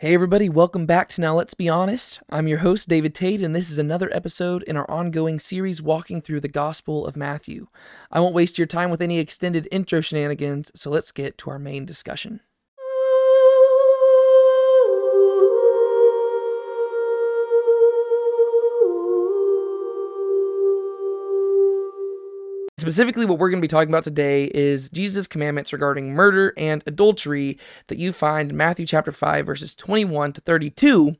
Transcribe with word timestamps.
Hey, 0.00 0.14
everybody, 0.14 0.48
welcome 0.48 0.86
back 0.86 1.08
to 1.08 1.20
Now 1.20 1.34
Let's 1.34 1.54
Be 1.54 1.68
Honest. 1.68 2.20
I'm 2.30 2.46
your 2.46 2.58
host, 2.58 2.88
David 2.88 3.16
Tate, 3.16 3.42
and 3.42 3.52
this 3.52 3.68
is 3.68 3.78
another 3.78 4.08
episode 4.14 4.62
in 4.62 4.76
our 4.76 4.88
ongoing 4.88 5.40
series 5.40 5.82
walking 5.82 6.22
through 6.22 6.38
the 6.38 6.46
Gospel 6.46 7.04
of 7.04 7.16
Matthew. 7.16 7.66
I 8.12 8.20
won't 8.20 8.32
waste 8.32 8.58
your 8.58 8.68
time 8.68 8.90
with 8.90 9.02
any 9.02 9.18
extended 9.18 9.66
intro 9.72 10.00
shenanigans, 10.00 10.70
so 10.76 10.88
let's 10.88 11.10
get 11.10 11.36
to 11.38 11.50
our 11.50 11.58
main 11.58 11.84
discussion. 11.84 12.38
Specifically, 22.88 23.26
what 23.26 23.38
we're 23.38 23.50
going 23.50 23.60
to 23.60 23.64
be 23.64 23.68
talking 23.68 23.90
about 23.90 24.02
today 24.04 24.50
is 24.54 24.88
Jesus' 24.88 25.26
commandments 25.26 25.74
regarding 25.74 26.14
murder 26.14 26.54
and 26.56 26.82
adultery 26.86 27.58
that 27.88 27.98
you 27.98 28.14
find 28.14 28.50
in 28.50 28.56
Matthew 28.56 28.86
chapter 28.86 29.12
5, 29.12 29.44
verses 29.44 29.74
21 29.74 30.32
to 30.32 30.40
32. 30.40 31.14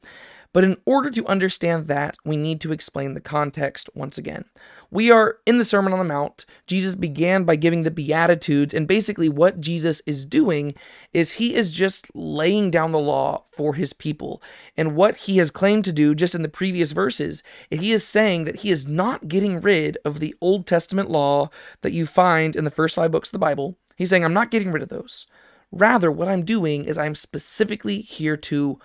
But 0.52 0.64
in 0.64 0.78
order 0.86 1.10
to 1.10 1.26
understand 1.26 1.86
that, 1.86 2.16
we 2.24 2.36
need 2.36 2.60
to 2.62 2.72
explain 2.72 3.14
the 3.14 3.20
context 3.20 3.90
once 3.94 4.16
again. 4.16 4.46
We 4.90 5.10
are 5.10 5.38
in 5.44 5.58
the 5.58 5.64
Sermon 5.64 5.92
on 5.92 5.98
the 5.98 6.04
Mount. 6.06 6.46
Jesus 6.66 6.94
began 6.94 7.44
by 7.44 7.56
giving 7.56 7.82
the 7.82 7.90
Beatitudes, 7.90 8.72
and 8.72 8.88
basically, 8.88 9.28
what 9.28 9.60
Jesus 9.60 10.00
is 10.06 10.24
doing 10.24 10.74
is 11.12 11.32
he 11.32 11.54
is 11.54 11.70
just 11.70 12.06
laying 12.14 12.70
down 12.70 12.92
the 12.92 12.98
law 12.98 13.44
for 13.52 13.74
his 13.74 13.92
people. 13.92 14.42
And 14.76 14.96
what 14.96 15.16
he 15.16 15.36
has 15.36 15.50
claimed 15.50 15.84
to 15.84 15.92
do 15.92 16.14
just 16.14 16.34
in 16.34 16.42
the 16.42 16.48
previous 16.48 16.92
verses, 16.92 17.42
he 17.70 17.92
is 17.92 18.06
saying 18.06 18.44
that 18.44 18.60
he 18.60 18.70
is 18.70 18.88
not 18.88 19.28
getting 19.28 19.60
rid 19.60 19.98
of 20.04 20.20
the 20.20 20.34
Old 20.40 20.66
Testament 20.66 21.10
law 21.10 21.50
that 21.82 21.92
you 21.92 22.06
find 22.06 22.56
in 22.56 22.64
the 22.64 22.70
first 22.70 22.94
five 22.94 23.12
books 23.12 23.28
of 23.28 23.32
the 23.32 23.38
Bible. 23.38 23.76
He's 23.96 24.08
saying, 24.08 24.24
I'm 24.24 24.32
not 24.32 24.50
getting 24.50 24.72
rid 24.72 24.82
of 24.82 24.88
those. 24.88 25.26
Rather, 25.70 26.10
what 26.10 26.28
I'm 26.28 26.44
doing 26.44 26.86
is 26.86 26.96
I'm 26.96 27.14
specifically 27.14 28.00
here 28.00 28.36
to 28.38 28.78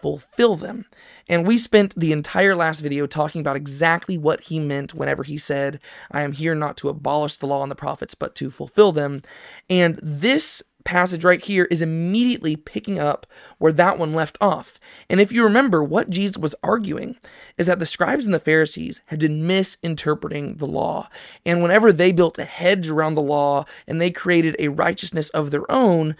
fulfill 0.00 0.56
them. 0.56 0.86
And 1.28 1.46
we 1.46 1.58
spent 1.58 1.94
the 1.98 2.12
entire 2.12 2.54
last 2.54 2.80
video 2.80 3.06
talking 3.06 3.40
about 3.40 3.56
exactly 3.56 4.16
what 4.16 4.44
he 4.44 4.58
meant 4.58 4.94
whenever 4.94 5.22
he 5.22 5.38
said, 5.38 5.80
I 6.10 6.22
am 6.22 6.32
here 6.32 6.54
not 6.54 6.76
to 6.78 6.88
abolish 6.88 7.36
the 7.36 7.46
law 7.46 7.62
and 7.62 7.70
the 7.70 7.76
prophets, 7.76 8.14
but 8.14 8.34
to 8.36 8.50
fulfill 8.50 8.92
them. 8.92 9.22
And 9.68 9.98
this 10.02 10.62
passage 10.88 11.22
right 11.22 11.44
here 11.44 11.66
is 11.66 11.82
immediately 11.82 12.56
picking 12.56 12.98
up 12.98 13.26
where 13.58 13.72
that 13.72 13.98
one 13.98 14.14
left 14.14 14.38
off. 14.40 14.80
And 15.10 15.20
if 15.20 15.30
you 15.30 15.44
remember, 15.44 15.84
what 15.84 16.08
Jesus 16.08 16.38
was 16.38 16.54
arguing 16.62 17.16
is 17.58 17.66
that 17.66 17.78
the 17.78 17.84
scribes 17.84 18.24
and 18.24 18.34
the 18.34 18.40
Pharisees 18.40 19.02
had 19.06 19.18
been 19.18 19.46
misinterpreting 19.46 20.56
the 20.56 20.66
law. 20.66 21.10
And 21.44 21.60
whenever 21.62 21.92
they 21.92 22.10
built 22.10 22.38
a 22.38 22.44
hedge 22.44 22.88
around 22.88 23.16
the 23.16 23.20
law 23.20 23.66
and 23.86 24.00
they 24.00 24.10
created 24.10 24.56
a 24.58 24.68
righteousness 24.68 25.28
of 25.30 25.50
their 25.50 25.70
own, 25.70 26.16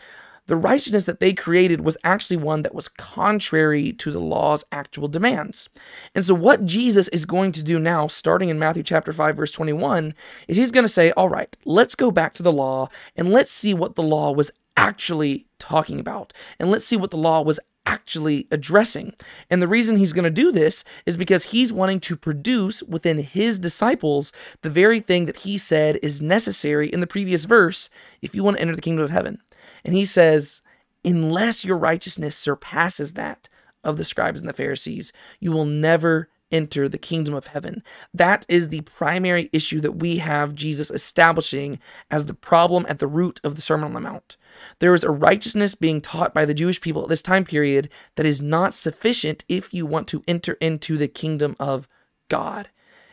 the 0.49 0.57
righteousness 0.57 1.05
that 1.05 1.21
they 1.21 1.35
created 1.35 1.83
was 1.83 1.97
actually 2.03 2.39
one 2.39 2.63
that 2.63 2.75
was 2.75 2.89
contrary 2.89 3.93
to 3.93 4.11
the 4.11 4.19
law's 4.19 4.65
actual 4.73 5.07
demands. 5.07 5.69
And 6.15 6.25
so, 6.25 6.35
what 6.35 6.65
Jesus 6.65 7.07
is 7.09 7.27
going 7.27 7.53
to 7.53 7.63
do 7.63 7.79
now, 7.79 8.07
starting 8.07 8.49
in 8.49 8.59
Matthew 8.59 8.83
chapter 8.83 9.13
5, 9.13 9.37
verse 9.37 9.53
21, 9.53 10.15
is 10.49 10.57
he's 10.57 10.71
going 10.71 10.85
to 10.85 10.89
say, 10.89 11.13
All 11.13 11.29
right, 11.29 11.55
let's 11.65 11.95
go 11.95 12.11
back 12.11 12.33
to 12.35 12.43
the 12.43 12.53
law 12.53 12.89
and 13.15 13.31
let's 13.31 13.51
see 13.51 13.75
what 13.75 13.95
the 13.95 14.03
law 14.03 14.33
was 14.33 14.51
actually 14.77 15.47
talking 15.59 16.01
about. 16.01 16.33
And 16.59 16.71
let's 16.71 16.85
see 16.85 16.97
what 16.97 17.11
the 17.11 17.19
law 17.19 17.43
was 17.43 17.61
actually 17.85 18.47
addressing. 18.51 19.15
And 19.51 19.61
the 19.61 19.69
reason 19.69 19.97
he's 19.97 20.13
going 20.13 20.25
to 20.25 20.31
do 20.31 20.51
this 20.51 20.85
is 21.05 21.17
because 21.17 21.45
he's 21.45 21.73
wanting 21.73 22.01
to 22.01 22.17
produce 22.17 22.83
within 22.83 23.19
his 23.19 23.59
disciples 23.59 24.31
the 24.63 24.71
very 24.71 25.01
thing 25.01 25.27
that 25.27 25.39
he 25.39 25.59
said 25.59 25.99
is 26.03 26.23
necessary 26.23 26.89
in 26.89 27.01
the 27.01 27.07
previous 27.07 27.45
verse 27.45 27.91
if 28.23 28.35
you 28.35 28.43
want 28.43 28.57
to 28.57 28.63
enter 28.63 28.77
the 28.77 28.83
kingdom 28.83 29.05
of 29.05 29.11
heaven. 29.11 29.41
And 29.85 29.95
he 29.95 30.05
says, 30.05 30.63
unless 31.05 31.65
your 31.65 31.79
righteousness 31.79 32.37
surpasses 32.37 33.15
that 33.15 33.49
of 33.85 33.97
the 33.97 34.05
scribes 34.05 34.41
and 34.41 34.49
the 34.49 34.55
Pharisees, 34.55 35.13
you 35.41 35.53
will 35.53 35.65
never 35.65 36.29
enter 36.51 36.89
the 36.89 36.99
kingdom 36.99 37.35
of 37.35 37.49
heaven. 37.49 37.83
That 38.15 38.47
is 38.49 38.69
the 38.69 38.81
primary 38.81 39.51
issue 39.53 39.81
that 39.81 39.97
we 39.99 40.19
have 40.19 40.55
Jesus 40.55 40.91
establishing 40.91 41.79
as 42.11 42.27
the 42.27 42.35
problem 42.35 42.87
at 42.89 42.99
the 42.99 43.07
root 43.07 43.39
of 43.45 43.55
the 43.55 43.61
Sermon 43.61 43.85
on 43.85 43.93
the 43.93 44.01
Mount. 44.01 44.37
There 44.79 44.95
is 44.95 45.05
a 45.05 45.11
righteousness 45.11 45.75
being 45.75 46.01
taught 46.01 46.33
by 46.33 46.45
the 46.45 46.55
Jewish 46.55 46.81
people 46.81 47.03
at 47.03 47.09
this 47.09 47.23
time 47.23 47.45
period 47.45 47.91
that 48.17 48.27
is 48.27 48.41
not 48.41 48.75
sufficient 48.75 49.45
if 49.49 49.75
you 49.75 49.85
want 49.85 50.09
to 50.09 50.25
enter 50.27 50.55
into 50.55 50.97
the 50.97 51.09
kingdom 51.09 51.55
of 51.61 51.87
God. 52.29 52.71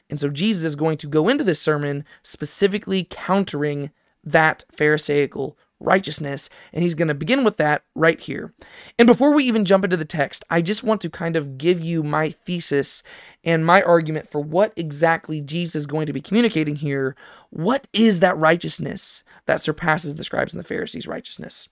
And 0.10 0.20
so 0.20 0.30
Jesus 0.30 0.64
is 0.64 0.76
going 0.76 0.98
to 0.98 1.08
go 1.08 1.28
into 1.28 1.44
this 1.44 1.60
sermon 1.60 2.06
specifically 2.24 3.06
countering 3.10 3.92
that 4.24 4.64
Pharisaical 4.72 5.58
righteousness. 5.80 6.50
And 6.74 6.84
he's 6.84 6.96
going 6.96 7.08
to 7.08 7.14
begin 7.14 7.44
with 7.44 7.58
that 7.58 7.84
right 7.96 8.20
here. 8.20 8.54
And 8.98 9.08
before 9.08 9.34
we 9.34 9.44
even 9.46 9.66
jump 9.66 9.84
into 9.84 9.98
the 9.98 10.06
text, 10.06 10.44
I 10.50 10.62
just 10.62 10.84
want 10.84 11.02
to 11.02 11.10
kind 11.10 11.36
of 11.36 11.58
give 11.58 11.82
you 11.82 12.04
my 12.04 12.30
thesis 12.30 13.04
and 13.44 13.66
my 13.66 13.82
argument 13.82 14.30
for 14.30 14.42
what 14.42 14.74
exactly 14.76 15.42
Jesus 15.42 15.76
is 15.76 15.88
going 15.88 16.08
to 16.08 16.14
be 16.14 16.22
communicating 16.22 16.76
here. 16.76 17.16
What 17.50 17.88
is 17.94 18.20
that 18.20 18.38
righteousness 18.38 19.24
that 19.46 19.62
surpasses 19.62 20.16
the 20.16 20.24
scribes 20.24 20.54
and 20.54 20.60
the 20.60 20.68
Pharisees' 20.68 21.08
righteousness? 21.08 21.68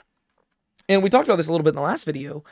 And 0.89 1.01
we 1.01 1.09
talked 1.09 1.27
about 1.27 1.37
this 1.37 1.47
a 1.47 1.51
little 1.51 1.63
bit 1.63 1.71
in 1.71 1.77
the 1.77 1.81
last 1.81 2.03
video 2.03 2.43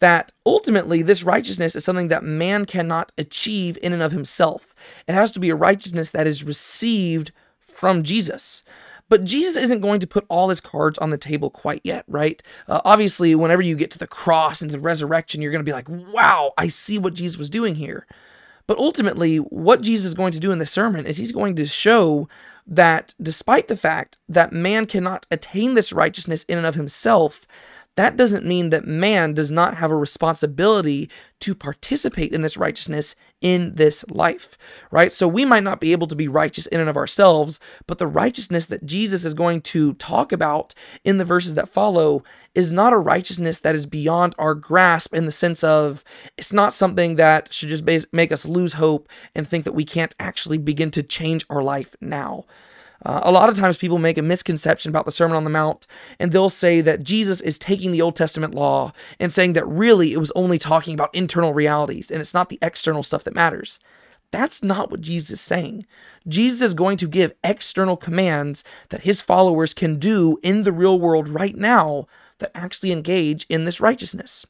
that 0.00 0.30
ultimately 0.46 1.02
this 1.02 1.24
righteousness 1.24 1.74
is 1.74 1.84
something 1.84 2.08
that 2.08 2.22
man 2.22 2.64
cannot 2.66 3.10
achieve 3.18 3.78
in 3.82 3.92
and 3.92 4.02
of 4.02 4.12
himself. 4.12 4.74
It 5.08 5.14
has 5.14 5.32
to 5.32 5.40
be 5.40 5.50
a 5.50 5.56
righteousness 5.56 6.10
that 6.12 6.26
is 6.26 6.44
received 6.44 7.32
from 7.58 8.02
Jesus. 8.02 8.62
But 9.08 9.24
Jesus 9.24 9.56
isn't 9.56 9.80
going 9.80 10.00
to 10.00 10.06
put 10.06 10.26
all 10.28 10.48
his 10.48 10.60
cards 10.60 10.98
on 10.98 11.10
the 11.10 11.18
table 11.18 11.50
quite 11.50 11.80
yet, 11.84 12.04
right? 12.08 12.42
Uh, 12.66 12.80
obviously, 12.84 13.34
whenever 13.34 13.62
you 13.62 13.76
get 13.76 13.90
to 13.92 13.98
the 13.98 14.06
cross 14.06 14.60
and 14.60 14.70
the 14.70 14.80
resurrection, 14.80 15.40
you're 15.40 15.52
going 15.52 15.64
to 15.64 15.68
be 15.68 15.72
like, 15.72 15.88
wow, 15.88 16.52
I 16.58 16.68
see 16.68 16.98
what 16.98 17.14
Jesus 17.14 17.38
was 17.38 17.50
doing 17.50 17.76
here. 17.76 18.06
But 18.66 18.78
ultimately, 18.78 19.38
what 19.38 19.80
Jesus 19.80 20.06
is 20.06 20.14
going 20.14 20.32
to 20.32 20.38
do 20.38 20.52
in 20.52 20.58
this 20.58 20.70
sermon 20.70 21.06
is 21.06 21.16
he's 21.16 21.32
going 21.32 21.56
to 21.56 21.64
show 21.64 22.28
that 22.66 23.14
despite 23.20 23.68
the 23.68 23.78
fact 23.78 24.18
that 24.28 24.52
man 24.52 24.84
cannot 24.84 25.24
attain 25.30 25.72
this 25.72 25.90
righteousness 25.90 26.44
in 26.44 26.58
and 26.58 26.66
of 26.66 26.74
himself, 26.74 27.46
that 27.98 28.14
doesn't 28.14 28.46
mean 28.46 28.70
that 28.70 28.86
man 28.86 29.34
does 29.34 29.50
not 29.50 29.78
have 29.78 29.90
a 29.90 29.96
responsibility 29.96 31.10
to 31.40 31.52
participate 31.52 32.32
in 32.32 32.42
this 32.42 32.56
righteousness 32.56 33.16
in 33.40 33.74
this 33.74 34.04
life, 34.08 34.56
right? 34.92 35.12
So 35.12 35.26
we 35.26 35.44
might 35.44 35.64
not 35.64 35.80
be 35.80 35.90
able 35.90 36.06
to 36.06 36.14
be 36.14 36.28
righteous 36.28 36.66
in 36.68 36.78
and 36.78 36.88
of 36.88 36.96
ourselves, 36.96 37.58
but 37.88 37.98
the 37.98 38.06
righteousness 38.06 38.66
that 38.66 38.86
Jesus 38.86 39.24
is 39.24 39.34
going 39.34 39.62
to 39.62 39.94
talk 39.94 40.30
about 40.30 40.74
in 41.02 41.18
the 41.18 41.24
verses 41.24 41.54
that 41.54 41.68
follow 41.68 42.22
is 42.54 42.70
not 42.70 42.92
a 42.92 42.98
righteousness 42.98 43.58
that 43.58 43.74
is 43.74 43.84
beyond 43.84 44.32
our 44.38 44.54
grasp 44.54 45.12
in 45.12 45.24
the 45.24 45.32
sense 45.32 45.64
of 45.64 46.04
it's 46.36 46.52
not 46.52 46.72
something 46.72 47.16
that 47.16 47.52
should 47.52 47.68
just 47.68 47.84
make 48.12 48.30
us 48.30 48.46
lose 48.46 48.74
hope 48.74 49.08
and 49.34 49.46
think 49.46 49.64
that 49.64 49.74
we 49.74 49.84
can't 49.84 50.14
actually 50.20 50.58
begin 50.58 50.92
to 50.92 51.02
change 51.02 51.44
our 51.50 51.64
life 51.64 51.96
now. 52.00 52.44
Uh, 53.04 53.20
a 53.22 53.30
lot 53.30 53.48
of 53.48 53.56
times 53.56 53.78
people 53.78 53.98
make 53.98 54.18
a 54.18 54.22
misconception 54.22 54.90
about 54.90 55.04
the 55.04 55.12
Sermon 55.12 55.36
on 55.36 55.44
the 55.44 55.50
Mount, 55.50 55.86
and 56.18 56.32
they'll 56.32 56.50
say 56.50 56.80
that 56.80 57.02
Jesus 57.02 57.40
is 57.40 57.58
taking 57.58 57.92
the 57.92 58.02
Old 58.02 58.16
Testament 58.16 58.54
law 58.54 58.92
and 59.20 59.32
saying 59.32 59.52
that 59.52 59.66
really 59.66 60.12
it 60.12 60.18
was 60.18 60.32
only 60.34 60.58
talking 60.58 60.94
about 60.94 61.14
internal 61.14 61.54
realities 61.54 62.10
and 62.10 62.20
it's 62.20 62.34
not 62.34 62.48
the 62.48 62.58
external 62.60 63.02
stuff 63.02 63.24
that 63.24 63.34
matters. 63.34 63.78
That's 64.30 64.62
not 64.62 64.90
what 64.90 65.00
Jesus 65.00 65.30
is 65.30 65.40
saying. 65.40 65.86
Jesus 66.26 66.60
is 66.60 66.74
going 66.74 66.98
to 66.98 67.08
give 67.08 67.34
external 67.42 67.96
commands 67.96 68.62
that 68.90 69.02
his 69.02 69.22
followers 69.22 69.72
can 69.72 69.98
do 69.98 70.38
in 70.42 70.64
the 70.64 70.72
real 70.72 70.98
world 70.98 71.28
right 71.28 71.56
now 71.56 72.06
that 72.38 72.50
actually 72.54 72.92
engage 72.92 73.46
in 73.48 73.64
this 73.64 73.80
righteousness. 73.80 74.46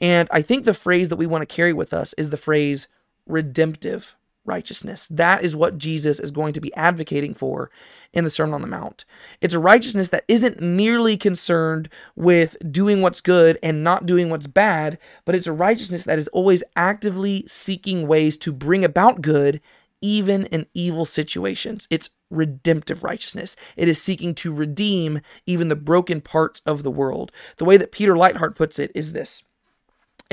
And 0.00 0.28
I 0.30 0.42
think 0.42 0.64
the 0.64 0.74
phrase 0.74 1.08
that 1.08 1.16
we 1.16 1.26
want 1.26 1.42
to 1.42 1.54
carry 1.54 1.72
with 1.72 1.94
us 1.94 2.12
is 2.14 2.30
the 2.30 2.36
phrase 2.36 2.88
redemptive 3.26 4.16
righteousness. 4.44 5.06
That 5.08 5.44
is 5.44 5.56
what 5.56 5.78
Jesus 5.78 6.20
is 6.20 6.30
going 6.30 6.52
to 6.54 6.60
be 6.60 6.74
advocating 6.74 7.34
for 7.34 7.70
in 8.12 8.24
the 8.24 8.30
Sermon 8.30 8.54
on 8.54 8.60
the 8.60 8.66
Mount. 8.66 9.04
It's 9.40 9.54
a 9.54 9.58
righteousness 9.58 10.08
that 10.08 10.24
isn't 10.28 10.60
merely 10.60 11.16
concerned 11.16 11.88
with 12.16 12.56
doing 12.70 13.00
what's 13.00 13.20
good 13.20 13.58
and 13.62 13.84
not 13.84 14.06
doing 14.06 14.30
what's 14.30 14.46
bad, 14.46 14.98
but 15.24 15.34
it's 15.34 15.46
a 15.46 15.52
righteousness 15.52 16.04
that 16.04 16.18
is 16.18 16.28
always 16.28 16.64
actively 16.76 17.44
seeking 17.46 18.06
ways 18.06 18.36
to 18.38 18.52
bring 18.52 18.84
about 18.84 19.22
good 19.22 19.60
even 20.02 20.46
in 20.46 20.66
evil 20.74 21.04
situations. 21.04 21.86
It's 21.88 22.10
redemptive 22.28 23.04
righteousness. 23.04 23.56
It 23.76 23.88
is 23.88 24.02
seeking 24.02 24.34
to 24.36 24.52
redeem 24.52 25.20
even 25.46 25.68
the 25.68 25.76
broken 25.76 26.20
parts 26.20 26.60
of 26.66 26.82
the 26.82 26.90
world. 26.90 27.30
The 27.58 27.64
way 27.64 27.76
that 27.76 27.92
Peter 27.92 28.14
Leithart 28.14 28.56
puts 28.56 28.78
it 28.78 28.90
is 28.94 29.12
this 29.12 29.44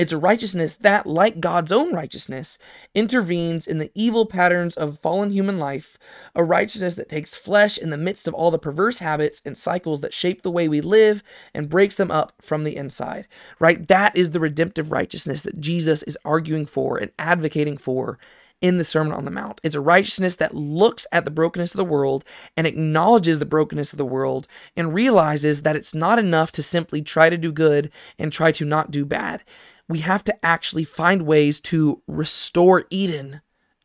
it's 0.00 0.12
a 0.12 0.16
righteousness 0.16 0.78
that, 0.78 1.06
like 1.06 1.40
God's 1.40 1.70
own 1.70 1.92
righteousness, 1.92 2.58
intervenes 2.94 3.66
in 3.66 3.76
the 3.76 3.92
evil 3.94 4.24
patterns 4.24 4.74
of 4.74 4.98
fallen 5.00 5.30
human 5.30 5.58
life, 5.58 5.98
a 6.34 6.42
righteousness 6.42 6.96
that 6.96 7.10
takes 7.10 7.34
flesh 7.34 7.76
in 7.76 7.90
the 7.90 7.98
midst 7.98 8.26
of 8.26 8.32
all 8.32 8.50
the 8.50 8.58
perverse 8.58 9.00
habits 9.00 9.42
and 9.44 9.58
cycles 9.58 10.00
that 10.00 10.14
shape 10.14 10.40
the 10.40 10.50
way 10.50 10.68
we 10.68 10.80
live 10.80 11.22
and 11.52 11.68
breaks 11.68 11.96
them 11.96 12.10
up 12.10 12.32
from 12.40 12.64
the 12.64 12.76
inside. 12.76 13.28
Right? 13.58 13.86
That 13.88 14.16
is 14.16 14.30
the 14.30 14.40
redemptive 14.40 14.90
righteousness 14.90 15.42
that 15.42 15.60
Jesus 15.60 16.02
is 16.04 16.16
arguing 16.24 16.64
for 16.64 16.96
and 16.96 17.10
advocating 17.18 17.76
for 17.76 18.18
in 18.62 18.78
the 18.78 18.84
Sermon 18.84 19.12
on 19.12 19.26
the 19.26 19.30
Mount. 19.30 19.60
It's 19.62 19.74
a 19.74 19.82
righteousness 19.82 20.36
that 20.36 20.54
looks 20.54 21.06
at 21.12 21.26
the 21.26 21.30
brokenness 21.30 21.74
of 21.74 21.78
the 21.78 21.84
world 21.84 22.24
and 22.56 22.66
acknowledges 22.66 23.38
the 23.38 23.44
brokenness 23.44 23.92
of 23.92 23.98
the 23.98 24.06
world 24.06 24.46
and 24.74 24.94
realizes 24.94 25.60
that 25.62 25.76
it's 25.76 25.94
not 25.94 26.18
enough 26.18 26.52
to 26.52 26.62
simply 26.62 27.02
try 27.02 27.28
to 27.28 27.36
do 27.36 27.52
good 27.52 27.90
and 28.18 28.32
try 28.32 28.50
to 28.52 28.64
not 28.64 28.90
do 28.90 29.04
bad 29.04 29.42
we 29.90 29.98
have 30.00 30.24
to 30.24 30.46
actually 30.46 30.84
find 30.84 31.22
ways 31.22 31.60
to 31.60 32.02
restore 32.06 32.84
Eden 32.90 33.40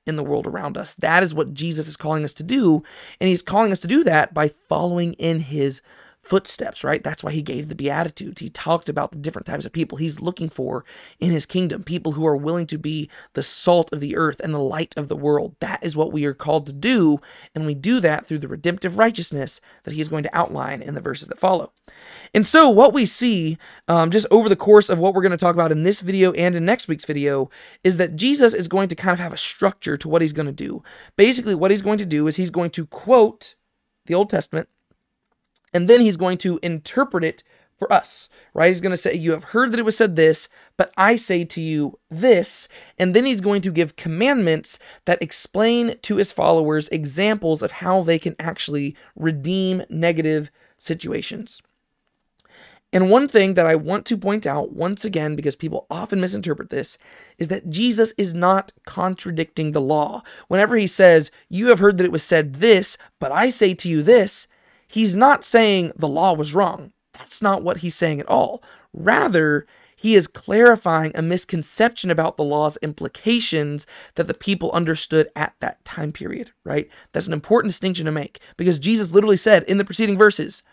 in 0.06 0.16
the 0.16 0.24
world 0.24 0.46
around 0.46 0.78
us. 0.78 0.94
That 0.94 1.24
is 1.24 1.34
what 1.34 1.54
Jesus 1.54 1.88
is 1.88 1.98
calling 1.98 2.24
us 2.24 2.34
to 2.36 2.44
do. 2.44 2.84
And 3.20 3.28
he's 3.28 3.42
calling 3.42 3.72
us 3.72 3.80
to 3.80 3.88
do 3.88 4.04
that 4.04 4.34
by 4.34 4.50
following 4.70 5.14
in 5.14 5.40
his 5.40 5.82
footsteps, 6.26 6.84
right? 6.84 7.04
That's 7.04 7.24
why 7.24 7.32
he 7.32 7.42
gave 7.42 7.70
the 7.70 7.76
Beatitudes. 7.76 8.42
He 8.42 8.50
talked 8.50 8.90
about 8.90 9.12
the 9.12 9.18
different 9.18 9.46
types 9.46 9.66
of 9.66 9.72
people 9.72 9.98
he's 9.98 10.20
looking 10.20 10.50
for 10.50 10.84
in 11.20 11.32
his 11.32 11.46
kingdom 11.46 11.84
people 11.84 12.14
who 12.14 12.26
are 12.26 12.36
willing 12.36 12.68
to 12.68 12.78
be 12.78 13.10
the 13.34 13.44
salt 13.44 13.94
of 13.94 14.00
the 14.00 14.16
earth 14.16 14.40
and 14.40 14.54
the 14.54 14.60
light 14.60 14.94
of 14.98 15.08
the 15.08 15.16
world. 15.16 15.56
That 15.60 15.84
is 15.84 15.96
what 15.96 16.12
we 16.12 16.26
are 16.26 16.34
called 16.34 16.66
to 16.66 16.74
do. 16.74 17.20
And 17.54 17.66
we 17.66 17.76
do 17.76 18.00
that 18.00 18.26
through 18.26 18.40
the 18.40 18.48
redemptive 18.48 18.98
righteousness 18.98 19.62
that 19.84 19.94
he 19.94 20.02
is 20.02 20.10
going 20.10 20.24
to 20.24 20.38
outline 20.38 20.82
in 20.82 20.96
the 20.96 21.02
verses 21.02 21.28
that 21.28 21.40
follow. 21.40 21.72
And 22.34 22.46
so, 22.46 22.70
what 22.70 22.94
we 22.94 23.06
see 23.06 23.58
um, 23.88 24.10
just 24.10 24.28
over 24.32 24.50
the 24.50 24.56
course 24.56 24.90
of 24.90 25.00
what 25.00 25.14
we're 25.14 25.22
going 25.22 25.32
to 25.32 25.38
talk 25.38 25.56
about 25.56 25.72
in 25.72 25.84
this 25.84 26.02
video 26.02 26.32
and 26.34 26.56
in 26.56 26.66
next 26.66 26.88
week's 26.88 27.06
video 27.06 27.50
is 27.84 27.98
that 27.98 28.16
Jesus 28.16 28.54
is 28.54 28.68
going 28.68 28.88
to 28.90 28.96
kind 28.96 29.14
of 29.14 29.20
have 29.20 29.34
a 29.34 29.38
structure 29.38 29.96
to 29.98 30.10
what 30.10 30.22
he's 30.22 30.34
going 30.34 30.48
to 30.48 30.52
do. 30.52 30.84
Basically, 31.16 31.56
what 31.56 31.72
he's 31.72 31.82
going 31.82 32.00
to 32.00 32.06
do 32.06 32.28
is 32.28 32.36
he's 32.36 32.50
going 32.50 32.72
to 32.72 32.88
quote 32.88 33.56
the 34.08 34.16
Old 34.16 34.30
Testament 34.30 34.70
and 35.76 35.90
then 35.90 36.00
he's 36.00 36.16
going 36.16 36.38
to 36.38 36.58
interpret 36.64 37.26
it 37.26 37.44
for 37.78 37.92
us, 37.92 38.30
right? 38.54 38.70
He's 38.70 38.80
going 38.80 38.92
to 38.92 38.98
say, 38.98 39.14
You 39.14 39.32
have 39.32 39.44
heard 39.44 39.74
that 39.74 39.80
it 39.80 39.84
was 39.84 39.98
said 39.98 40.16
this, 40.16 40.48
but 40.78 40.94
I 40.96 41.18
say 41.18 41.44
to 41.44 41.60
you 41.60 42.00
this. 42.10 42.70
And 42.98 43.14
then 43.14 43.26
he's 43.26 43.42
going 43.42 43.62
to 43.64 43.72
give 43.74 43.98
commandments 43.98 44.80
that 45.04 45.22
explain 45.22 45.98
to 46.04 46.16
his 46.16 46.32
followers 46.32 46.88
examples 46.88 47.62
of 47.62 47.74
how 47.74 48.02
they 48.02 48.18
can 48.18 48.38
actually 48.40 48.96
redeem 49.18 49.84
negative 49.90 50.50
situations. 50.78 51.62
And 52.94 53.10
one 53.10 53.28
thing 53.28 53.56
that 53.56 53.66
I 53.66 53.76
want 53.76 54.06
to 54.06 54.18
point 54.18 54.48
out 54.48 54.72
once 54.72 55.04
again, 55.04 55.36
because 55.36 55.58
people 55.58 55.88
often 55.92 56.22
misinterpret 56.22 56.70
this, 56.70 56.98
is 57.38 57.50
that 57.50 57.70
Jesus 57.70 58.14
is 58.18 58.34
not 58.34 58.72
contradicting 58.86 59.72
the 59.72 59.82
law. 59.82 60.24
Whenever 60.48 60.78
he 60.78 60.88
says, 60.88 61.32
You 61.50 61.68
have 61.68 61.80
heard 61.80 61.98
that 61.98 62.06
it 62.06 62.14
was 62.14 62.24
said 62.24 62.56
this, 62.56 62.98
but 63.20 63.34
I 63.34 63.50
say 63.50 63.74
to 63.74 63.90
you 63.90 64.02
this, 64.02 64.48
he's 64.88 65.16
not 65.16 65.44
saying 65.44 65.92
the 65.96 66.08
law 66.08 66.34
was 66.34 66.54
wrong. 66.54 66.92
That's 67.14 67.42
not 67.42 67.64
what 67.64 67.78
he's 67.78 67.96
saying 67.96 68.20
at 68.20 68.28
all. 68.28 68.64
Rather, 68.94 69.66
he 69.96 70.16
is 70.16 70.28
clarifying 70.28 71.12
a 71.16 71.22
misconception 71.22 72.12
about 72.12 72.38
the 72.38 72.44
law's 72.44 72.78
implications 72.78 73.88
that 74.16 74.28
the 74.28 74.34
people 74.34 74.72
understood 74.72 75.30
at 75.36 75.56
that 75.60 75.84
time 75.86 76.12
period, 76.12 76.52
right? 76.64 76.90
That's 77.14 77.28
an 77.28 77.34
important 77.34 77.72
distinction 77.72 78.06
to 78.06 78.12
make 78.12 78.40
because 78.58 78.78
Jesus 78.78 79.12
literally 79.12 79.38
said 79.38 79.64
in 79.64 79.78
the 79.78 79.86
preceding 79.86 80.18
verses, 80.18 80.64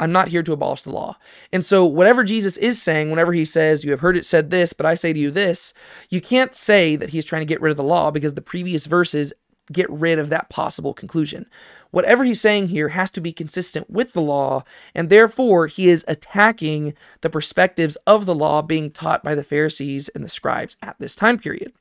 I'm 0.00 0.10
not 0.10 0.28
here 0.28 0.42
to 0.42 0.52
abolish 0.52 0.82
the 0.82 0.90
law. 0.90 1.16
And 1.52 1.64
so, 1.64 1.86
whatever 1.86 2.24
Jesus 2.24 2.56
is 2.56 2.82
saying, 2.82 3.10
whenever 3.10 3.32
he 3.32 3.44
says, 3.44 3.84
You 3.84 3.92
have 3.92 4.00
heard 4.00 4.16
it 4.16 4.26
said 4.26 4.50
this, 4.50 4.72
but 4.72 4.86
I 4.86 4.96
say 4.96 5.12
to 5.12 5.18
you 5.20 5.30
this, 5.30 5.72
you 6.10 6.20
can't 6.20 6.54
say 6.54 6.96
that 6.96 7.10
he's 7.10 7.24
trying 7.24 7.42
to 7.42 7.46
get 7.46 7.60
rid 7.60 7.70
of 7.70 7.76
the 7.76 7.84
law 7.84 8.10
because 8.10 8.34
the 8.34 8.40
previous 8.40 8.86
verses 8.86 9.32
get 9.72 9.90
rid 9.90 10.18
of 10.18 10.28
that 10.28 10.50
possible 10.50 10.92
conclusion. 10.92 11.46
Whatever 11.90 12.24
he's 12.24 12.40
saying 12.40 12.68
here 12.68 12.90
has 12.90 13.10
to 13.12 13.20
be 13.20 13.32
consistent 13.32 13.88
with 13.88 14.12
the 14.12 14.22
law, 14.22 14.64
and 14.94 15.08
therefore 15.08 15.66
he 15.66 15.88
is 15.88 16.04
attacking 16.08 16.94
the 17.22 17.30
perspectives 17.30 17.96
of 18.06 18.26
the 18.26 18.34
law 18.34 18.62
being 18.62 18.90
taught 18.90 19.22
by 19.22 19.34
the 19.34 19.44
Pharisees 19.44 20.08
and 20.10 20.24
the 20.24 20.28
scribes 20.28 20.76
at 20.82 20.96
this 20.98 21.16
time 21.16 21.38
period. 21.38 21.72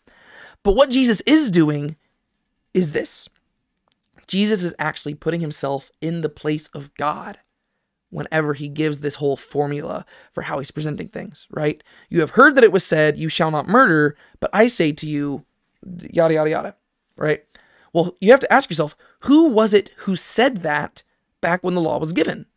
But 0.64 0.76
what 0.76 0.90
Jesus 0.90 1.22
is 1.22 1.52
doing 1.52 1.96
is 2.74 2.94
this 2.94 3.30
Jesus 4.28 4.64
is 4.64 4.76
actually 4.80 5.16
putting 5.16 5.42
himself 5.42 5.92
in 6.02 6.22
the 6.22 6.30
place 6.30 6.68
of 6.70 6.94
God 6.96 7.40
whenever 8.10 8.54
he 8.54 8.70
gives 8.70 9.00
this 9.00 9.16
whole 9.16 9.36
formula 9.36 10.06
for 10.32 10.44
how 10.44 10.60
he's 10.60 10.72
presenting 10.72 11.08
things, 11.08 11.48
right? 11.50 11.84
You 12.10 12.20
have 12.20 12.32
heard 12.32 12.56
that 12.56 12.64
it 12.64 12.72
was 12.72 12.86
said, 12.86 13.18
You 13.18 13.28
shall 13.28 13.52
not 13.52 13.68
murder, 13.68 14.16
but 14.40 14.52
I 14.54 14.68
say 14.68 14.92
to 14.94 15.08
you, 15.08 15.46
yada, 16.12 16.36
yada, 16.36 16.50
yada, 16.50 16.76
right? 17.18 17.44
Well, 17.94 18.16
you 18.20 18.32
have 18.32 18.40
to 18.42 18.52
ask 18.52 18.70
yourself 18.70 18.96
who 19.22 19.50
was 19.50 19.74
it 19.74 19.92
who 19.98 20.16
said 20.16 20.58
that 20.58 21.04
back 21.42 21.64
when 21.64 21.76
the 21.76 21.82
law 21.82 22.00
was 22.00 22.14
given? 22.14 22.48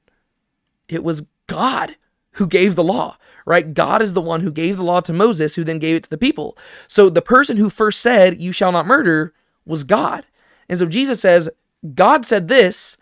It 0.88 1.04
was 1.04 1.26
God 1.46 1.96
who 2.32 2.46
gave 2.46 2.74
the 2.74 2.84
law, 2.84 3.16
right? 3.44 3.74
God 3.74 4.02
is 4.02 4.12
the 4.14 4.20
one 4.20 4.40
who 4.40 4.50
gave 4.50 4.76
the 4.76 4.84
law 4.84 5.00
to 5.00 5.12
Moses, 5.12 5.54
who 5.54 5.64
then 5.64 5.78
gave 5.78 5.96
it 5.96 6.04
to 6.04 6.10
the 6.10 6.18
people. 6.18 6.56
So 6.88 7.08
the 7.08 7.22
person 7.22 7.56
who 7.56 7.70
first 7.70 8.00
said, 8.00 8.38
You 8.38 8.52
shall 8.52 8.72
not 8.72 8.86
murder, 8.86 9.34
was 9.64 9.84
God. 9.84 10.24
And 10.68 10.78
so 10.78 10.86
Jesus 10.86 11.20
says, 11.20 11.48
God 11.94 12.26
said 12.26 12.48
this, 12.48 12.96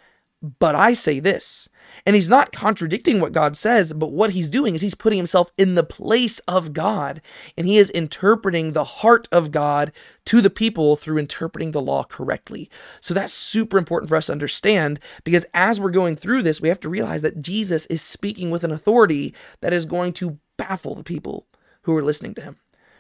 but 0.58 0.74
I 0.74 0.92
say 0.92 1.20
this. 1.20 1.68
And 2.06 2.14
he's 2.14 2.28
not 2.28 2.52
contradicting 2.52 3.18
what 3.18 3.32
God 3.32 3.56
says, 3.56 3.92
but 3.94 4.12
what 4.12 4.30
he's 4.30 4.50
doing 4.50 4.74
is 4.74 4.82
he's 4.82 4.94
putting 4.94 5.16
himself 5.16 5.52
in 5.56 5.74
the 5.74 5.82
place 5.82 6.38
of 6.40 6.74
God 6.74 7.22
and 7.56 7.66
he 7.66 7.78
is 7.78 7.88
interpreting 7.90 8.72
the 8.72 8.84
heart 8.84 9.26
of 9.32 9.50
God 9.50 9.90
to 10.26 10.42
the 10.42 10.50
people 10.50 10.96
through 10.96 11.18
interpreting 11.18 11.70
the 11.70 11.80
law 11.80 12.04
correctly. 12.04 12.68
So 13.00 13.14
that's 13.14 13.32
super 13.32 13.78
important 13.78 14.10
for 14.10 14.16
us 14.16 14.26
to 14.26 14.32
understand 14.32 15.00
because 15.24 15.46
as 15.54 15.80
we're 15.80 15.90
going 15.90 16.16
through 16.16 16.42
this, 16.42 16.60
we 16.60 16.68
have 16.68 16.80
to 16.80 16.90
realize 16.90 17.22
that 17.22 17.40
Jesus 17.40 17.86
is 17.86 18.02
speaking 18.02 18.50
with 18.50 18.64
an 18.64 18.72
authority 18.72 19.34
that 19.62 19.72
is 19.72 19.86
going 19.86 20.12
to 20.14 20.38
baffle 20.58 20.94
the 20.94 21.04
people 21.04 21.46
who 21.82 21.96
are 21.96 22.04
listening 22.04 22.34
to 22.34 22.42
him, 22.42 22.56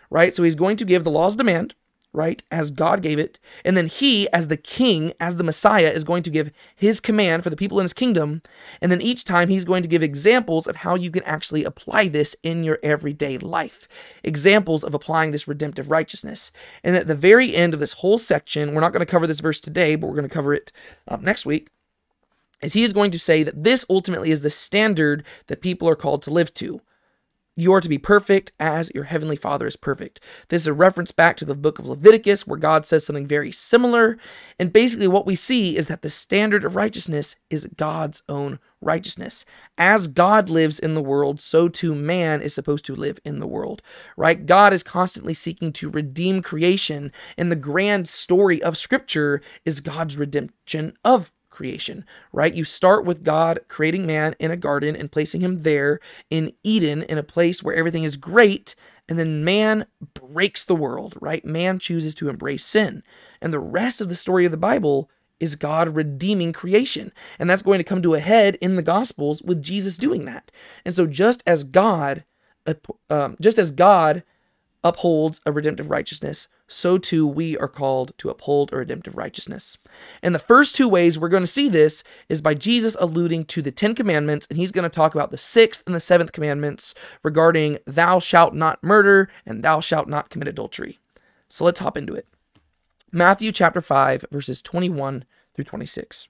right? 0.08 0.34
So 0.34 0.42
he's 0.42 0.54
going 0.54 0.76
to 0.78 0.84
give 0.84 1.04
the 1.04 1.10
law's 1.10 1.36
demand 1.36 1.74
right, 2.14 2.42
as 2.50 2.70
God 2.70 3.02
gave 3.02 3.18
it. 3.18 3.38
And 3.64 3.76
then 3.76 3.86
he, 3.86 4.28
as 4.30 4.48
the 4.48 4.56
king, 4.56 5.12
as 5.18 5.36
the 5.36 5.44
Messiah, 5.44 5.88
is 5.88 6.04
going 6.04 6.22
to 6.22 6.30
give 6.30 6.50
his 6.74 7.00
command 7.00 7.42
for 7.42 7.50
the 7.50 7.56
people 7.56 7.80
in 7.80 7.84
his 7.84 7.92
kingdom. 7.92 8.42
And 8.80 8.90
then 8.90 9.02
each 9.02 9.24
time 9.24 9.48
he's 9.48 9.64
going 9.64 9.82
to 9.82 9.88
give 9.88 10.02
examples 10.02 10.66
of 10.66 10.76
how 10.76 10.94
you 10.94 11.10
can 11.10 11.24
actually 11.24 11.64
apply 11.64 12.08
this 12.08 12.36
in 12.42 12.64
your 12.64 12.78
everyday 12.82 13.38
life. 13.38 13.88
Examples 14.22 14.84
of 14.84 14.94
applying 14.94 15.32
this 15.32 15.48
redemptive 15.48 15.90
righteousness. 15.90 16.52
And 16.82 16.96
at 16.96 17.08
the 17.08 17.14
very 17.14 17.54
end 17.54 17.74
of 17.74 17.80
this 17.80 17.94
whole 17.94 18.18
section, 18.18 18.74
we're 18.74 18.80
not 18.80 18.92
going 18.92 19.00
to 19.00 19.06
cover 19.06 19.26
this 19.26 19.40
verse 19.40 19.60
today, 19.60 19.96
but 19.96 20.06
we're 20.06 20.14
going 20.14 20.28
to 20.28 20.34
cover 20.34 20.54
it 20.54 20.70
um, 21.08 21.22
next 21.22 21.44
week. 21.44 21.70
Is 22.62 22.72
he 22.72 22.82
is 22.82 22.92
going 22.92 23.10
to 23.10 23.18
say 23.18 23.42
that 23.42 23.64
this 23.64 23.84
ultimately 23.90 24.30
is 24.30 24.42
the 24.42 24.50
standard 24.50 25.24
that 25.48 25.60
people 25.60 25.88
are 25.88 25.96
called 25.96 26.22
to 26.22 26.30
live 26.30 26.54
to. 26.54 26.80
You 27.56 27.72
are 27.72 27.80
to 27.80 27.88
be 27.88 27.98
perfect 27.98 28.50
as 28.58 28.90
your 28.94 29.04
heavenly 29.04 29.36
Father 29.36 29.66
is 29.66 29.76
perfect. 29.76 30.18
This 30.48 30.62
is 30.62 30.66
a 30.66 30.72
reference 30.72 31.12
back 31.12 31.36
to 31.36 31.44
the 31.44 31.54
book 31.54 31.78
of 31.78 31.86
Leviticus 31.86 32.46
where 32.46 32.58
God 32.58 32.84
says 32.84 33.06
something 33.06 33.28
very 33.28 33.52
similar. 33.52 34.18
And 34.58 34.72
basically, 34.72 35.06
what 35.06 35.26
we 35.26 35.36
see 35.36 35.76
is 35.76 35.86
that 35.86 36.02
the 36.02 36.10
standard 36.10 36.64
of 36.64 36.74
righteousness 36.74 37.36
is 37.50 37.68
God's 37.76 38.24
own 38.28 38.58
righteousness. 38.80 39.44
As 39.78 40.08
God 40.08 40.50
lives 40.50 40.80
in 40.80 40.94
the 40.94 41.02
world, 41.02 41.40
so 41.40 41.68
too 41.68 41.94
man 41.94 42.42
is 42.42 42.52
supposed 42.52 42.84
to 42.86 42.94
live 42.96 43.20
in 43.24 43.38
the 43.38 43.46
world, 43.46 43.82
right? 44.16 44.44
God 44.44 44.72
is 44.72 44.82
constantly 44.82 45.32
seeking 45.34 45.72
to 45.74 45.88
redeem 45.88 46.42
creation, 46.42 47.12
and 47.38 47.52
the 47.52 47.56
grand 47.56 48.08
story 48.08 48.60
of 48.62 48.76
Scripture 48.76 49.40
is 49.64 49.80
God's 49.80 50.16
redemption 50.16 50.96
of 51.04 51.30
creation, 51.54 52.04
right? 52.32 52.52
You 52.52 52.64
start 52.64 53.04
with 53.04 53.24
God 53.24 53.60
creating 53.68 54.06
man 54.06 54.34
in 54.38 54.50
a 54.50 54.56
garden 54.56 54.94
and 54.94 55.10
placing 55.10 55.40
him 55.40 55.62
there 55.62 56.00
in 56.28 56.52
Eden, 56.62 57.02
in 57.04 57.16
a 57.16 57.22
place 57.22 57.62
where 57.62 57.74
everything 57.74 58.04
is 58.04 58.16
great, 58.16 58.74
and 59.08 59.18
then 59.18 59.44
man 59.44 59.86
breaks 60.14 60.64
the 60.64 60.76
world, 60.76 61.16
right? 61.20 61.44
Man 61.44 61.78
chooses 61.78 62.14
to 62.16 62.28
embrace 62.28 62.64
sin. 62.64 63.02
And 63.40 63.52
the 63.52 63.58
rest 63.58 64.00
of 64.00 64.08
the 64.08 64.14
story 64.14 64.44
of 64.44 64.50
the 64.50 64.56
Bible 64.56 65.10
is 65.40 65.56
God 65.56 65.94
redeeming 65.94 66.52
creation. 66.52 67.12
And 67.38 67.50
that's 67.50 67.62
going 67.62 67.78
to 67.78 67.84
come 67.84 68.02
to 68.02 68.14
a 68.14 68.20
head 68.20 68.56
in 68.60 68.76
the 68.76 68.82
Gospels 68.82 69.42
with 69.42 69.62
Jesus 69.62 69.98
doing 69.98 70.24
that. 70.24 70.50
And 70.84 70.94
so 70.94 71.06
just 71.06 71.42
as 71.46 71.64
God, 71.64 72.24
um, 73.10 73.36
just 73.40 73.58
as 73.58 73.70
God 73.70 74.22
upholds 74.82 75.40
a 75.44 75.52
redemptive 75.52 75.90
righteousness, 75.90 76.48
so 76.66 76.98
too 76.98 77.26
we 77.26 77.56
are 77.58 77.68
called 77.68 78.12
to 78.18 78.30
uphold 78.30 78.72
a 78.72 78.76
redemptive 78.76 79.16
righteousness. 79.16 79.78
And 80.22 80.34
the 80.34 80.38
first 80.38 80.74
two 80.74 80.88
ways 80.88 81.18
we're 81.18 81.28
going 81.28 81.42
to 81.42 81.46
see 81.46 81.68
this 81.68 82.02
is 82.28 82.40
by 82.40 82.54
Jesus 82.54 82.96
alluding 82.98 83.44
to 83.46 83.62
the 83.62 83.70
Ten 83.70 83.94
Commandments, 83.94 84.46
and 84.48 84.58
he's 84.58 84.72
going 84.72 84.88
to 84.88 84.94
talk 84.94 85.14
about 85.14 85.30
the 85.30 85.38
sixth 85.38 85.82
and 85.86 85.94
the 85.94 86.00
seventh 86.00 86.32
commandments 86.32 86.94
regarding 87.22 87.78
thou 87.86 88.18
shalt 88.18 88.54
not 88.54 88.82
murder 88.82 89.28
and 89.44 89.62
thou 89.62 89.80
shalt 89.80 90.08
not 90.08 90.30
commit 90.30 90.48
adultery. 90.48 90.98
So 91.48 91.64
let's 91.64 91.80
hop 91.80 91.96
into 91.96 92.14
it. 92.14 92.26
Matthew 93.12 93.52
chapter 93.52 93.80
5, 93.80 94.24
verses 94.32 94.60
21 94.60 95.24
through 95.54 95.64
26. 95.64 96.28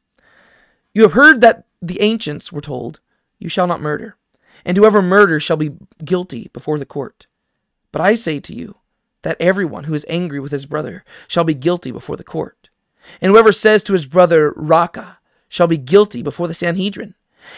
You 0.92 1.02
have 1.02 1.14
heard 1.14 1.40
that 1.40 1.64
the 1.80 2.00
ancients 2.00 2.52
were 2.52 2.60
told, 2.60 3.00
You 3.38 3.48
shall 3.48 3.66
not 3.66 3.80
murder, 3.80 4.16
and 4.64 4.76
whoever 4.76 5.00
murders 5.00 5.42
shall 5.42 5.56
be 5.56 5.76
guilty 6.04 6.50
before 6.52 6.78
the 6.78 6.86
court. 6.86 7.26
But 7.90 8.02
I 8.02 8.14
say 8.14 8.38
to 8.40 8.54
you 8.54 8.76
that 9.24 9.40
everyone 9.40 9.84
who 9.84 9.94
is 9.94 10.06
angry 10.08 10.38
with 10.38 10.52
his 10.52 10.66
brother 10.66 11.02
shall 11.26 11.44
be 11.44 11.54
guilty 11.54 11.90
before 11.90 12.16
the 12.16 12.22
court. 12.22 12.68
And 13.20 13.32
whoever 13.32 13.52
says 13.52 13.82
to 13.84 13.94
his 13.94 14.06
brother, 14.06 14.52
Raca, 14.54 15.18
shall 15.48 15.66
be 15.66 15.78
guilty 15.78 16.22
before 16.22 16.46
the 16.46 16.54
Sanhedrin. 16.54 17.14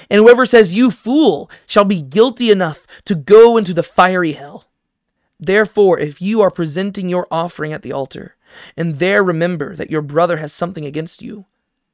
And 0.08 0.20
whoever 0.20 0.46
says, 0.46 0.74
You 0.74 0.90
fool, 0.90 1.50
shall 1.66 1.84
be 1.84 2.02
guilty 2.02 2.50
enough 2.50 2.86
to 3.04 3.14
go 3.14 3.56
into 3.56 3.74
the 3.74 3.82
fiery 3.82 4.32
hell. 4.32 4.66
Therefore, 5.38 5.98
if 5.98 6.22
you 6.22 6.40
are 6.40 6.50
presenting 6.50 7.08
your 7.08 7.26
offering 7.30 7.72
at 7.72 7.82
the 7.82 7.92
altar, 7.92 8.36
and 8.76 8.96
there 8.96 9.22
remember 9.22 9.76
that 9.76 9.90
your 9.90 10.02
brother 10.02 10.38
has 10.38 10.52
something 10.52 10.86
against 10.86 11.20
you, 11.20 11.46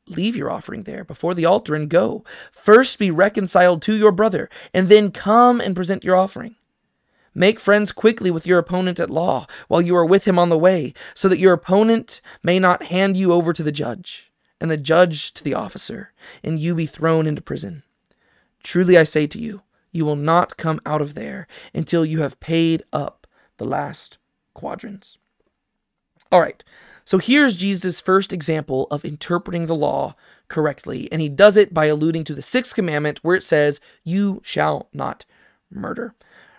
leave 0.07 0.37
your 0.37 0.51
offering 0.51 0.83
there 0.83 1.03
before 1.05 1.35
the 1.35 1.45
altar 1.47 1.75
and 1.75 1.89
go. 1.89 2.25
First 2.53 2.99
be 2.99 3.11
reconciled 3.11 3.83
to 3.83 3.97
your 3.97 4.13
brother, 4.13 4.49
and 4.75 4.89
then 4.89 5.11
come 5.11 5.61
and 5.61 5.75
present 5.75 6.05
your 6.05 6.17
offering. 6.17 6.57
Make 7.35 7.59
friends 7.59 7.93
quickly 7.93 8.31
with 8.31 8.47
your 8.47 8.59
opponent 8.59 9.01
at 9.01 9.11
law 9.11 9.47
while 9.69 9.81
you 9.81 9.97
are 9.97 10.05
with 10.05 10.27
him 10.27 10.39
on 10.39 10.51
the 10.51 10.59
way, 10.59 10.93
so 11.15 11.29
that 11.29 11.39
your 11.39 11.55
opponent 11.55 12.21
may 12.43 12.59
not 12.59 12.85
hand 12.85 13.17
you 13.17 13.33
over 13.33 13.53
to 13.53 13.63
the 13.63 13.73
judge, 13.73 14.31
and 14.61 14.71
the 14.71 14.77
judge 14.77 15.33
to 15.35 15.45
the 15.45 15.55
officer, 15.55 16.13
and 16.45 16.59
you 16.59 16.75
be 16.75 16.87
thrown 16.87 17.27
into 17.27 17.41
prison. 17.41 17.83
Truly 18.63 18.99
I 18.99 19.05
say 19.05 19.27
to 19.29 19.39
you, 19.39 19.63
you 19.91 20.05
will 20.05 20.17
not 20.17 20.57
come 20.57 20.81
out 20.85 21.01
of 21.01 21.15
there 21.15 21.47
until 21.75 22.05
you 22.05 22.21
have 22.21 22.41
paid 22.41 22.83
up 22.93 23.27
the 23.57 23.65
last 23.65 24.19
quadrans. 24.55 25.17
All 26.31 26.41
right, 26.41 26.63
so 27.05 27.19
here's 27.19 27.57
Jesus' 27.57 28.01
first 28.01 28.33
example 28.33 28.87
of 28.91 29.05
interpreting 29.05 29.67
the 29.67 29.75
law 29.75 30.15
correctly, 30.49 31.11
and 31.11 31.21
he 31.21 31.29
does 31.29 31.57
it 31.57 31.73
by 31.73 31.87
alluding 31.87 32.25
to 32.25 32.35
the 32.35 32.43
sixth 32.43 32.75
commandment 32.75 33.21
where 33.23 33.37
it 33.37 33.45
says, 33.45 33.81
You 34.05 34.41
shall 34.45 34.89
not 34.93 35.25
murder 35.71 36.15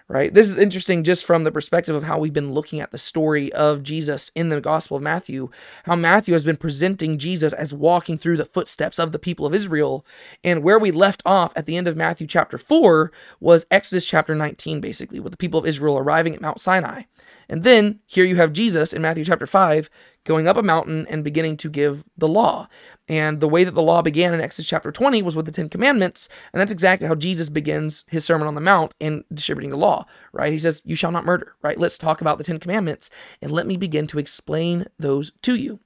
right? 0.08 0.34
This 0.34 0.50
is 0.50 0.58
interesting 0.58 1.04
just 1.04 1.26
from 1.26 1.44
the 1.44 1.52
perspective 1.52 1.96
of 1.96 2.04
how 2.04 2.20
we've 2.20 2.34
been 2.34 2.54
looking 2.54 2.80
at 2.80 2.92
the 2.92 2.98
story 2.98 3.52
of 3.54 3.84
Jesus 3.84 4.32
in 4.36 4.50
the 4.50 4.62
Gospel 4.62 4.98
of 4.98 5.04
Matthew, 5.04 5.50
how 5.86 5.96
Matthew 5.96 6.34
has 6.34 6.46
been 6.46 6.58
presenting 6.58 7.18
Jesus 7.18 7.54
as 7.54 7.74
walking 7.74 8.18
through 8.18 8.38
the 8.38 8.46
footsteps 8.46 9.00
of 9.00 9.12
the 9.12 9.20
people 9.20 9.46
of 9.46 9.54
Israel. 9.54 10.06
And 10.44 10.64
where 10.64 10.80
we 10.80 10.92
left 10.92 11.22
off 11.26 11.54
at 11.56 11.66
the 11.66 11.78
end 11.78 11.88
of 11.88 11.98
Matthew 11.98 12.28
chapter 12.28 12.58
4 12.58 13.12
was 13.40 13.66
Exodus 13.72 14.06
chapter 14.06 14.36
19, 14.36 14.82
basically, 14.82 15.20
with 15.20 15.32
the 15.32 15.38
people 15.38 15.60
of 15.60 15.66
Israel 15.66 15.98
arriving 15.98 16.36
at 16.36 16.42
Mount 16.42 16.60
Sinai. 16.60 17.04
And 17.50 17.64
then 17.64 18.00
here 18.06 18.26
you 18.26 18.36
have 18.38 18.54
Jesus 18.54 18.94
in 18.94 19.02
Matthew 19.02 19.26
chapter 19.26 19.46
5 19.46 19.90
going 20.26 20.48
up 20.48 20.58
a 20.58 20.64
mountain 20.64 21.06
and 21.08 21.24
beginning 21.24 21.58
to 21.58 21.70
give 21.70 22.04
the 22.18 22.28
law. 22.28 22.68
And 23.10 23.42
the 23.42 23.48
way 23.48 23.64
that 23.64 23.76
the 23.76 23.82
law 23.82 24.02
began 24.02 24.34
in 24.34 24.42
Exodus 24.42 24.70
chapter 24.70 24.92
20 24.92 25.22
was 25.22 25.36
with 25.36 25.46
the 25.46 25.52
Ten 25.52 25.70
Commandments. 25.70 26.30
And 26.54 26.62
that's 26.62 26.72
exactly 26.72 27.08
how 27.08 27.16
Jesus 27.16 27.50
begins 27.50 28.06
his 28.08 28.24
Sermon 28.24 28.48
on 28.48 28.56
the 28.56 28.62
Mount 28.62 28.94
in 29.00 29.26
distributing 29.34 29.72
the 29.72 29.78
law, 29.78 30.06
right? 30.32 30.54
He 30.54 30.60
says, 30.60 30.82
You 30.86 30.96
shall 30.96 31.12
not 31.12 31.26
murder, 31.26 31.56
right? 31.62 31.78
Let's 31.78 31.98
talk 31.98 32.22
about 32.22 32.38
the 32.38 32.44
Ten 32.44 32.60
Commandments 32.60 33.10
and 33.42 33.52
let 33.52 33.68
me 33.68 33.76
begin 33.76 34.08
to 34.08 34.20
explain 34.20 34.86
those 34.98 35.32
to 35.42 35.56
you. 35.56 35.80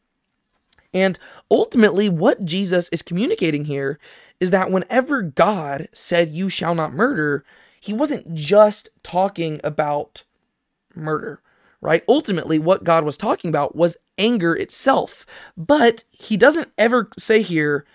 And 0.94 1.20
ultimately, 1.52 2.08
what 2.08 2.46
Jesus 2.46 2.90
is 2.90 3.02
communicating 3.02 3.66
here 3.66 4.00
is 4.40 4.52
that 4.52 4.72
whenever 4.72 5.22
God 5.22 5.90
said, 5.92 6.30
You 6.30 6.50
shall 6.50 6.76
not 6.76 6.94
murder, 6.94 7.44
he 7.80 7.94
wasn't 7.94 8.36
just 8.36 8.90
talking 9.04 9.60
about 9.64 10.24
murder 10.96 11.42
right? 11.82 12.04
Ultimately, 12.08 12.60
what 12.60 12.84
God 12.84 13.04
was 13.04 13.18
talking 13.18 13.50
about 13.50 13.76
was 13.76 13.98
anger 14.18 14.56
itself. 14.56 15.26
But 15.56 16.04
he 16.12 16.38
doesn't 16.38 16.72
ever 16.78 17.10
say 17.18 17.42
here, 17.42 17.86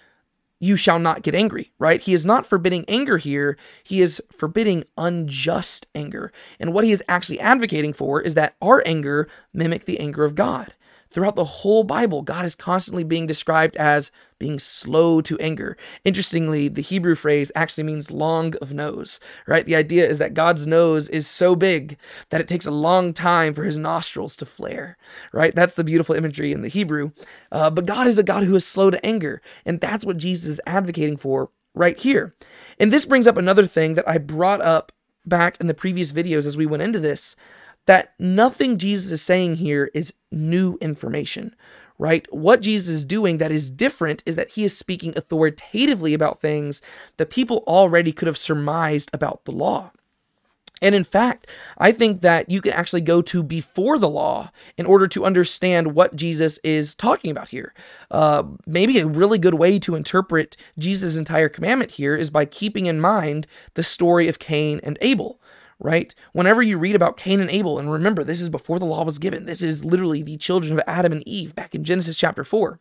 you 0.60 0.76
shall 0.76 1.00
not 1.00 1.22
get 1.22 1.34
angry, 1.34 1.72
right? 1.80 2.00
He 2.00 2.14
is 2.14 2.24
not 2.24 2.46
forbidding 2.46 2.84
anger 2.86 3.18
here. 3.18 3.56
He 3.82 4.00
is 4.00 4.22
forbidding 4.30 4.84
unjust 4.96 5.88
anger. 5.92 6.32
And 6.60 6.72
what 6.72 6.84
he 6.84 6.92
is 6.92 7.02
actually 7.08 7.40
advocating 7.40 7.92
for 7.92 8.20
is 8.20 8.34
that 8.34 8.54
our 8.62 8.80
anger 8.86 9.28
mimic 9.52 9.86
the 9.86 9.98
anger 9.98 10.24
of 10.24 10.36
God. 10.36 10.72
Throughout 11.12 11.36
the 11.36 11.44
whole 11.44 11.84
Bible, 11.84 12.22
God 12.22 12.46
is 12.46 12.54
constantly 12.54 13.04
being 13.04 13.26
described 13.26 13.76
as 13.76 14.10
being 14.38 14.58
slow 14.58 15.20
to 15.20 15.38
anger. 15.40 15.76
Interestingly, 16.06 16.68
the 16.68 16.80
Hebrew 16.80 17.14
phrase 17.14 17.52
actually 17.54 17.84
means 17.84 18.10
long 18.10 18.54
of 18.62 18.72
nose, 18.72 19.20
right? 19.46 19.66
The 19.66 19.76
idea 19.76 20.08
is 20.08 20.18
that 20.18 20.32
God's 20.32 20.66
nose 20.66 21.10
is 21.10 21.26
so 21.26 21.54
big 21.54 21.98
that 22.30 22.40
it 22.40 22.48
takes 22.48 22.64
a 22.64 22.70
long 22.70 23.12
time 23.12 23.52
for 23.52 23.64
his 23.64 23.76
nostrils 23.76 24.36
to 24.38 24.46
flare, 24.46 24.96
right? 25.32 25.54
That's 25.54 25.74
the 25.74 25.84
beautiful 25.84 26.14
imagery 26.14 26.50
in 26.50 26.62
the 26.62 26.68
Hebrew. 26.68 27.12
Uh, 27.52 27.68
but 27.68 27.84
God 27.84 28.06
is 28.06 28.16
a 28.16 28.22
God 28.22 28.44
who 28.44 28.56
is 28.56 28.66
slow 28.66 28.90
to 28.90 29.04
anger, 29.04 29.42
and 29.66 29.80
that's 29.80 30.06
what 30.06 30.16
Jesus 30.16 30.48
is 30.48 30.60
advocating 30.66 31.18
for 31.18 31.50
right 31.74 31.98
here. 31.98 32.34
And 32.80 32.90
this 32.90 33.04
brings 33.04 33.26
up 33.26 33.36
another 33.36 33.66
thing 33.66 33.94
that 33.94 34.08
I 34.08 34.16
brought 34.16 34.62
up 34.62 34.92
back 35.26 35.60
in 35.60 35.66
the 35.66 35.74
previous 35.74 36.10
videos 36.10 36.46
as 36.46 36.56
we 36.56 36.66
went 36.66 36.82
into 36.82 36.98
this 36.98 37.36
that 37.86 38.14
nothing 38.18 38.78
Jesus 38.78 39.10
is 39.10 39.22
saying 39.22 39.56
here 39.56 39.90
is 39.94 40.14
new 40.30 40.78
information, 40.80 41.54
right? 41.98 42.26
What 42.32 42.62
Jesus 42.62 42.94
is 42.94 43.04
doing 43.04 43.38
that 43.38 43.52
is 43.52 43.70
different 43.70 44.22
is 44.26 44.36
that 44.36 44.52
he 44.52 44.64
is 44.64 44.76
speaking 44.76 45.16
authoritatively 45.16 46.14
about 46.14 46.40
things 46.40 46.82
that 47.16 47.30
people 47.30 47.64
already 47.66 48.12
could 48.12 48.28
have 48.28 48.38
surmised 48.38 49.10
about 49.12 49.44
the 49.44 49.52
law. 49.52 49.92
And 50.82 50.96
in 50.96 51.04
fact, 51.04 51.46
I 51.78 51.92
think 51.92 52.22
that 52.22 52.50
you 52.50 52.60
can 52.60 52.72
actually 52.72 53.02
go 53.02 53.22
to 53.22 53.44
before 53.44 53.98
the 53.98 54.08
law 54.08 54.50
in 54.76 54.84
order 54.84 55.06
to 55.06 55.24
understand 55.24 55.94
what 55.94 56.16
Jesus 56.16 56.58
is 56.64 56.96
talking 56.96 57.30
about 57.30 57.48
here. 57.48 57.72
Uh, 58.10 58.42
maybe 58.66 58.98
a 58.98 59.06
really 59.06 59.38
good 59.38 59.54
way 59.54 59.78
to 59.78 59.94
interpret 59.94 60.56
Jesus' 60.76 61.14
entire 61.14 61.48
commandment 61.48 61.92
here 61.92 62.16
is 62.16 62.30
by 62.30 62.44
keeping 62.44 62.86
in 62.86 63.00
mind 63.00 63.46
the 63.74 63.84
story 63.84 64.26
of 64.26 64.40
Cain 64.40 64.80
and 64.82 64.98
Abel 65.00 65.40
right? 65.82 66.14
Whenever 66.32 66.62
you 66.62 66.78
read 66.78 66.94
about 66.94 67.16
Cain 67.16 67.40
and 67.40 67.50
Abel, 67.50 67.78
and 67.78 67.90
remember, 67.90 68.24
this 68.24 68.40
is 68.40 68.48
before 68.48 68.78
the 68.78 68.86
law 68.86 69.04
was 69.04 69.18
given, 69.18 69.46
this 69.46 69.62
is 69.62 69.84
literally 69.84 70.22
the 70.22 70.36
children 70.36 70.72
of 70.72 70.84
Adam 70.86 71.12
and 71.12 71.26
Eve 71.26 71.54
back 71.54 71.74
in 71.74 71.84
Genesis 71.84 72.16
chapter 72.16 72.44
4. 72.44 72.78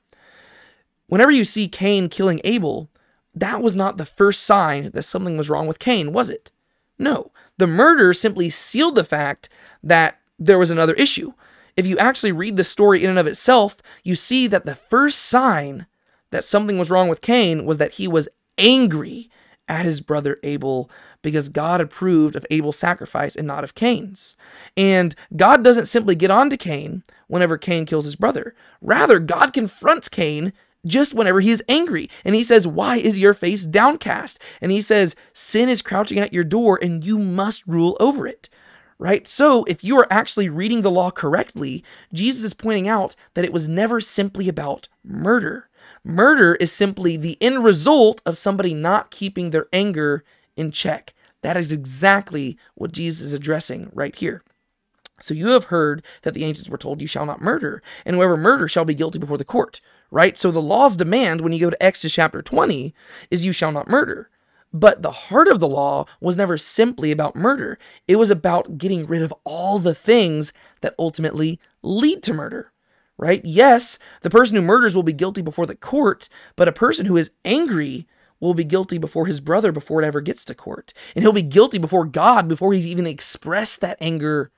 Whenever 1.07 1.31
you 1.31 1.43
see 1.43 1.67
Cain 1.67 2.07
killing 2.07 2.39
Abel, 2.43 2.89
that 3.33 3.61
was 3.61 3.75
not 3.75 3.97
the 3.97 4.05
first 4.05 4.43
sign 4.43 4.91
that 4.93 5.03
something 5.03 5.37
was 5.37 5.49
wrong 5.49 5.67
with 5.67 5.79
Cain, 5.79 6.13
was 6.13 6.29
it? 6.29 6.51
No. 6.97 7.31
The 7.57 7.67
murder 7.67 8.13
simply 8.13 8.49
sealed 8.49 8.95
the 8.95 9.03
fact 9.03 9.49
that 9.83 10.19
there 10.37 10.59
was 10.59 10.71
another 10.71 10.93
issue. 10.93 11.33
If 11.75 11.87
you 11.87 11.97
actually 11.97 12.31
read 12.31 12.57
the 12.57 12.63
story 12.63 13.03
in 13.03 13.09
and 13.09 13.19
of 13.19 13.27
itself, 13.27 13.77
you 14.03 14.15
see 14.15 14.47
that 14.47 14.65
the 14.65 14.75
first 14.75 15.19
sign 15.19 15.87
that 16.29 16.43
something 16.43 16.77
was 16.77 16.91
wrong 16.91 17.07
with 17.07 17.21
Cain 17.21 17.65
was 17.65 17.77
that 17.77 17.93
he 17.93 18.07
was 18.07 18.29
angry 18.57 19.29
at 19.67 19.85
his 19.85 20.01
brother 20.01 20.37
Abel 20.43 20.89
because 21.21 21.49
God 21.49 21.81
approved 21.81 22.35
of 22.35 22.45
Abel's 22.49 22.77
sacrifice 22.77 23.35
and 23.35 23.47
not 23.47 23.63
of 23.63 23.75
Cain's. 23.75 24.35
And 24.75 25.15
God 25.35 25.63
doesn't 25.63 25.87
simply 25.87 26.15
get 26.15 26.31
on 26.31 26.49
to 26.49 26.57
Cain 26.57 27.03
whenever 27.27 27.57
Cain 27.57 27.85
kills 27.85 28.05
his 28.05 28.15
brother. 28.15 28.55
Rather, 28.81 29.19
God 29.19 29.53
confronts 29.53 30.09
Cain 30.09 30.53
just 30.85 31.13
whenever 31.13 31.39
he 31.39 31.51
is 31.51 31.63
angry. 31.69 32.09
And 32.25 32.35
he 32.35 32.43
says, 32.43 32.67
Why 32.67 32.97
is 32.97 33.19
your 33.19 33.33
face 33.33 33.65
downcast? 33.65 34.41
And 34.61 34.71
he 34.71 34.81
says, 34.81 35.15
Sin 35.33 35.69
is 35.69 35.81
crouching 35.81 36.19
at 36.19 36.33
your 36.33 36.43
door 36.43 36.79
and 36.81 37.05
you 37.05 37.17
must 37.17 37.65
rule 37.67 37.97
over 37.99 38.27
it. 38.27 38.49
Right? 38.97 39.27
So, 39.27 39.63
if 39.63 39.83
you 39.83 39.97
are 39.97 40.07
actually 40.11 40.47
reading 40.47 40.81
the 40.81 40.91
law 40.91 41.09
correctly, 41.09 41.83
Jesus 42.13 42.43
is 42.43 42.53
pointing 42.53 42.87
out 42.87 43.15
that 43.33 43.45
it 43.45 43.53
was 43.53 43.67
never 43.67 43.99
simply 43.99 44.47
about 44.47 44.89
murder. 45.03 45.69
Murder 46.03 46.55
is 46.55 46.71
simply 46.71 47.17
the 47.17 47.37
end 47.41 47.63
result 47.63 48.21
of 48.25 48.37
somebody 48.37 48.75
not 48.75 49.09
keeping 49.09 49.49
their 49.49 49.67
anger 49.73 50.23
in 50.55 50.71
check. 50.71 51.13
That 51.41 51.57
is 51.57 51.71
exactly 51.71 52.57
what 52.75 52.91
Jesus 52.91 53.25
is 53.25 53.33
addressing 53.33 53.89
right 53.93 54.15
here. 54.15 54.43
So 55.21 55.33
you 55.33 55.49
have 55.49 55.65
heard 55.65 56.03
that 56.23 56.33
the 56.33 56.43
ancients 56.43 56.69
were 56.69 56.77
told, 56.77 57.01
You 57.01 57.07
shall 57.07 57.25
not 57.25 57.41
murder, 57.41 57.81
and 58.05 58.15
whoever 58.15 58.37
murders 58.37 58.71
shall 58.71 58.85
be 58.85 58.95
guilty 58.95 59.19
before 59.19 59.37
the 59.37 59.45
court, 59.45 59.81
right? 60.09 60.37
So 60.37 60.51
the 60.51 60.61
law's 60.61 60.95
demand, 60.95 61.41
when 61.41 61.53
you 61.53 61.59
go 61.59 61.69
to 61.69 61.83
Exodus 61.83 62.13
chapter 62.13 62.41
20, 62.41 62.93
is 63.29 63.45
you 63.45 63.51
shall 63.51 63.71
not 63.71 63.87
murder. 63.87 64.29
But 64.73 65.01
the 65.01 65.11
heart 65.11 65.47
of 65.47 65.59
the 65.59 65.67
law 65.67 66.05
was 66.21 66.37
never 66.37 66.57
simply 66.57 67.11
about 67.11 67.35
murder, 67.35 67.77
it 68.07 68.15
was 68.15 68.29
about 68.29 68.77
getting 68.77 69.05
rid 69.05 69.21
of 69.21 69.33
all 69.43 69.79
the 69.79 69.95
things 69.95 70.53
that 70.81 70.95
ultimately 70.97 71.59
lead 71.81 72.23
to 72.23 72.33
murder 72.33 72.71
right? 73.21 73.45
Yes, 73.45 73.99
the 74.21 74.31
person 74.31 74.55
who 74.55 74.63
murders 74.63 74.95
will 74.95 75.03
be 75.03 75.13
guilty 75.13 75.43
before 75.43 75.67
the 75.67 75.75
court, 75.75 76.27
but 76.55 76.67
a 76.67 76.73
person 76.73 77.05
who 77.05 77.15
is 77.15 77.29
angry 77.45 78.07
will 78.41 78.53
be 78.53 78.65
guilty 78.65 78.97
before 78.97 79.27
his 79.27 79.39
brother 79.39 79.71
before 79.71 80.01
it 80.01 80.05
ever 80.05 80.19
gets 80.19 80.43
to 80.45 80.55
court. 80.55 80.93
And 81.15 81.23
he'll 81.23 81.31
be 81.31 81.41
guilty 81.41 81.77
before 81.77 82.05
God 82.05 82.49
before 82.49 82.73
he's 82.73 82.87
even 82.87 83.07
expressed 83.07 83.79
that 83.79 83.97
anger 84.01 84.51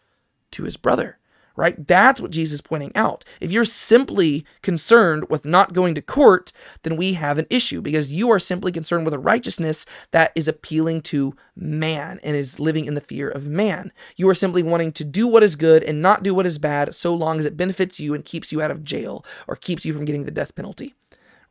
to 0.51 0.63
his 0.63 0.77
brother 0.77 1.19
right? 1.55 1.87
That's 1.87 2.19
what 2.19 2.31
Jesus 2.31 2.55
is 2.55 2.61
pointing 2.61 2.91
out. 2.95 3.23
If 3.39 3.51
you're 3.51 3.65
simply 3.65 4.45
concerned 4.61 5.29
with 5.29 5.45
not 5.45 5.73
going 5.73 5.95
to 5.95 6.01
court, 6.01 6.51
then 6.83 6.95
we 6.95 7.13
have 7.13 7.37
an 7.37 7.45
issue 7.49 7.81
because 7.81 8.11
you 8.11 8.29
are 8.31 8.39
simply 8.39 8.71
concerned 8.71 9.05
with 9.05 9.13
a 9.13 9.19
righteousness 9.19 9.85
that 10.11 10.31
is 10.35 10.47
appealing 10.47 11.01
to 11.03 11.35
man 11.55 12.19
and 12.23 12.35
is 12.35 12.59
living 12.59 12.85
in 12.85 12.95
the 12.95 13.01
fear 13.01 13.29
of 13.29 13.45
man. 13.45 13.91
You 14.15 14.27
are 14.29 14.35
simply 14.35 14.63
wanting 14.63 14.91
to 14.93 15.03
do 15.03 15.27
what 15.27 15.43
is 15.43 15.55
good 15.55 15.83
and 15.83 16.01
not 16.01 16.23
do 16.23 16.33
what 16.33 16.45
is 16.45 16.57
bad 16.57 16.95
so 16.95 17.13
long 17.13 17.39
as 17.39 17.45
it 17.45 17.57
benefits 17.57 17.99
you 17.99 18.13
and 18.13 18.25
keeps 18.25 18.51
you 18.51 18.61
out 18.61 18.71
of 18.71 18.83
jail 18.83 19.25
or 19.47 19.55
keeps 19.55 19.85
you 19.85 19.93
from 19.93 20.05
getting 20.05 20.25
the 20.25 20.31
death 20.31 20.55
penalty 20.55 20.95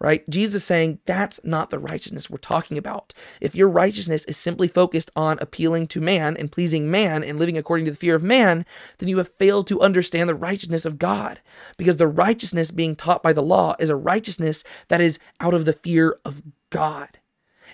right? 0.03 0.29
Jesus 0.29 0.65
saying 0.65 0.99
that's 1.07 1.39
not 1.45 1.71
the 1.71 1.79
righteousness 1.79 2.29
we're 2.29 2.39
talking 2.39 2.77
about. 2.77 3.15
If 3.41 3.55
your 3.55 3.69
righteousness 3.69 4.25
is 4.25 4.37
simply 4.37 4.67
focused 4.67 5.13
on 5.15 5.39
appealing 5.41 5.87
to 5.89 6.01
man 6.01 6.37
and 6.37 6.51
pleasing 6.51 6.91
man 6.91 7.23
and 7.23 7.39
living 7.39 7.57
according 7.57 7.87
to 7.87 7.93
the 7.93 7.97
fear 7.97 8.17
of 8.17 8.25
man, 8.25 8.67
then 8.99 9.09
you 9.09 9.19
have 9.19 9.29
failed 9.29 9.69
to 9.69 9.81
understand 9.81 10.29
the 10.29 10.35
righteousness 10.35 10.85
of 10.85 10.99
God. 10.99 11.41
Because 11.77 11.99
the 11.99 12.09
righteousness 12.09 12.73
being 12.73 12.97
taught 12.97 13.23
by 13.23 13.33
the 13.33 13.45
law 13.45 13.77
is 13.79 13.91
a 13.91 13.97
righteousness 13.97 14.65
that 14.89 15.01
is 15.01 15.21
out 15.39 15.55
of 15.55 15.67
the 15.67 15.73
fear 15.73 16.19
of 16.25 16.43
God 16.71 17.21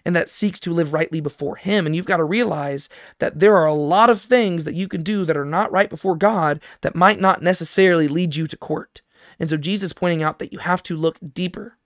and 0.04 0.14
that 0.14 0.28
seeks 0.28 0.60
to 0.60 0.72
live 0.72 0.92
rightly 0.92 1.22
before 1.22 1.56
Him. 1.56 1.86
And 1.86 1.96
you've 1.96 2.04
got 2.04 2.18
to 2.18 2.24
realize 2.24 2.90
that 3.20 3.40
there 3.40 3.56
are 3.56 3.66
a 3.66 3.72
lot 3.72 4.10
of 4.10 4.20
things 4.20 4.64
that 4.64 4.74
you 4.74 4.86
can 4.86 5.02
do 5.02 5.24
that 5.24 5.36
are 5.36 5.46
not 5.46 5.72
right 5.72 5.88
before 5.88 6.14
God 6.14 6.60
that 6.82 6.94
might 6.94 7.20
not 7.20 7.42
necessarily 7.42 8.06
lead 8.06 8.36
you 8.36 8.46
to 8.46 8.56
court. 8.58 9.00
And 9.38 9.48
so 9.48 9.56
Jesus 9.56 9.94
pointing 9.94 10.22
out 10.22 10.38
that 10.40 10.52
you 10.52 10.58
have 10.58 10.82
to 10.82 10.96
look 10.96 11.18
deeper 11.32 11.77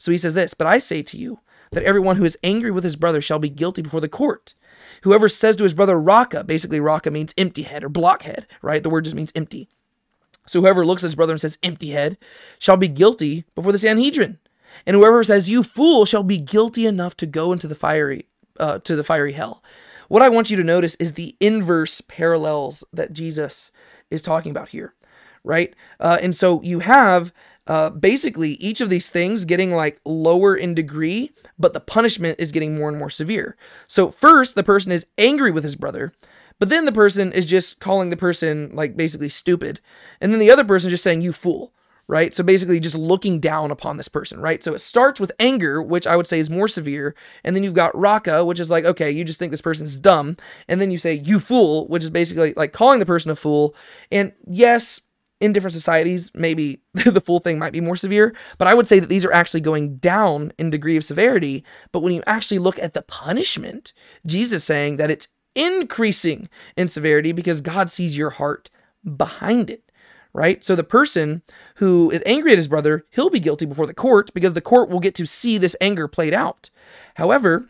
so 0.00 0.10
he 0.10 0.18
says 0.18 0.32
this, 0.34 0.54
but 0.54 0.66
I 0.66 0.78
say 0.78 1.02
to 1.02 1.18
you 1.18 1.40
that 1.72 1.84
everyone 1.84 2.16
who 2.16 2.24
is 2.24 2.38
angry 2.42 2.70
with 2.70 2.82
his 2.82 2.96
brother 2.96 3.20
shall 3.20 3.38
be 3.38 3.50
guilty 3.50 3.82
before 3.82 4.00
the 4.00 4.08
court. 4.08 4.54
Whoever 5.02 5.28
says 5.28 5.56
to 5.56 5.64
his 5.64 5.74
brother 5.74 6.00
Raca, 6.00 6.42
basically 6.42 6.80
Raca 6.80 7.10
means 7.10 7.34
empty 7.36 7.62
head 7.62 7.84
or 7.84 7.90
blockhead, 7.90 8.46
right? 8.62 8.82
The 8.82 8.88
word 8.88 9.04
just 9.04 9.14
means 9.14 9.30
empty. 9.36 9.68
So 10.46 10.62
whoever 10.62 10.86
looks 10.86 11.04
at 11.04 11.08
his 11.08 11.14
brother 11.14 11.34
and 11.34 11.40
says 11.40 11.58
empty 11.62 11.90
head 11.90 12.16
shall 12.58 12.78
be 12.78 12.88
guilty 12.88 13.44
before 13.54 13.72
the 13.72 13.78
Sanhedrin. 13.78 14.38
And 14.86 14.96
whoever 14.96 15.22
says 15.22 15.50
you 15.50 15.62
fool 15.62 16.06
shall 16.06 16.22
be 16.22 16.38
guilty 16.38 16.86
enough 16.86 17.14
to 17.18 17.26
go 17.26 17.52
into 17.52 17.68
the 17.68 17.74
fiery 17.74 18.24
uh, 18.58 18.78
to 18.78 18.96
the 18.96 19.04
fiery 19.04 19.32
hell. 19.32 19.62
What 20.08 20.22
I 20.22 20.30
want 20.30 20.50
you 20.50 20.56
to 20.56 20.64
notice 20.64 20.94
is 20.94 21.12
the 21.12 21.36
inverse 21.40 22.00
parallels 22.00 22.84
that 22.92 23.12
Jesus 23.12 23.70
is 24.10 24.22
talking 24.22 24.50
about 24.50 24.70
here, 24.70 24.94
right? 25.44 25.74
Uh, 26.00 26.18
and 26.22 26.34
so 26.34 26.62
you 26.62 26.78
have 26.80 27.32
uh, 27.66 27.90
basically 27.90 28.52
each 28.52 28.80
of 28.80 28.90
these 28.90 29.10
things 29.10 29.44
getting 29.44 29.74
like 29.74 30.00
lower 30.04 30.56
in 30.56 30.74
degree, 30.74 31.32
but 31.58 31.74
the 31.74 31.80
punishment 31.80 32.40
is 32.40 32.52
getting 32.52 32.76
more 32.76 32.88
and 32.88 32.98
more 32.98 33.10
severe. 33.10 33.56
So, 33.86 34.10
first, 34.10 34.54
the 34.54 34.64
person 34.64 34.92
is 34.92 35.06
angry 35.18 35.50
with 35.50 35.64
his 35.64 35.76
brother, 35.76 36.12
but 36.58 36.68
then 36.68 36.84
the 36.84 36.92
person 36.92 37.32
is 37.32 37.46
just 37.46 37.80
calling 37.80 38.10
the 38.10 38.16
person 38.16 38.70
like 38.74 38.96
basically 38.96 39.28
stupid. 39.28 39.80
And 40.20 40.32
then 40.32 40.40
the 40.40 40.50
other 40.50 40.64
person 40.64 40.90
just 40.90 41.04
saying, 41.04 41.22
you 41.22 41.32
fool 41.32 41.72
right? 42.10 42.34
So 42.34 42.42
basically 42.42 42.80
just 42.80 42.98
looking 42.98 43.38
down 43.38 43.70
upon 43.70 43.96
this 43.96 44.08
person, 44.08 44.40
right? 44.40 44.64
So 44.64 44.74
it 44.74 44.80
starts 44.80 45.20
with 45.20 45.30
anger, 45.38 45.80
which 45.80 46.08
I 46.08 46.16
would 46.16 46.26
say 46.26 46.40
is 46.40 46.50
more 46.50 46.66
severe, 46.66 47.14
and 47.44 47.54
then 47.54 47.62
you've 47.62 47.72
got 47.72 47.96
raca, 47.96 48.44
which 48.44 48.58
is 48.58 48.68
like, 48.68 48.84
okay, 48.84 49.12
you 49.12 49.22
just 49.22 49.38
think 49.38 49.52
this 49.52 49.60
person's 49.60 49.94
dumb, 49.94 50.36
and 50.66 50.80
then 50.80 50.90
you 50.90 50.98
say 50.98 51.14
you 51.14 51.38
fool, 51.38 51.86
which 51.86 52.02
is 52.02 52.10
basically 52.10 52.52
like 52.56 52.72
calling 52.72 52.98
the 52.98 53.06
person 53.06 53.30
a 53.30 53.36
fool. 53.36 53.76
And 54.10 54.32
yes, 54.44 55.00
in 55.40 55.52
different 55.52 55.74
societies, 55.74 56.30
maybe 56.34 56.80
the 56.92 57.20
full 57.20 57.38
thing 57.38 57.58
might 57.58 57.72
be 57.72 57.80
more 57.80 57.96
severe, 57.96 58.34
but 58.58 58.68
I 58.68 58.74
would 58.74 58.86
say 58.86 58.98
that 59.00 59.08
these 59.08 59.24
are 59.24 59.32
actually 59.32 59.62
going 59.62 59.96
down 59.96 60.52
in 60.58 60.70
degree 60.70 60.96
of 60.96 61.04
severity. 61.04 61.64
But 61.92 62.00
when 62.00 62.12
you 62.12 62.22
actually 62.26 62.58
look 62.58 62.78
at 62.78 62.94
the 62.94 63.02
punishment, 63.02 63.92
Jesus 64.26 64.64
saying 64.64 64.96
that 64.98 65.10
it's 65.10 65.28
increasing 65.54 66.48
in 66.76 66.88
severity 66.88 67.32
because 67.32 67.60
God 67.60 67.90
sees 67.90 68.16
your 68.16 68.30
heart 68.30 68.70
behind 69.16 69.70
it 69.70 69.90
right? 70.32 70.64
So 70.64 70.76
the 70.76 70.84
person 70.84 71.42
who 71.76 72.10
is 72.10 72.22
angry 72.24 72.52
at 72.52 72.58
his 72.58 72.68
brother, 72.68 73.04
he'll 73.10 73.30
be 73.30 73.40
guilty 73.40 73.66
before 73.66 73.86
the 73.86 73.94
court 73.94 74.32
because 74.34 74.54
the 74.54 74.60
court 74.60 74.88
will 74.88 75.00
get 75.00 75.14
to 75.16 75.26
see 75.26 75.58
this 75.58 75.76
anger 75.80 76.06
played 76.06 76.34
out. 76.34 76.70
However, 77.16 77.68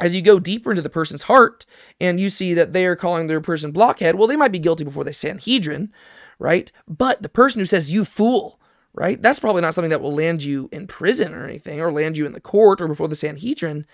as 0.00 0.14
you 0.14 0.22
go 0.22 0.40
deeper 0.40 0.70
into 0.70 0.82
the 0.82 0.90
person's 0.90 1.24
heart 1.24 1.66
and 2.00 2.18
you 2.18 2.28
see 2.30 2.54
that 2.54 2.72
they 2.72 2.86
are 2.86 2.96
calling 2.96 3.26
their 3.26 3.40
person 3.40 3.70
blockhead, 3.70 4.16
well, 4.16 4.26
they 4.26 4.36
might 4.36 4.52
be 4.52 4.58
guilty 4.58 4.84
before 4.84 5.04
the 5.04 5.12
Sanhedrin, 5.12 5.92
right? 6.38 6.70
But 6.88 7.22
the 7.22 7.28
person 7.28 7.60
who 7.60 7.66
says, 7.66 7.90
you 7.90 8.04
fool, 8.04 8.60
right? 8.92 9.20
That's 9.20 9.40
probably 9.40 9.62
not 9.62 9.74
something 9.74 9.90
that 9.90 10.00
will 10.00 10.14
land 10.14 10.42
you 10.42 10.68
in 10.72 10.86
prison 10.86 11.34
or 11.34 11.44
anything 11.44 11.80
or 11.80 11.92
land 11.92 12.16
you 12.16 12.26
in 12.26 12.32
the 12.32 12.40
court 12.40 12.80
or 12.80 12.88
before 12.88 13.08
the 13.08 13.16
Sanhedrin, 13.16 13.86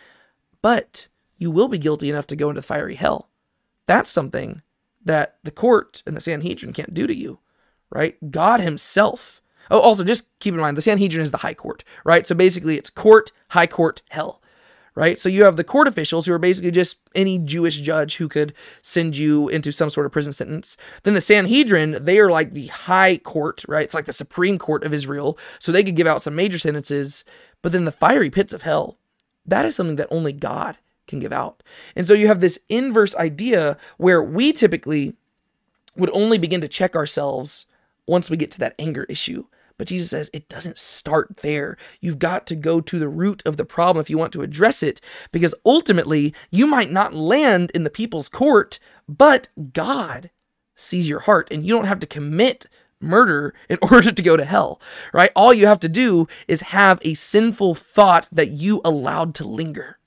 but 0.63 1.09
you 1.39 1.51
will 1.51 1.69
be 1.69 1.79
guilty 1.79 2.11
enough 2.11 2.27
to 2.29 2.37
go 2.37 2.51
into 2.51 2.63
fiery 2.63 2.97
hell. 2.97 3.29
That's 3.87 4.11
something 4.11 4.63
that 5.05 5.39
the 5.43 5.51
court 5.51 6.03
and 6.07 6.17
the 6.17 6.21
Sanhedrin 6.21 6.73
can't 6.73 6.95
do 6.95 7.07
to 7.07 7.15
you 7.15 7.41
right? 7.91 8.17
God 8.31 8.61
himself. 8.61 9.43
Oh, 9.71 9.81
also, 9.81 10.03
just 10.03 10.29
keep 10.39 10.55
in 10.55 10.61
mind, 10.61 10.77
the 10.77 10.83
Sanhedrin 10.83 11.23
is 11.23 11.31
the 11.31 11.39
high 11.39 11.55
court, 11.55 11.85
right? 12.05 12.27
So 12.27 12.35
basically, 12.35 12.77
it's 12.77 12.91
court, 12.91 13.33
high 13.51 13.67
court, 13.67 14.03
hell, 14.11 14.40
right? 15.01 15.19
So 15.19 15.31
you 15.31 15.45
have 15.45 15.57
the 15.57 15.65
court 15.65 15.89
officials 15.89 16.27
who 16.27 16.33
are 16.35 16.39
basically 16.39 16.71
just 16.71 17.01
any 17.15 17.39
Jewish 17.39 17.81
judge 17.81 18.17
who 18.17 18.29
could 18.29 18.53
send 18.83 19.17
you 19.17 19.49
into 19.49 19.73
some 19.73 19.89
sort 19.89 20.05
of 20.05 20.13
prison 20.13 20.35
sentence. 20.35 20.77
Then 21.05 21.15
the 21.15 21.23
Sanhedrin, 21.23 21.97
they 21.99 22.19
are 22.19 22.31
like 22.31 22.53
the 22.53 22.67
high 22.67 23.17
court, 23.17 23.65
right? 23.67 23.85
It's 23.85 23.95
like 23.95 24.05
the 24.05 24.13
Supreme 24.13 24.59
Court 24.59 24.85
of 24.85 24.93
Israel. 24.93 25.39
So 25.59 25.73
they 25.73 25.83
could 25.83 25.97
give 25.97 26.07
out 26.07 26.21
some 26.21 26.35
major 26.35 26.59
sentences. 26.59 27.25
But 27.63 27.73
then 27.73 27.87
the 27.87 27.93
fiery 27.93 28.29
pits 28.29 28.53
of 28.53 28.61
hell, 28.61 28.99
that 29.47 29.65
is 29.65 29.75
something 29.75 29.97
that 29.97 30.09
only 30.11 30.35
God 30.35 30.77
can 31.09 31.19
give 31.19 31.33
out. 31.33 31.63
And 31.97 32.07
so 32.07 32.13
you 32.13 32.27
have 32.27 32.41
this 32.41 32.59
inverse 32.69 33.15
idea 33.15 33.79
where 33.97 34.23
we 34.23 34.53
typically 34.53 35.15
would 35.97 36.11
only 36.13 36.37
begin 36.37 36.61
to 36.61 36.69
check 36.69 36.95
ourselves 36.95 37.65
once 38.07 38.29
we 38.29 38.37
get 38.37 38.51
to 38.51 38.59
that 38.59 38.75
anger 38.79 39.05
issue. 39.05 39.47
But 39.81 39.89
Jesus 39.89 40.11
says 40.11 40.29
it 40.35 40.47
doesn't 40.51 40.77
start 40.77 41.39
there. 41.39 41.79
You've 42.03 42.19
got 42.19 42.47
to 42.49 42.55
go 42.55 42.83
to 42.83 42.99
the 42.99 43.09
root 43.09 43.43
of 43.47 43.57
the 43.57 43.65
problem 43.65 44.03
if 44.03 44.11
you 44.11 44.19
want 44.19 44.31
to 44.35 44.43
address 44.43 44.83
it, 44.83 45.01
because 45.33 45.55
ultimately 45.65 46.35
you 46.51 46.67
might 46.67 46.91
not 46.91 47.15
land 47.15 47.71
in 47.71 47.85
the 47.85 47.89
people's 47.89 48.29
court, 48.29 48.79
but 49.09 49.49
God 49.73 50.29
sees 50.75 51.09
your 51.09 51.21
heart, 51.21 51.49
and 51.51 51.65
you 51.65 51.73
don't 51.73 51.87
have 51.87 51.99
to 52.01 52.07
commit 52.07 52.67
murder 53.01 53.55
in 53.71 53.79
order 53.91 54.13
to 54.13 54.23
go 54.23 54.37
to 54.37 54.45
hell, 54.45 54.83
right? 55.15 55.31
All 55.35 55.55
you 55.55 55.67
have 55.67 55.81
to 55.81 55.89
do 55.89 56.29
is 56.47 56.61
have 56.61 56.99
a 57.01 57.15
sinful 57.15 57.75
thought 57.75 58.29
that 58.31 58.51
you 58.51 58.83
allowed 58.85 59.35
to 59.37 59.49
linger, 59.49 59.99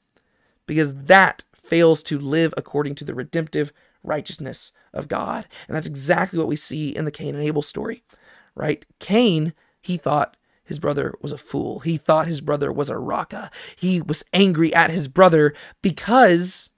because 0.68 0.96
that 0.96 1.46
fails 1.52 2.04
to 2.04 2.20
live 2.20 2.54
according 2.58 2.94
to 2.94 3.04
the 3.04 3.16
redemptive 3.16 3.74
righteousness 4.04 4.72
of 4.94 5.08
God. 5.08 5.48
And 5.68 5.76
that's 5.76 5.88
exactly 5.88 6.38
what 6.38 6.48
we 6.48 6.58
see 6.58 6.96
in 6.96 7.06
the 7.06 7.12
Cain 7.12 7.34
and 7.34 7.44
Abel 7.44 7.64
story, 7.64 8.04
right? 8.56 8.86
Cain, 9.00 9.54
he 9.82 9.98
thought 9.98 10.38
his 10.64 10.80
brother 10.80 11.14
was 11.22 11.32
a 11.32 11.38
fool. 11.38 11.80
He 11.80 11.98
thought 11.98 12.28
his 12.28 12.42
brother 12.42 12.72
was 12.72 12.90
a 12.90 12.98
raca. 12.98 13.52
He 13.76 14.02
was 14.02 14.24
angry 14.34 14.74
at 14.74 14.92
his 14.92 15.08
brother 15.08 15.54
because 15.82 16.70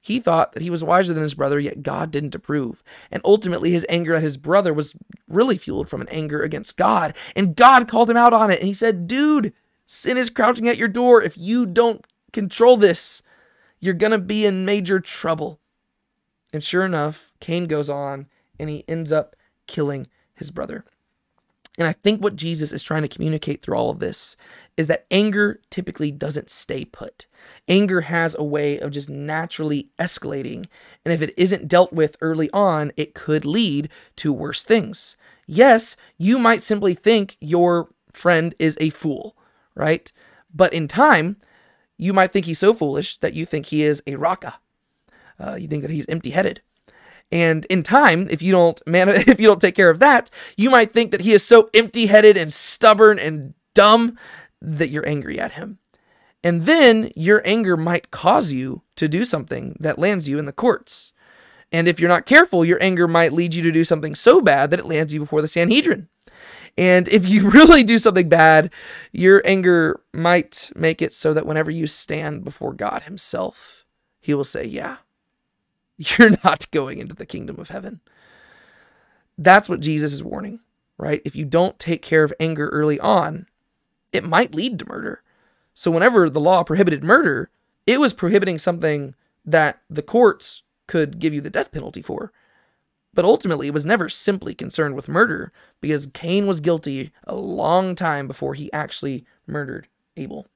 he 0.00 0.18
thought 0.18 0.52
that 0.52 0.62
he 0.62 0.70
was 0.70 0.82
wiser 0.82 1.14
than 1.14 1.22
his 1.22 1.34
brother, 1.34 1.60
yet 1.60 1.82
God 1.82 2.10
didn't 2.10 2.34
approve. 2.34 2.82
And 3.10 3.22
ultimately, 3.24 3.70
his 3.70 3.86
anger 3.88 4.14
at 4.16 4.22
his 4.22 4.36
brother 4.36 4.74
was 4.74 4.96
really 5.28 5.56
fueled 5.56 5.88
from 5.88 6.00
an 6.00 6.08
anger 6.08 6.42
against 6.42 6.76
God. 6.76 7.14
And 7.36 7.54
God 7.54 7.86
called 7.88 8.10
him 8.10 8.16
out 8.16 8.32
on 8.32 8.50
it. 8.50 8.58
And 8.58 8.66
he 8.66 8.74
said, 8.74 9.06
Dude, 9.06 9.52
sin 9.86 10.16
is 10.16 10.28
crouching 10.28 10.68
at 10.68 10.76
your 10.76 10.88
door. 10.88 11.22
If 11.22 11.38
you 11.38 11.66
don't 11.66 12.04
control 12.32 12.76
this, 12.76 13.22
you're 13.78 13.94
going 13.94 14.12
to 14.12 14.18
be 14.18 14.44
in 14.44 14.64
major 14.64 14.98
trouble. 14.98 15.60
And 16.52 16.64
sure 16.64 16.84
enough, 16.84 17.32
Cain 17.40 17.66
goes 17.66 17.88
on 17.88 18.26
and 18.58 18.68
he 18.68 18.84
ends 18.88 19.12
up 19.12 19.36
killing 19.66 20.08
his 20.34 20.50
brother. 20.50 20.84
And 21.78 21.88
I 21.88 21.92
think 21.92 22.20
what 22.20 22.36
Jesus 22.36 22.70
is 22.70 22.82
trying 22.82 23.02
to 23.02 23.08
communicate 23.08 23.62
through 23.62 23.76
all 23.76 23.88
of 23.88 23.98
this 23.98 24.36
is 24.76 24.88
that 24.88 25.06
anger 25.10 25.60
typically 25.70 26.10
doesn't 26.10 26.50
stay 26.50 26.84
put. 26.84 27.26
Anger 27.66 28.02
has 28.02 28.34
a 28.38 28.44
way 28.44 28.78
of 28.78 28.90
just 28.90 29.08
naturally 29.08 29.88
escalating. 29.98 30.66
And 31.04 31.14
if 31.14 31.22
it 31.22 31.32
isn't 31.36 31.68
dealt 31.68 31.92
with 31.92 32.18
early 32.20 32.50
on, 32.50 32.92
it 32.96 33.14
could 33.14 33.46
lead 33.46 33.88
to 34.16 34.32
worse 34.32 34.64
things. 34.64 35.16
Yes, 35.46 35.96
you 36.18 36.38
might 36.38 36.62
simply 36.62 36.94
think 36.94 37.36
your 37.40 37.88
friend 38.12 38.54
is 38.58 38.76
a 38.80 38.90
fool, 38.90 39.36
right? 39.74 40.12
But 40.54 40.74
in 40.74 40.88
time, 40.88 41.38
you 41.96 42.12
might 42.12 42.32
think 42.32 42.46
he's 42.46 42.58
so 42.58 42.74
foolish 42.74 43.16
that 43.18 43.34
you 43.34 43.46
think 43.46 43.66
he 43.66 43.82
is 43.82 44.02
a 44.06 44.16
raca, 44.16 44.58
uh, 45.40 45.54
you 45.54 45.68
think 45.68 45.82
that 45.82 45.90
he's 45.90 46.06
empty-headed. 46.08 46.60
And 47.32 47.64
in 47.64 47.82
time, 47.82 48.28
if 48.30 48.42
you 48.42 48.52
don't 48.52 48.80
man, 48.86 49.08
if 49.08 49.40
you 49.40 49.48
don't 49.48 49.60
take 49.60 49.74
care 49.74 49.90
of 49.90 49.98
that, 49.98 50.30
you 50.56 50.70
might 50.70 50.92
think 50.92 51.10
that 51.10 51.22
he 51.22 51.32
is 51.32 51.42
so 51.42 51.70
empty-headed 51.74 52.36
and 52.36 52.52
stubborn 52.52 53.18
and 53.18 53.54
dumb 53.74 54.18
that 54.60 54.90
you're 54.90 55.08
angry 55.08 55.40
at 55.40 55.52
him. 55.52 55.78
And 56.44 56.62
then 56.62 57.10
your 57.16 57.40
anger 57.44 57.76
might 57.76 58.10
cause 58.10 58.52
you 58.52 58.82
to 58.96 59.08
do 59.08 59.24
something 59.24 59.76
that 59.80 59.98
lands 59.98 60.28
you 60.28 60.38
in 60.38 60.44
the 60.44 60.52
courts. 60.52 61.12
And 61.70 61.88
if 61.88 61.98
you're 61.98 62.08
not 62.08 62.26
careful, 62.26 62.64
your 62.64 62.82
anger 62.82 63.08
might 63.08 63.32
lead 63.32 63.54
you 63.54 63.62
to 63.62 63.72
do 63.72 63.84
something 63.84 64.14
so 64.14 64.40
bad 64.40 64.70
that 64.70 64.80
it 64.80 64.86
lands 64.86 65.14
you 65.14 65.20
before 65.20 65.40
the 65.40 65.48
Sanhedrin. 65.48 66.08
And 66.76 67.08
if 67.08 67.26
you 67.28 67.48
really 67.50 67.82
do 67.82 67.96
something 67.98 68.28
bad, 68.28 68.72
your 69.12 69.40
anger 69.44 70.00
might 70.12 70.70
make 70.74 71.00
it 71.00 71.14
so 71.14 71.32
that 71.32 71.46
whenever 71.46 71.70
you 71.70 71.86
stand 71.86 72.44
before 72.44 72.74
God 72.74 73.04
Himself, 73.04 73.86
He 74.20 74.34
will 74.34 74.44
say, 74.44 74.64
Yeah, 74.64 74.98
you're 76.18 76.36
not 76.44 76.70
going 76.70 76.98
into 76.98 77.14
the 77.14 77.26
kingdom 77.26 77.58
of 77.58 77.70
heaven. 77.70 78.00
That's 79.38 79.68
what 79.68 79.80
Jesus 79.80 80.12
is 80.12 80.22
warning, 80.22 80.60
right? 80.98 81.22
If 81.24 81.34
you 81.34 81.44
don't 81.44 81.78
take 81.78 82.02
care 82.02 82.24
of 82.24 82.32
anger 82.38 82.68
early 82.68 83.00
on, 83.00 83.46
it 84.12 84.24
might 84.24 84.54
lead 84.54 84.78
to 84.78 84.88
murder. 84.88 85.22
So, 85.74 85.90
whenever 85.90 86.28
the 86.28 86.40
law 86.40 86.62
prohibited 86.64 87.02
murder, 87.02 87.50
it 87.86 87.98
was 87.98 88.12
prohibiting 88.12 88.58
something 88.58 89.14
that 89.44 89.80
the 89.88 90.02
courts 90.02 90.62
could 90.86 91.18
give 91.18 91.32
you 91.32 91.40
the 91.40 91.50
death 91.50 91.72
penalty 91.72 92.02
for. 92.02 92.32
But 93.14 93.24
ultimately, 93.24 93.66
it 93.68 93.74
was 93.74 93.86
never 93.86 94.08
simply 94.08 94.54
concerned 94.54 94.94
with 94.94 95.08
murder 95.08 95.52
because 95.80 96.06
Cain 96.14 96.46
was 96.46 96.60
guilty 96.60 97.12
a 97.24 97.34
long 97.34 97.94
time 97.94 98.26
before 98.26 98.54
he 98.54 98.72
actually 98.72 99.24
murdered 99.46 99.88
Abel. 100.16 100.46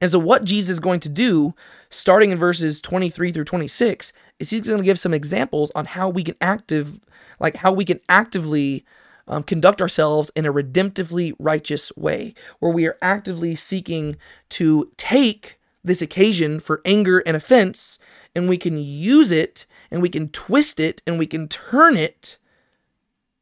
And 0.00 0.10
so, 0.10 0.18
what 0.18 0.44
Jesus 0.44 0.70
is 0.74 0.80
going 0.80 1.00
to 1.00 1.08
do, 1.08 1.54
starting 1.90 2.30
in 2.30 2.38
verses 2.38 2.80
23 2.80 3.32
through 3.32 3.44
26, 3.44 4.12
is 4.38 4.50
he's 4.50 4.60
going 4.68 4.78
to 4.78 4.84
give 4.84 4.98
some 4.98 5.14
examples 5.14 5.72
on 5.74 5.86
how 5.86 6.08
we 6.08 6.22
can 6.22 6.36
active, 6.40 7.00
like 7.40 7.56
how 7.56 7.72
we 7.72 7.84
can 7.84 8.00
actively 8.08 8.84
um, 9.26 9.42
conduct 9.42 9.82
ourselves 9.82 10.30
in 10.36 10.46
a 10.46 10.52
redemptively 10.52 11.34
righteous 11.38 11.90
way, 11.96 12.34
where 12.60 12.72
we 12.72 12.86
are 12.86 12.96
actively 13.02 13.54
seeking 13.54 14.16
to 14.50 14.90
take 14.96 15.58
this 15.82 16.00
occasion 16.00 16.60
for 16.60 16.80
anger 16.84 17.18
and 17.20 17.36
offense, 17.36 17.98
and 18.36 18.48
we 18.48 18.56
can 18.56 18.78
use 18.78 19.32
it, 19.32 19.66
and 19.90 20.00
we 20.00 20.08
can 20.08 20.28
twist 20.28 20.78
it, 20.78 21.02
and 21.06 21.18
we 21.18 21.26
can 21.26 21.48
turn 21.48 21.96
it 21.96 22.38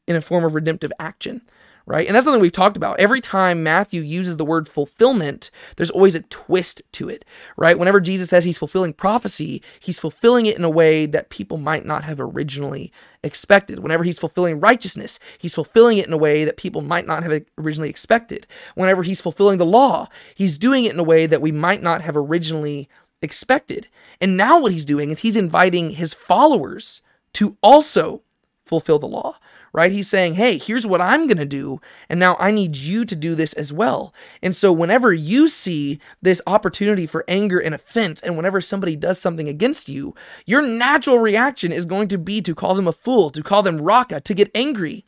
in 0.06 0.16
a 0.16 0.20
form 0.20 0.44
of 0.44 0.54
redemptive 0.54 0.92
action 0.98 1.42
right? 1.86 2.06
And 2.06 2.14
that's 2.14 2.24
something 2.24 2.42
we've 2.42 2.52
talked 2.52 2.76
about. 2.76 2.98
Every 2.98 3.20
time 3.20 3.62
Matthew 3.62 4.02
uses 4.02 4.36
the 4.36 4.44
word 4.44 4.68
fulfillment, 4.68 5.50
there's 5.76 5.90
always 5.90 6.16
a 6.16 6.22
twist 6.22 6.82
to 6.92 7.08
it, 7.08 7.24
right? 7.56 7.78
Whenever 7.78 8.00
Jesus 8.00 8.30
says 8.30 8.44
he's 8.44 8.58
fulfilling 8.58 8.92
prophecy, 8.92 9.62
he's 9.78 10.00
fulfilling 10.00 10.46
it 10.46 10.58
in 10.58 10.64
a 10.64 10.70
way 10.70 11.06
that 11.06 11.30
people 11.30 11.58
might 11.58 11.86
not 11.86 12.02
have 12.04 12.20
originally 12.20 12.92
expected. 13.22 13.78
Whenever 13.78 14.02
he's 14.02 14.18
fulfilling 14.18 14.58
righteousness, 14.58 15.20
he's 15.38 15.54
fulfilling 15.54 15.98
it 15.98 16.06
in 16.06 16.12
a 16.12 16.18
way 16.18 16.44
that 16.44 16.56
people 16.56 16.82
might 16.82 17.06
not 17.06 17.22
have 17.22 17.42
originally 17.56 17.90
expected. 17.90 18.46
Whenever 18.74 19.04
he's 19.04 19.20
fulfilling 19.20 19.58
the 19.58 19.64
law, 19.64 20.08
he's 20.34 20.58
doing 20.58 20.84
it 20.84 20.92
in 20.92 20.98
a 20.98 21.04
way 21.04 21.26
that 21.26 21.42
we 21.42 21.52
might 21.52 21.82
not 21.82 22.02
have 22.02 22.16
originally 22.16 22.88
expected. 23.22 23.86
And 24.20 24.36
now 24.36 24.60
what 24.60 24.72
he's 24.72 24.84
doing 24.84 25.10
is 25.10 25.20
he's 25.20 25.36
inviting 25.36 25.90
his 25.90 26.14
followers 26.14 27.00
to 27.34 27.56
also 27.62 28.22
fulfill 28.66 28.98
the 28.98 29.06
law 29.06 29.38
right? 29.76 29.92
He's 29.92 30.08
saying, 30.08 30.34
hey, 30.34 30.56
here's 30.56 30.86
what 30.86 31.02
I'm 31.02 31.26
going 31.26 31.36
to 31.36 31.44
do. 31.44 31.82
And 32.08 32.18
now 32.18 32.36
I 32.40 32.50
need 32.50 32.78
you 32.78 33.04
to 33.04 33.14
do 33.14 33.34
this 33.34 33.52
as 33.52 33.74
well. 33.74 34.14
And 34.40 34.56
so 34.56 34.72
whenever 34.72 35.12
you 35.12 35.48
see 35.48 36.00
this 36.22 36.40
opportunity 36.46 37.06
for 37.06 37.26
anger 37.28 37.58
and 37.58 37.74
offense, 37.74 38.22
and 38.22 38.36
whenever 38.38 38.62
somebody 38.62 38.96
does 38.96 39.20
something 39.20 39.48
against 39.48 39.90
you, 39.90 40.14
your 40.46 40.62
natural 40.62 41.18
reaction 41.18 41.72
is 41.72 41.84
going 41.84 42.08
to 42.08 42.16
be 42.16 42.40
to 42.40 42.54
call 42.54 42.74
them 42.74 42.88
a 42.88 42.92
fool, 42.92 43.28
to 43.28 43.42
call 43.42 43.62
them 43.62 43.82
raka, 43.82 44.18
to 44.22 44.32
get 44.32 44.50
angry. 44.54 45.04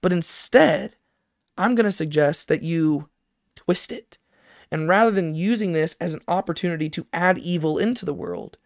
But 0.00 0.12
instead, 0.12 0.94
I'm 1.58 1.74
going 1.74 1.84
to 1.84 1.92
suggest 1.92 2.46
that 2.46 2.62
you 2.62 3.08
twist 3.56 3.90
it. 3.90 4.18
And 4.70 4.88
rather 4.88 5.10
than 5.10 5.34
using 5.34 5.72
this 5.72 5.96
as 6.00 6.14
an 6.14 6.22
opportunity 6.28 6.88
to 6.90 7.06
add 7.12 7.36
evil 7.38 7.78
into 7.78 8.04
the 8.04 8.14
world, 8.14 8.58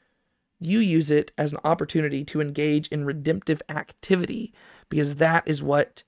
you 0.60 0.78
use 0.80 1.10
it 1.10 1.32
as 1.38 1.52
an 1.52 1.58
opportunity 1.64 2.24
to 2.24 2.40
engage 2.40 2.88
in 2.88 3.04
redemptive 3.04 3.62
activity 3.68 4.52
because 4.88 5.16
that 5.16 5.44
is 5.46 5.62
what 5.62 6.02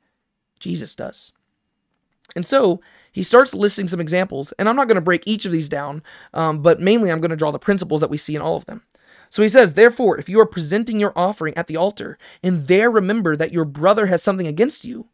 Jesus 0.58 0.94
does. 0.94 1.32
And 2.36 2.46
so 2.46 2.80
he 3.12 3.22
starts 3.22 3.54
listing 3.54 3.88
some 3.88 4.00
examples, 4.00 4.52
and 4.52 4.68
I'm 4.68 4.76
not 4.76 4.88
going 4.88 4.96
to 4.96 5.00
break 5.00 5.22
each 5.26 5.46
of 5.46 5.52
these 5.52 5.68
down, 5.68 6.02
um, 6.32 6.62
but 6.62 6.80
mainly 6.80 7.10
I'm 7.10 7.20
going 7.20 7.30
to 7.30 7.36
draw 7.36 7.50
the 7.50 7.58
principles 7.58 8.00
that 8.00 8.10
we 8.10 8.16
see 8.16 8.36
in 8.36 8.42
all 8.42 8.56
of 8.56 8.66
them. 8.66 8.82
So 9.30 9.42
he 9.42 9.48
says, 9.48 9.74
Therefore, 9.74 10.18
if 10.18 10.28
you 10.28 10.40
are 10.40 10.46
presenting 10.46 11.00
your 11.00 11.12
offering 11.16 11.56
at 11.56 11.66
the 11.66 11.76
altar, 11.76 12.18
and 12.42 12.66
there 12.66 12.90
remember 12.90 13.36
that 13.36 13.52
your 13.52 13.64
brother 13.64 14.06
has 14.06 14.22
something 14.22 14.46
against 14.46 14.84
you, 14.84 15.08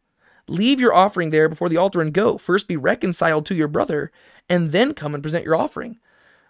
leave 0.47 0.79
your 0.79 0.93
offering 0.93 1.29
there 1.29 1.49
before 1.49 1.69
the 1.69 1.77
altar 1.77 2.01
and 2.01 2.13
go. 2.13 2.37
First 2.37 2.67
be 2.67 2.77
reconciled 2.77 3.45
to 3.47 3.55
your 3.55 3.67
brother, 3.67 4.11
and 4.49 4.71
then 4.71 4.93
come 4.93 5.13
and 5.13 5.23
present 5.23 5.45
your 5.45 5.55
offering. 5.55 5.99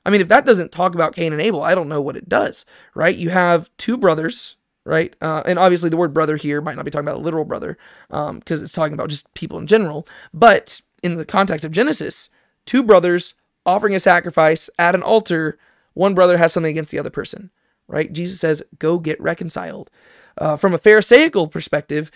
I 0.08 0.10
mean, 0.10 0.22
if 0.22 0.30
that 0.30 0.46
doesn't 0.46 0.72
talk 0.72 0.96
about 0.96 1.14
Cain 1.14 1.34
and 1.34 1.42
Abel, 1.42 1.62
I 1.62 1.76
don't 1.76 1.90
know 1.90 2.02
what 2.02 2.16
it 2.16 2.28
does, 2.28 2.66
right? 2.96 3.16
You 3.16 3.30
have 3.30 3.70
two 3.78 3.98
brothers 3.98 4.56
right? 4.88 5.18
Uh, 5.22 5.44
and 5.46 5.60
obviously, 5.60 5.90
the 5.90 5.98
word 5.98 6.14
brother 6.14 6.38
here 6.38 6.62
might 6.62 6.78
not 6.78 6.86
be 6.86 6.92
talking 6.92 7.08
about 7.08 7.20
a 7.20 7.24
literal 7.24 7.44
brother 7.44 7.78
because 8.08 8.30
um, 8.30 8.42
it's 8.48 8.72
talking 8.72 8.94
about 8.94 9.10
just 9.10 9.32
people 9.34 9.60
in 9.60 9.68
general. 9.68 10.08
But 10.34 10.82
in 11.04 11.16
the 11.16 11.26
context 11.26 11.66
of 11.66 11.74
Genesis, 11.74 12.30
two 12.66 12.82
brothers 12.82 13.34
offering 13.66 13.94
a 13.94 14.00
sacrifice 14.00 14.70
at 14.80 14.96
an 14.96 15.04
altar, 15.04 15.60
one 15.94 16.16
brother 16.16 16.38
has 16.38 16.54
something 16.54 16.72
against 16.72 16.92
the 16.92 17.00
other 17.00 17.10
person, 17.10 17.52
right? 17.88 18.12
Jesus 18.14 18.40
says, 18.40 18.64
go 18.80 18.98
get 18.98 19.20
reconciled. 19.22 19.92
Uh, 20.38 20.56
from 20.56 20.74
a 20.74 20.78
Pharisaical 20.80 21.48
perspective, 21.48 22.12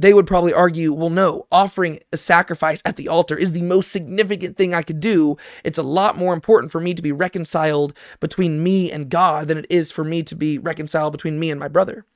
they 0.00 0.14
would 0.14 0.26
probably 0.26 0.54
argue, 0.54 0.94
well, 0.94 1.10
no, 1.10 1.46
offering 1.52 2.00
a 2.10 2.16
sacrifice 2.16 2.80
at 2.86 2.96
the 2.96 3.06
altar 3.06 3.36
is 3.36 3.52
the 3.52 3.60
most 3.60 3.92
significant 3.92 4.56
thing 4.56 4.72
I 4.72 4.80
could 4.80 4.98
do. 4.98 5.36
It's 5.62 5.76
a 5.76 5.82
lot 5.82 6.16
more 6.16 6.32
important 6.32 6.72
for 6.72 6.80
me 6.80 6.94
to 6.94 7.02
be 7.02 7.12
reconciled 7.12 7.92
between 8.18 8.62
me 8.62 8.90
and 8.90 9.10
God 9.10 9.48
than 9.48 9.58
it 9.58 9.66
is 9.68 9.90
for 9.90 10.02
me 10.02 10.22
to 10.22 10.34
be 10.34 10.56
reconciled 10.56 11.12
between 11.12 11.38
me 11.38 11.50
and 11.50 11.60
my 11.60 11.68
brother. 11.68 12.06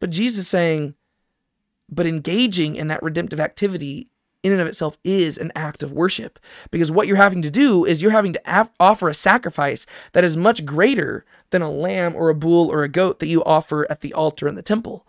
But 0.00 0.10
Jesus 0.10 0.48
saying, 0.48 0.94
but 1.88 2.06
engaging 2.06 2.74
in 2.74 2.88
that 2.88 3.04
redemptive 3.04 3.38
activity 3.38 4.08
in 4.42 4.50
and 4.50 4.60
of 4.60 4.66
itself 4.66 4.98
is 5.04 5.38
an 5.38 5.52
act 5.54 5.84
of 5.84 5.92
worship 5.92 6.40
because 6.72 6.90
what 6.90 7.06
you're 7.06 7.16
having 7.16 7.42
to 7.42 7.50
do 7.50 7.84
is 7.84 8.02
you're 8.02 8.10
having 8.10 8.32
to 8.32 8.42
af- 8.44 8.70
offer 8.80 9.08
a 9.08 9.14
sacrifice 9.14 9.86
that 10.12 10.24
is 10.24 10.36
much 10.36 10.66
greater 10.66 11.24
than 11.50 11.62
a 11.62 11.70
lamb 11.70 12.16
or 12.16 12.28
a 12.28 12.34
bull 12.34 12.68
or 12.68 12.82
a 12.82 12.88
goat 12.88 13.20
that 13.20 13.28
you 13.28 13.44
offer 13.44 13.86
at 13.88 14.00
the 14.00 14.12
altar 14.12 14.48
in 14.48 14.56
the 14.56 14.62
temple 14.62 15.06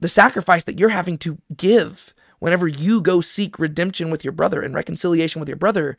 the 0.00 0.08
sacrifice 0.08 0.64
that 0.64 0.78
you're 0.78 0.90
having 0.90 1.16
to 1.18 1.38
give 1.56 2.14
whenever 2.38 2.68
you 2.68 3.00
go 3.00 3.20
seek 3.20 3.58
redemption 3.58 4.10
with 4.10 4.24
your 4.24 4.32
brother 4.32 4.62
and 4.62 4.74
reconciliation 4.74 5.40
with 5.40 5.48
your 5.48 5.56
brother 5.56 5.96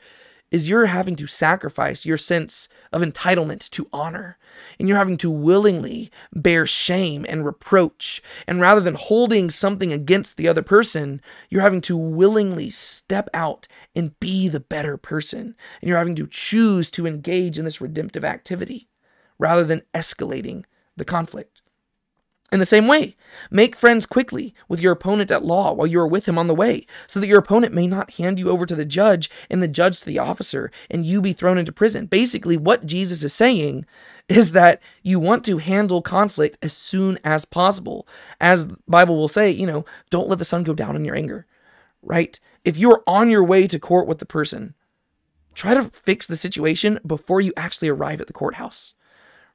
is 0.49 0.69
you're 0.69 0.85
having 0.85 1.15
to 1.15 1.27
sacrifice 1.27 2.05
your 2.05 2.17
sense 2.17 2.69
of 2.93 3.01
entitlement 3.01 3.69
to 3.69 3.87
honor. 3.91 4.37
And 4.79 4.87
you're 4.87 4.97
having 4.97 5.17
to 5.17 5.29
willingly 5.29 6.09
bear 6.33 6.65
shame 6.65 7.25
and 7.27 7.45
reproach. 7.45 8.21
And 8.47 8.61
rather 8.61 8.79
than 8.79 8.95
holding 8.95 9.49
something 9.49 9.91
against 9.91 10.37
the 10.37 10.47
other 10.47 10.61
person, 10.61 11.21
you're 11.49 11.61
having 11.61 11.81
to 11.81 11.97
willingly 11.97 12.69
step 12.69 13.29
out 13.33 13.67
and 13.95 14.17
be 14.19 14.47
the 14.47 14.61
better 14.61 14.95
person. 14.95 15.55
And 15.81 15.89
you're 15.89 15.97
having 15.97 16.15
to 16.15 16.27
choose 16.27 16.89
to 16.91 17.05
engage 17.05 17.57
in 17.57 17.65
this 17.65 17.81
redemptive 17.81 18.23
activity 18.23 18.87
rather 19.37 19.65
than 19.65 19.81
escalating 19.93 20.63
the 20.95 21.05
conflict. 21.05 21.56
In 22.49 22.59
the 22.59 22.65
same 22.65 22.87
way, 22.87 23.17
make 23.51 23.75
friends 23.75 24.05
quickly 24.05 24.53
with 24.69 24.79
your 24.79 24.93
opponent 24.93 25.31
at 25.31 25.43
law 25.43 25.73
while 25.73 25.85
you 25.87 25.99
are 25.99 26.07
with 26.07 26.29
him 26.29 26.37
on 26.37 26.47
the 26.47 26.55
way, 26.55 26.87
so 27.05 27.19
that 27.19 27.27
your 27.27 27.39
opponent 27.39 27.73
may 27.73 27.87
not 27.87 28.13
hand 28.13 28.39
you 28.39 28.49
over 28.49 28.65
to 28.65 28.75
the 28.75 28.85
judge 28.85 29.29
and 29.49 29.61
the 29.61 29.67
judge 29.67 29.99
to 29.99 30.05
the 30.05 30.19
officer 30.19 30.71
and 30.89 31.05
you 31.05 31.21
be 31.21 31.33
thrown 31.33 31.57
into 31.57 31.73
prison. 31.73 32.05
Basically, 32.05 32.55
what 32.55 32.85
Jesus 32.85 33.21
is 33.21 33.33
saying 33.33 33.85
is 34.29 34.53
that 34.53 34.81
you 35.03 35.19
want 35.19 35.43
to 35.45 35.57
handle 35.57 36.01
conflict 36.01 36.57
as 36.61 36.71
soon 36.71 37.19
as 37.25 37.43
possible. 37.43 38.07
As 38.39 38.67
the 38.67 38.77
Bible 38.87 39.17
will 39.17 39.27
say, 39.27 39.51
you 39.51 39.65
know, 39.65 39.83
don't 40.09 40.29
let 40.29 40.39
the 40.39 40.45
sun 40.45 40.63
go 40.63 40.73
down 40.73 40.95
in 40.95 41.03
your 41.03 41.15
anger, 41.15 41.45
right? 42.01 42.39
If 42.63 42.77
you're 42.77 43.03
on 43.05 43.29
your 43.29 43.43
way 43.43 43.67
to 43.67 43.77
court 43.77 44.07
with 44.07 44.19
the 44.19 44.25
person, 44.25 44.73
try 45.53 45.73
to 45.73 45.83
fix 45.83 46.25
the 46.25 46.37
situation 46.37 46.99
before 47.05 47.41
you 47.41 47.51
actually 47.57 47.89
arrive 47.89 48.21
at 48.21 48.27
the 48.27 48.33
courthouse 48.33 48.93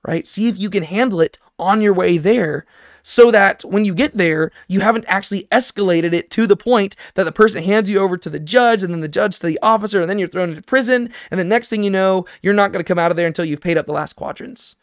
right? 0.02 0.26
See 0.26 0.48
if 0.48 0.58
you 0.58 0.70
can 0.70 0.82
handle 0.82 1.20
it 1.20 1.38
on 1.58 1.80
your 1.80 1.94
way 1.94 2.18
there 2.18 2.66
so 3.02 3.30
that 3.30 3.62
when 3.62 3.84
you 3.84 3.94
get 3.94 4.14
there, 4.14 4.50
you 4.68 4.80
haven't 4.80 5.04
actually 5.08 5.44
escalated 5.44 6.12
it 6.12 6.30
to 6.30 6.46
the 6.46 6.56
point 6.56 6.96
that 7.14 7.24
the 7.24 7.32
person 7.32 7.62
hands 7.62 7.90
you 7.90 7.98
over 7.98 8.16
to 8.16 8.30
the 8.30 8.38
judge 8.38 8.82
and 8.82 8.92
then 8.92 9.00
the 9.00 9.08
judge 9.08 9.38
to 9.38 9.46
the 9.46 9.58
officer 9.62 10.00
and 10.00 10.08
then 10.08 10.18
you're 10.18 10.28
thrown 10.28 10.50
into 10.50 10.62
prison. 10.62 11.12
And 11.30 11.38
the 11.38 11.44
next 11.44 11.68
thing 11.68 11.82
you 11.82 11.90
know, 11.90 12.26
you're 12.42 12.54
not 12.54 12.72
going 12.72 12.82
to 12.82 12.88
come 12.88 12.98
out 12.98 13.10
of 13.10 13.16
there 13.16 13.26
until 13.26 13.44
you've 13.44 13.60
paid 13.60 13.76
up 13.76 13.86
the 13.86 13.92
last 13.92 14.14
quadrans, 14.14 14.76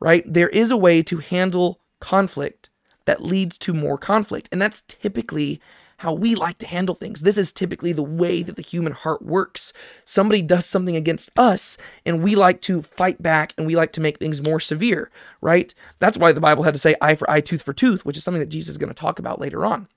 right? 0.00 0.24
There 0.26 0.48
is 0.50 0.70
a 0.70 0.76
way 0.76 1.02
to 1.02 1.18
handle 1.18 1.80
conflict 2.00 2.70
that 3.06 3.22
leads 3.22 3.58
to 3.58 3.74
more 3.74 3.98
conflict. 3.98 4.48
And 4.52 4.62
that's 4.62 4.82
typically 4.82 5.60
how 6.04 6.12
we 6.12 6.34
like 6.34 6.58
to 6.58 6.66
handle 6.66 6.94
things. 6.94 7.22
This 7.22 7.38
is 7.38 7.50
typically 7.50 7.92
the 7.92 8.02
way 8.02 8.42
that 8.42 8.56
the 8.56 8.62
human 8.62 8.92
heart 8.92 9.22
works. 9.22 9.72
Somebody 10.04 10.42
does 10.42 10.66
something 10.66 10.94
against 10.94 11.36
us, 11.36 11.78
and 12.04 12.22
we 12.22 12.34
like 12.36 12.60
to 12.62 12.82
fight 12.82 13.22
back 13.22 13.54
and 13.56 13.66
we 13.66 13.74
like 13.74 13.90
to 13.92 14.02
make 14.02 14.18
things 14.18 14.42
more 14.42 14.60
severe, 14.60 15.10
right? 15.40 15.74
That's 15.98 16.18
why 16.18 16.32
the 16.32 16.40
Bible 16.40 16.64
had 16.64 16.74
to 16.74 16.80
say 16.80 16.94
eye 17.00 17.14
for 17.14 17.28
eye, 17.28 17.40
tooth 17.40 17.62
for 17.62 17.72
tooth, 17.72 18.04
which 18.04 18.18
is 18.18 18.22
something 18.22 18.40
that 18.40 18.50
Jesus 18.50 18.72
is 18.72 18.78
going 18.78 18.92
to 18.92 18.94
talk 18.94 19.18
about 19.18 19.40
later 19.40 19.64
on. 19.64 19.88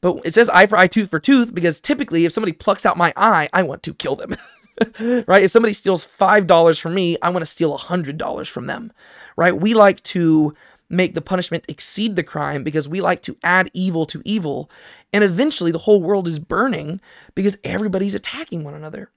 But 0.00 0.20
it 0.24 0.34
says 0.34 0.48
eye 0.50 0.66
for 0.66 0.76
eye, 0.76 0.88
tooth 0.88 1.10
for 1.10 1.20
tooth 1.20 1.54
because 1.54 1.80
typically, 1.80 2.24
if 2.24 2.32
somebody 2.32 2.52
plucks 2.52 2.84
out 2.84 2.96
my 2.96 3.12
eye, 3.16 3.48
I 3.52 3.62
want 3.62 3.82
to 3.84 3.94
kill 3.94 4.16
them. 4.16 4.34
right? 5.26 5.44
If 5.44 5.50
somebody 5.50 5.74
steals 5.74 6.06
$5 6.06 6.80
from 6.80 6.94
me, 6.94 7.16
I 7.22 7.30
want 7.30 7.42
to 7.42 7.50
steal 7.50 7.76
$100 7.76 8.48
from 8.48 8.66
them, 8.66 8.92
right? 9.36 9.58
We 9.58 9.74
like 9.74 10.02
to 10.04 10.54
make 10.88 11.14
the 11.14 11.20
punishment 11.20 11.64
exceed 11.68 12.16
the 12.16 12.22
crime 12.22 12.64
because 12.64 12.88
we 12.88 13.00
like 13.00 13.22
to 13.22 13.36
add 13.42 13.70
evil 13.74 14.06
to 14.06 14.22
evil. 14.24 14.70
And 15.12 15.22
eventually 15.22 15.70
the 15.72 15.78
whole 15.78 16.02
world 16.02 16.26
is 16.26 16.38
burning 16.38 17.00
because 17.34 17.58
everybody's 17.64 18.14
attacking 18.14 18.64
one 18.64 18.74
another. 18.74 19.10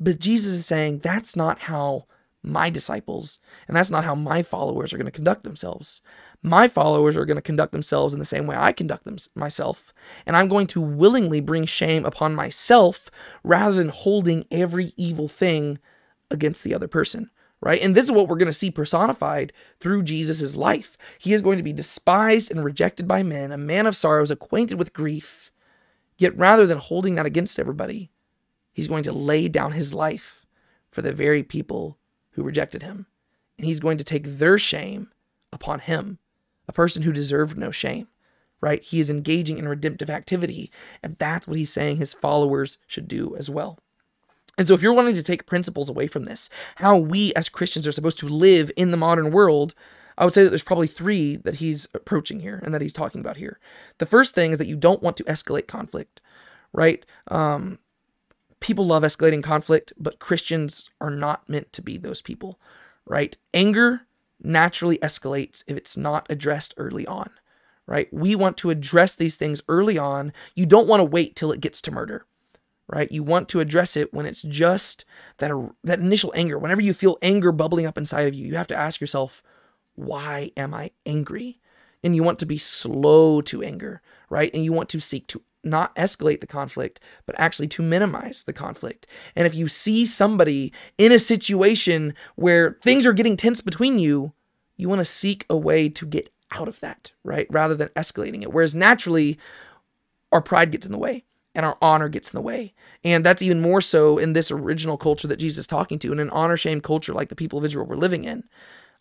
But 0.00 0.18
Jesus 0.18 0.54
is 0.54 0.66
saying 0.66 0.98
that's 0.98 1.36
not 1.36 1.60
how 1.60 2.06
my 2.42 2.68
disciples 2.68 3.38
and 3.66 3.76
that's 3.76 3.90
not 3.90 4.04
how 4.04 4.14
my 4.14 4.42
followers 4.42 4.92
are 4.92 4.98
going 4.98 5.06
to 5.06 5.12
conduct 5.12 5.44
themselves. 5.44 6.02
My 6.42 6.68
followers 6.68 7.16
are 7.16 7.24
going 7.24 7.36
to 7.36 7.42
conduct 7.42 7.72
themselves 7.72 8.12
in 8.12 8.20
the 8.20 8.26
same 8.26 8.46
way 8.46 8.54
I 8.54 8.72
conduct 8.72 9.04
them 9.04 9.16
myself, 9.34 9.94
and 10.26 10.36
I'm 10.36 10.48
going 10.48 10.66
to 10.68 10.80
willingly 10.80 11.40
bring 11.40 11.64
shame 11.64 12.04
upon 12.04 12.34
myself 12.34 13.10
rather 13.42 13.74
than 13.74 13.88
holding 13.88 14.46
every 14.50 14.92
evil 14.98 15.26
thing 15.26 15.78
against 16.30 16.62
the 16.62 16.74
other 16.74 16.88
person 16.88 17.30
right? 17.64 17.80
And 17.80 17.94
this 17.94 18.04
is 18.04 18.12
what 18.12 18.28
we're 18.28 18.36
going 18.36 18.46
to 18.46 18.52
see 18.52 18.70
personified 18.70 19.50
through 19.80 20.02
Jesus' 20.02 20.54
life. 20.54 20.98
He 21.18 21.32
is 21.32 21.40
going 21.40 21.56
to 21.56 21.62
be 21.62 21.72
despised 21.72 22.50
and 22.50 22.62
rejected 22.62 23.08
by 23.08 23.22
men, 23.22 23.50
a 23.50 23.56
man 23.56 23.86
of 23.86 23.96
sorrows, 23.96 24.30
acquainted 24.30 24.78
with 24.78 24.92
grief. 24.92 25.50
Yet 26.18 26.36
rather 26.36 26.66
than 26.66 26.76
holding 26.76 27.14
that 27.14 27.24
against 27.24 27.58
everybody, 27.58 28.10
he's 28.70 28.86
going 28.86 29.02
to 29.04 29.12
lay 29.12 29.48
down 29.48 29.72
his 29.72 29.94
life 29.94 30.44
for 30.90 31.00
the 31.00 31.12
very 31.12 31.42
people 31.42 31.98
who 32.32 32.42
rejected 32.42 32.82
him. 32.82 33.06
And 33.56 33.66
he's 33.66 33.80
going 33.80 33.96
to 33.96 34.04
take 34.04 34.24
their 34.24 34.58
shame 34.58 35.10
upon 35.50 35.80
him, 35.80 36.18
a 36.68 36.72
person 36.72 37.02
who 37.02 37.12
deserved 37.12 37.56
no 37.56 37.70
shame, 37.70 38.08
right? 38.60 38.82
He 38.82 39.00
is 39.00 39.08
engaging 39.08 39.56
in 39.56 39.68
redemptive 39.68 40.10
activity, 40.10 40.70
and 41.02 41.16
that's 41.18 41.48
what 41.48 41.56
he's 41.56 41.72
saying 41.72 41.96
his 41.96 42.12
followers 42.12 42.76
should 42.86 43.08
do 43.08 43.34
as 43.36 43.48
well. 43.48 43.78
And 44.56 44.68
so, 44.68 44.74
if 44.74 44.82
you're 44.82 44.94
wanting 44.94 45.16
to 45.16 45.22
take 45.22 45.46
principles 45.46 45.88
away 45.88 46.06
from 46.06 46.24
this, 46.24 46.48
how 46.76 46.96
we 46.96 47.32
as 47.34 47.48
Christians 47.48 47.86
are 47.86 47.92
supposed 47.92 48.18
to 48.20 48.28
live 48.28 48.70
in 48.76 48.90
the 48.90 48.96
modern 48.96 49.30
world, 49.30 49.74
I 50.16 50.24
would 50.24 50.34
say 50.34 50.44
that 50.44 50.50
there's 50.50 50.62
probably 50.62 50.86
three 50.86 51.36
that 51.36 51.56
he's 51.56 51.88
approaching 51.94 52.40
here 52.40 52.60
and 52.62 52.72
that 52.74 52.82
he's 52.82 52.92
talking 52.92 53.20
about 53.20 53.36
here. 53.36 53.58
The 53.98 54.06
first 54.06 54.34
thing 54.34 54.52
is 54.52 54.58
that 54.58 54.68
you 54.68 54.76
don't 54.76 55.02
want 55.02 55.16
to 55.16 55.24
escalate 55.24 55.66
conflict, 55.66 56.20
right? 56.72 57.04
Um, 57.28 57.78
people 58.60 58.86
love 58.86 59.02
escalating 59.02 59.42
conflict, 59.42 59.92
but 59.98 60.20
Christians 60.20 60.88
are 61.00 61.10
not 61.10 61.48
meant 61.48 61.72
to 61.72 61.82
be 61.82 61.96
those 61.96 62.22
people, 62.22 62.60
right? 63.06 63.36
Anger 63.52 64.02
naturally 64.42 64.98
escalates 64.98 65.64
if 65.66 65.76
it's 65.76 65.96
not 65.96 66.26
addressed 66.30 66.74
early 66.76 67.06
on, 67.06 67.30
right? 67.86 68.12
We 68.12 68.36
want 68.36 68.56
to 68.58 68.70
address 68.70 69.16
these 69.16 69.36
things 69.36 69.62
early 69.68 69.98
on. 69.98 70.32
You 70.54 70.66
don't 70.66 70.86
want 70.88 71.00
to 71.00 71.04
wait 71.04 71.34
till 71.34 71.50
it 71.50 71.60
gets 71.60 71.82
to 71.82 71.90
murder, 71.90 72.24
right? 72.88 73.10
You 73.10 73.22
want 73.22 73.48
to 73.50 73.60
address 73.60 73.96
it 73.96 74.12
when 74.12 74.26
it's 74.26 74.42
just 74.42 75.04
that 75.38 75.50
that 75.84 76.00
initial 76.00 76.32
anger. 76.36 76.58
Whenever 76.58 76.82
you 76.82 76.94
feel 76.94 77.18
anger 77.22 77.52
bubbling 77.52 77.86
up 77.86 77.98
inside 77.98 78.28
of 78.28 78.34
you, 78.34 78.46
you 78.46 78.56
have 78.56 78.66
to 78.68 78.76
ask 78.76 79.00
yourself, 79.00 79.42
why 79.94 80.50
am 80.56 80.74
I 80.74 80.90
angry? 81.06 81.60
And 82.02 82.14
you 82.14 82.22
want 82.22 82.38
to 82.40 82.46
be 82.46 82.58
slow 82.58 83.40
to 83.42 83.62
anger, 83.62 84.02
right? 84.28 84.50
And 84.52 84.64
you 84.64 84.72
want 84.72 84.90
to 84.90 85.00
seek 85.00 85.26
to 85.28 85.42
not 85.62 85.96
escalate 85.96 86.40
the 86.40 86.46
conflict, 86.46 87.00
but 87.24 87.34
actually 87.38 87.68
to 87.68 87.82
minimize 87.82 88.44
the 88.44 88.52
conflict. 88.52 89.06
And 89.34 89.46
if 89.46 89.54
you 89.54 89.66
see 89.68 90.04
somebody 90.04 90.72
in 90.98 91.10
a 91.12 91.18
situation 91.18 92.14
where 92.36 92.78
things 92.82 93.06
are 93.06 93.14
getting 93.14 93.36
tense 93.36 93.62
between 93.62 93.98
you, 93.98 94.34
you 94.76 94.90
want 94.90 94.98
to 94.98 95.06
seek 95.06 95.46
a 95.48 95.56
way 95.56 95.88
to 95.88 96.04
get 96.04 96.30
out 96.50 96.68
of 96.68 96.80
that, 96.80 97.12
right? 97.22 97.46
Rather 97.48 97.74
than 97.74 97.88
escalating 97.90 98.42
it. 98.42 98.52
Whereas 98.52 98.74
naturally, 98.74 99.38
our 100.30 100.42
pride 100.42 100.70
gets 100.70 100.84
in 100.84 100.92
the 100.92 100.98
way 100.98 101.24
and 101.54 101.64
our 101.64 101.78
honor 101.80 102.08
gets 102.08 102.32
in 102.32 102.36
the 102.36 102.42
way. 102.42 102.74
And 103.04 103.24
that's 103.24 103.42
even 103.42 103.60
more 103.60 103.80
so 103.80 104.18
in 104.18 104.32
this 104.32 104.50
original 104.50 104.96
culture 104.96 105.28
that 105.28 105.36
Jesus 105.36 105.58
is 105.58 105.66
talking 105.66 105.98
to, 106.00 106.12
in 106.12 106.20
an 106.20 106.30
honor 106.30 106.56
shame 106.56 106.80
culture 106.80 107.12
like 107.12 107.28
the 107.28 107.36
people 107.36 107.58
of 107.58 107.64
Israel 107.64 107.86
were 107.86 107.96
living 107.96 108.24
in. 108.24 108.44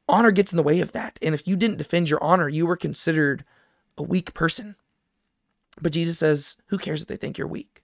Honor 0.08 0.32
gets 0.32 0.52
in 0.52 0.58
the 0.58 0.64
way 0.64 0.80
of 0.80 0.92
that. 0.92 1.18
And 1.22 1.34
if 1.34 1.48
you 1.48 1.56
didn't 1.56 1.78
defend 1.78 2.10
your 2.10 2.24
honor, 2.24 2.50
you 2.50 2.66
were 2.66 2.76
considered 2.76 3.46
a 3.98 4.04
weak 4.04 4.34
person. 4.34 4.76
But 5.82 5.94
Jesus 5.94 6.20
says, 6.20 6.58
who 6.68 6.78
cares 6.78 7.02
if 7.02 7.08
they 7.08 7.16
think 7.16 7.38
you're 7.38 7.48
weak? 7.48 7.84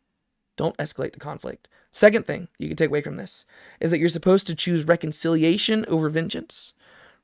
Don't 0.56 0.78
escalate 0.78 1.14
the 1.14 1.20
conflict. 1.20 1.68
Second 1.90 2.28
thing 2.28 2.50
you 2.60 2.68
can 2.68 2.78
take 2.78 2.90
away 2.90 3.02
from 3.02 3.16
this 3.16 3.46
is 3.80 3.90
that 3.90 4.00
you're 4.00 4.10
supposed 4.10 4.46
to 4.48 4.56
choose 4.56 4.86
reconciliation 4.86 5.86
over 5.88 6.10
vengeance, 6.10 6.74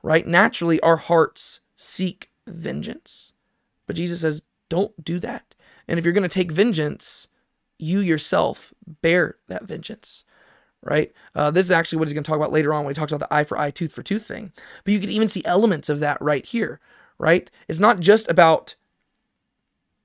right? 0.02 0.26
Naturally, 0.26 0.80
our 0.80 0.98
hearts 0.98 1.60
seek 1.76 2.32
vengeance. 2.48 3.34
But 3.86 3.98
Jesus 3.98 4.22
says, 4.22 4.44
don't 4.70 5.04
do 5.04 5.20
that. 5.20 5.54
And 5.88 6.00
if 6.00 6.06
you're 6.06 6.14
going 6.14 6.24
to 6.24 6.30
take 6.30 6.52
vengeance, 6.52 7.28
you 7.78 8.00
yourself 8.00 8.74
bear 9.02 9.38
that 9.48 9.64
vengeance, 9.64 10.24
right? 10.82 11.12
Uh, 11.34 11.52
this 11.52 11.66
is 11.66 11.72
actually 11.72 12.00
what 12.00 12.08
he's 12.08 12.14
going 12.14 12.24
to 12.24 12.28
talk 12.28 12.38
about 12.38 12.52
later 12.52 12.74
on 12.74 12.86
when 12.86 12.94
he 12.94 13.00
talks 13.00 13.12
about 13.12 13.28
the 13.28 13.34
eye 13.34 13.44
for 13.44 13.58
eye, 13.58 13.72
tooth 13.72 13.92
for 13.92 14.04
tooth 14.04 14.26
thing. 14.26 14.52
But 14.84 14.94
you 14.94 15.00
can 15.00 15.10
even 15.10 15.28
see 15.28 15.44
elements 15.46 15.90
of 15.90 16.00
that 16.00 16.22
right 16.22 16.46
here, 16.46 16.80
right? 17.18 17.50
It's 17.68 17.80
not 17.80 18.00
just 18.00 18.30
about 18.30 18.76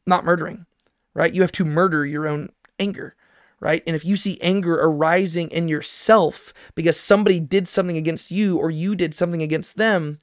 not 0.07 0.25
murdering, 0.25 0.67
right? 1.15 1.33
You 1.33 1.43
have 1.43 1.53
to 1.53 1.65
murder 1.65 2.05
your 2.05 2.27
own 2.27 2.51
anger, 2.79 3.15
right? 3.61 3.83
And 3.87 3.95
if 3.95 4.05
you 4.05 4.17
see 4.17 4.41
anger 4.41 4.75
arising 4.75 5.51
in 5.51 5.69
yourself 5.69 6.53
because 6.75 6.99
somebody 6.99 7.41
did 7.41 7.69
something 7.69 7.97
against 7.97 8.31
you 8.31 8.59
or 8.59 8.71
you 8.71 8.95
did 8.97 9.15
something 9.15 9.43
against 9.43 9.77
them, 9.77 10.19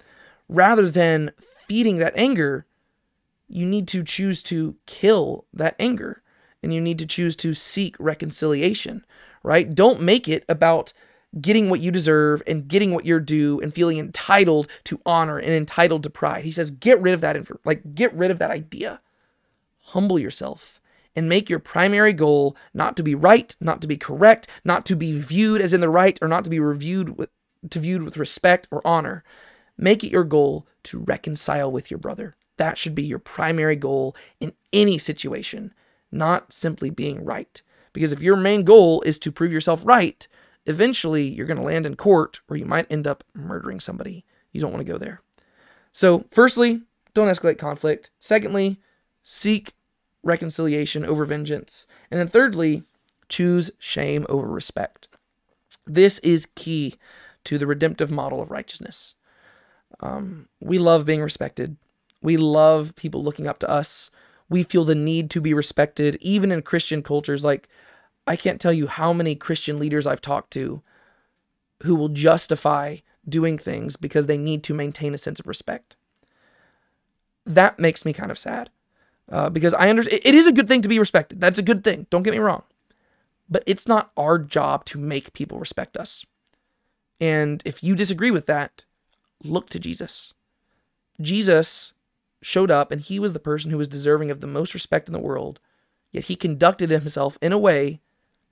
rather 0.49 0.89
than 0.89 1.31
feeding 1.39 1.97
that 1.97 2.17
anger, 2.17 2.65
you 3.47 3.65
need 3.65 3.88
to 3.89 4.03
choose 4.03 4.43
to 4.43 4.75
kill 4.86 5.45
that 5.53 5.75
anger 5.79 6.21
and 6.61 6.73
you 6.73 6.81
need 6.81 6.99
to 6.99 7.05
choose 7.05 7.35
to 7.37 7.53
seek 7.53 7.95
reconciliation, 7.99 9.05
right? 9.43 9.73
Don't 9.73 10.01
make 10.01 10.27
it 10.27 10.43
about 10.49 10.93
getting 11.39 11.69
what 11.69 11.81
you 11.81 11.91
deserve 11.91 12.41
and 12.47 12.67
getting 12.67 12.93
what 12.93 13.05
you're 13.05 13.19
due 13.19 13.59
and 13.59 13.73
feeling 13.73 13.97
entitled 13.97 14.67
to 14.85 15.01
honor 15.05 15.37
and 15.37 15.51
entitled 15.51 16.03
to 16.03 16.09
pride. 16.09 16.45
He 16.45 16.51
says, 16.51 16.71
get 16.71 17.01
rid 17.01 17.13
of 17.13 17.21
that, 17.21 17.37
like, 17.65 17.95
get 17.95 18.13
rid 18.13 18.31
of 18.31 18.39
that 18.39 18.51
idea 18.51 19.01
humble 19.87 20.19
yourself 20.19 20.81
and 21.15 21.29
make 21.29 21.49
your 21.49 21.59
primary 21.59 22.13
goal 22.13 22.55
not 22.73 22.95
to 22.97 23.03
be 23.03 23.15
right, 23.15 23.55
not 23.59 23.81
to 23.81 23.87
be 23.87 23.97
correct, 23.97 24.47
not 24.63 24.85
to 24.85 24.95
be 24.95 25.17
viewed 25.19 25.61
as 25.61 25.73
in 25.73 25.81
the 25.81 25.89
right, 25.89 26.19
or 26.21 26.27
not 26.27 26.43
to 26.43 26.49
be 26.49 26.59
reviewed 26.59 27.17
with 27.17 27.29
to 27.71 27.79
viewed 27.79 28.03
with 28.03 28.17
respect 28.17 28.67
or 28.69 28.85
honor. 28.85 29.23
Make 29.77 30.03
it 30.03 30.11
your 30.11 30.23
goal 30.23 30.67
to 30.83 30.99
reconcile 30.99 31.71
with 31.71 31.89
your 31.89 31.97
brother. 31.97 32.35
That 32.57 32.77
should 32.77 32.93
be 32.93 33.03
your 33.03 33.19
primary 33.19 33.75
goal 33.75 34.15
in 34.39 34.53
any 34.71 34.97
situation, 34.97 35.73
not 36.11 36.53
simply 36.53 36.89
being 36.89 37.23
right. 37.23 37.61
Because 37.93 38.11
if 38.11 38.21
your 38.21 38.35
main 38.35 38.63
goal 38.63 39.01
is 39.01 39.17
to 39.19 39.31
prove 39.31 39.51
yourself 39.51 39.81
right, 39.85 40.27
eventually 40.65 41.27
you're 41.27 41.47
going 41.47 41.57
to 41.57 41.63
land 41.63 41.85
in 41.85 41.95
court 41.95 42.41
or 42.49 42.57
you 42.57 42.65
might 42.65 42.91
end 42.91 43.07
up 43.07 43.23
murdering 43.33 43.79
somebody. 43.79 44.25
You 44.51 44.61
don't 44.61 44.71
want 44.71 44.85
to 44.85 44.91
go 44.91 44.97
there. 44.97 45.21
So, 45.91 46.25
firstly, 46.31 46.81
don't 47.13 47.27
escalate 47.27 47.57
conflict. 47.57 48.11
Secondly, 48.19 48.79
seek 49.23 49.73
reconciliation 50.23 51.05
over 51.05 51.25
vengeance. 51.25 51.87
And 52.11 52.19
then 52.19 52.27
thirdly, 52.27 52.83
choose 53.29 53.71
shame 53.79 54.25
over 54.29 54.47
respect. 54.47 55.07
This 55.85 56.19
is 56.19 56.47
key 56.53 56.95
to 57.45 57.57
the 57.57 57.67
redemptive 57.67 58.11
model 58.11 58.41
of 58.41 58.51
righteousness. 58.51 59.15
Um, 59.99 60.49
we 60.59 60.77
love 60.77 61.05
being 61.05 61.21
respected. 61.21 61.77
We 62.21 62.37
love 62.37 62.95
people 62.95 63.23
looking 63.23 63.47
up 63.47 63.59
to 63.59 63.69
us. 63.69 64.09
We 64.49 64.63
feel 64.63 64.86
the 64.86 64.95
need 64.95 65.29
to 65.31 65.41
be 65.41 65.53
respected, 65.53 66.17
even 66.21 66.51
in 66.51 66.62
Christian 66.62 67.03
cultures. 67.03 67.43
Like, 67.43 67.67
I 68.25 68.36
can't 68.36 68.62
tell 68.62 68.73
you 68.73 68.88
how 68.88 69.13
many 69.13 69.36
Christian 69.36 69.79
leaders 69.79 70.07
I've 70.07 70.21
talked 70.21 70.51
to 70.51 70.81
who 71.83 71.95
will 71.95 72.10
justify 72.10 72.97
doing 73.27 73.57
things 73.57 73.95
because 73.95 74.25
they 74.25 74.38
need 74.38 74.63
to 74.63 74.73
maintain 74.73 75.13
a 75.13 75.17
sense 75.17 75.39
of 75.39 75.47
respect. 75.47 75.95
That 77.45 77.79
makes 77.79 78.05
me 78.05 78.13
kind 78.13 78.31
of 78.31 78.39
sad 78.39 78.69
uh, 79.31 79.49
because 79.49 79.73
I 79.73 79.89
understand 79.89 80.21
it 80.23 80.36
is 80.36 80.47
a 80.47 80.51
good 80.51 80.67
thing 80.67 80.81
to 80.81 80.89
be 80.89 80.99
respected. 80.99 81.39
That's 81.39 81.60
a 81.60 81.63
good 81.63 81.83
thing. 81.83 82.07
Don't 82.10 82.23
get 82.23 82.33
me 82.33 82.39
wrong, 82.39 82.63
but 83.49 83.63
it's 83.65 83.88
not 83.88 84.12
our 84.17 84.38
job 84.39 84.86
to 84.86 84.99
make 84.99 85.33
people 85.33 85.60
respect 85.60 85.97
us. 85.97 86.25
And 87.19 87.62
if 87.65 87.83
you 87.83 87.95
disagree 87.95 88.31
with 88.31 88.45
that, 88.45 88.86
look 89.43 89.69
to 89.69 89.79
Jesus. 89.79 90.33
Jesus 91.19 91.93
showed 92.41 92.71
up, 92.71 92.91
and 92.91 93.02
he 93.02 93.19
was 93.19 93.34
the 93.34 93.39
person 93.39 93.71
who 93.71 93.78
was 93.78 93.88
deserving 93.88 94.32
of 94.32 94.41
the 94.41 94.47
most 94.47 94.73
respect 94.73 95.10
in 95.10 95.13
the 95.13 95.19
world. 95.19 95.60
Yet 96.12 96.26
he 96.26 96.36
conducted 96.36 96.89
himself 96.89 97.38
in 97.41 97.52
a 97.52 97.58
way 97.58 98.02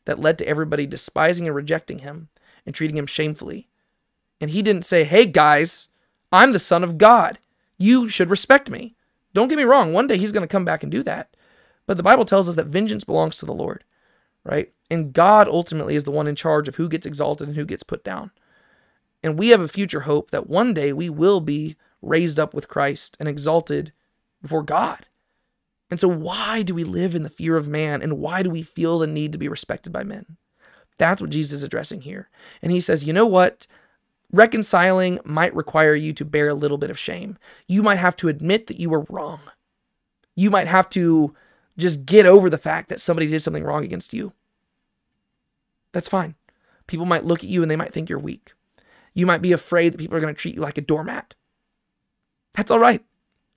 that 0.05 0.19
led 0.19 0.37
to 0.39 0.47
everybody 0.47 0.85
despising 0.85 1.47
and 1.47 1.55
rejecting 1.55 1.99
him 1.99 2.29
and 2.65 2.73
treating 2.73 2.97
him 2.97 3.05
shamefully. 3.05 3.67
And 4.41 4.51
he 4.51 4.61
didn't 4.61 4.85
say, 4.85 5.03
Hey 5.03 5.25
guys, 5.25 5.89
I'm 6.31 6.51
the 6.51 6.59
Son 6.59 6.83
of 6.83 6.97
God. 6.97 7.39
You 7.77 8.07
should 8.07 8.29
respect 8.29 8.69
me. 8.69 8.95
Don't 9.33 9.47
get 9.47 9.57
me 9.57 9.63
wrong, 9.63 9.91
one 9.91 10.07
day 10.07 10.17
he's 10.17 10.31
going 10.31 10.47
to 10.47 10.51
come 10.51 10.65
back 10.65 10.81
and 10.81 10.91
do 10.91 11.03
that. 11.03 11.35
But 11.85 11.97
the 11.97 12.03
Bible 12.03 12.25
tells 12.25 12.47
us 12.47 12.55
that 12.55 12.67
vengeance 12.67 13.03
belongs 13.03 13.37
to 13.37 13.45
the 13.45 13.53
Lord, 13.53 13.83
right? 14.43 14.71
And 14.89 15.13
God 15.13 15.47
ultimately 15.47 15.95
is 15.95 16.05
the 16.05 16.11
one 16.11 16.27
in 16.27 16.35
charge 16.35 16.67
of 16.67 16.75
who 16.75 16.87
gets 16.87 17.05
exalted 17.05 17.47
and 17.47 17.57
who 17.57 17.65
gets 17.65 17.83
put 17.83 18.03
down. 18.03 18.31
And 19.23 19.37
we 19.37 19.49
have 19.49 19.61
a 19.61 19.67
future 19.67 20.01
hope 20.01 20.31
that 20.31 20.47
one 20.47 20.73
day 20.73 20.93
we 20.93 21.09
will 21.09 21.41
be 21.41 21.75
raised 22.05 22.39
up 22.39 22.53
with 22.53 22.67
Christ 22.67 23.17
and 23.19 23.27
exalted 23.27 23.91
before 24.41 24.63
God. 24.63 25.05
And 25.89 25.99
so, 25.99 26.07
why 26.07 26.63
do 26.63 26.73
we 26.73 26.83
live 26.83 27.15
in 27.15 27.23
the 27.23 27.29
fear 27.29 27.57
of 27.57 27.67
man 27.67 28.01
and 28.01 28.19
why 28.19 28.43
do 28.43 28.49
we 28.49 28.63
feel 28.63 28.99
the 28.99 29.07
need 29.07 29.31
to 29.31 29.37
be 29.37 29.47
respected 29.47 29.93
by 29.93 30.03
men? 30.03 30.37
That's 30.97 31.21
what 31.21 31.29
Jesus 31.29 31.53
is 31.53 31.63
addressing 31.63 32.01
here. 32.01 32.29
And 32.61 32.71
he 32.71 32.79
says, 32.79 33.03
you 33.03 33.13
know 33.13 33.25
what? 33.25 33.67
Reconciling 34.31 35.19
might 35.23 35.55
require 35.55 35.93
you 35.93 36.13
to 36.13 36.25
bear 36.25 36.49
a 36.49 36.55
little 36.55 36.77
bit 36.77 36.89
of 36.89 36.97
shame. 36.97 37.37
You 37.67 37.83
might 37.83 37.97
have 37.97 38.15
to 38.17 38.29
admit 38.29 38.67
that 38.67 38.79
you 38.79 38.89
were 38.89 39.05
wrong. 39.09 39.39
You 40.35 40.49
might 40.49 40.67
have 40.67 40.89
to 40.91 41.35
just 41.77 42.05
get 42.05 42.25
over 42.25 42.49
the 42.49 42.57
fact 42.57 42.89
that 42.89 43.01
somebody 43.01 43.27
did 43.27 43.41
something 43.41 43.63
wrong 43.63 43.83
against 43.83 44.13
you. 44.13 44.33
That's 45.91 46.09
fine. 46.09 46.35
People 46.87 47.05
might 47.05 47.25
look 47.25 47.39
at 47.39 47.49
you 47.49 47.61
and 47.61 47.69
they 47.69 47.75
might 47.75 47.93
think 47.93 48.09
you're 48.09 48.19
weak. 48.19 48.53
You 49.13 49.25
might 49.25 49.41
be 49.41 49.51
afraid 49.51 49.93
that 49.93 49.97
people 49.97 50.17
are 50.17 50.21
going 50.21 50.33
to 50.33 50.39
treat 50.39 50.55
you 50.55 50.61
like 50.61 50.77
a 50.77 50.81
doormat. 50.81 51.35
That's 52.55 52.71
all 52.71 52.79
right. 52.79 53.03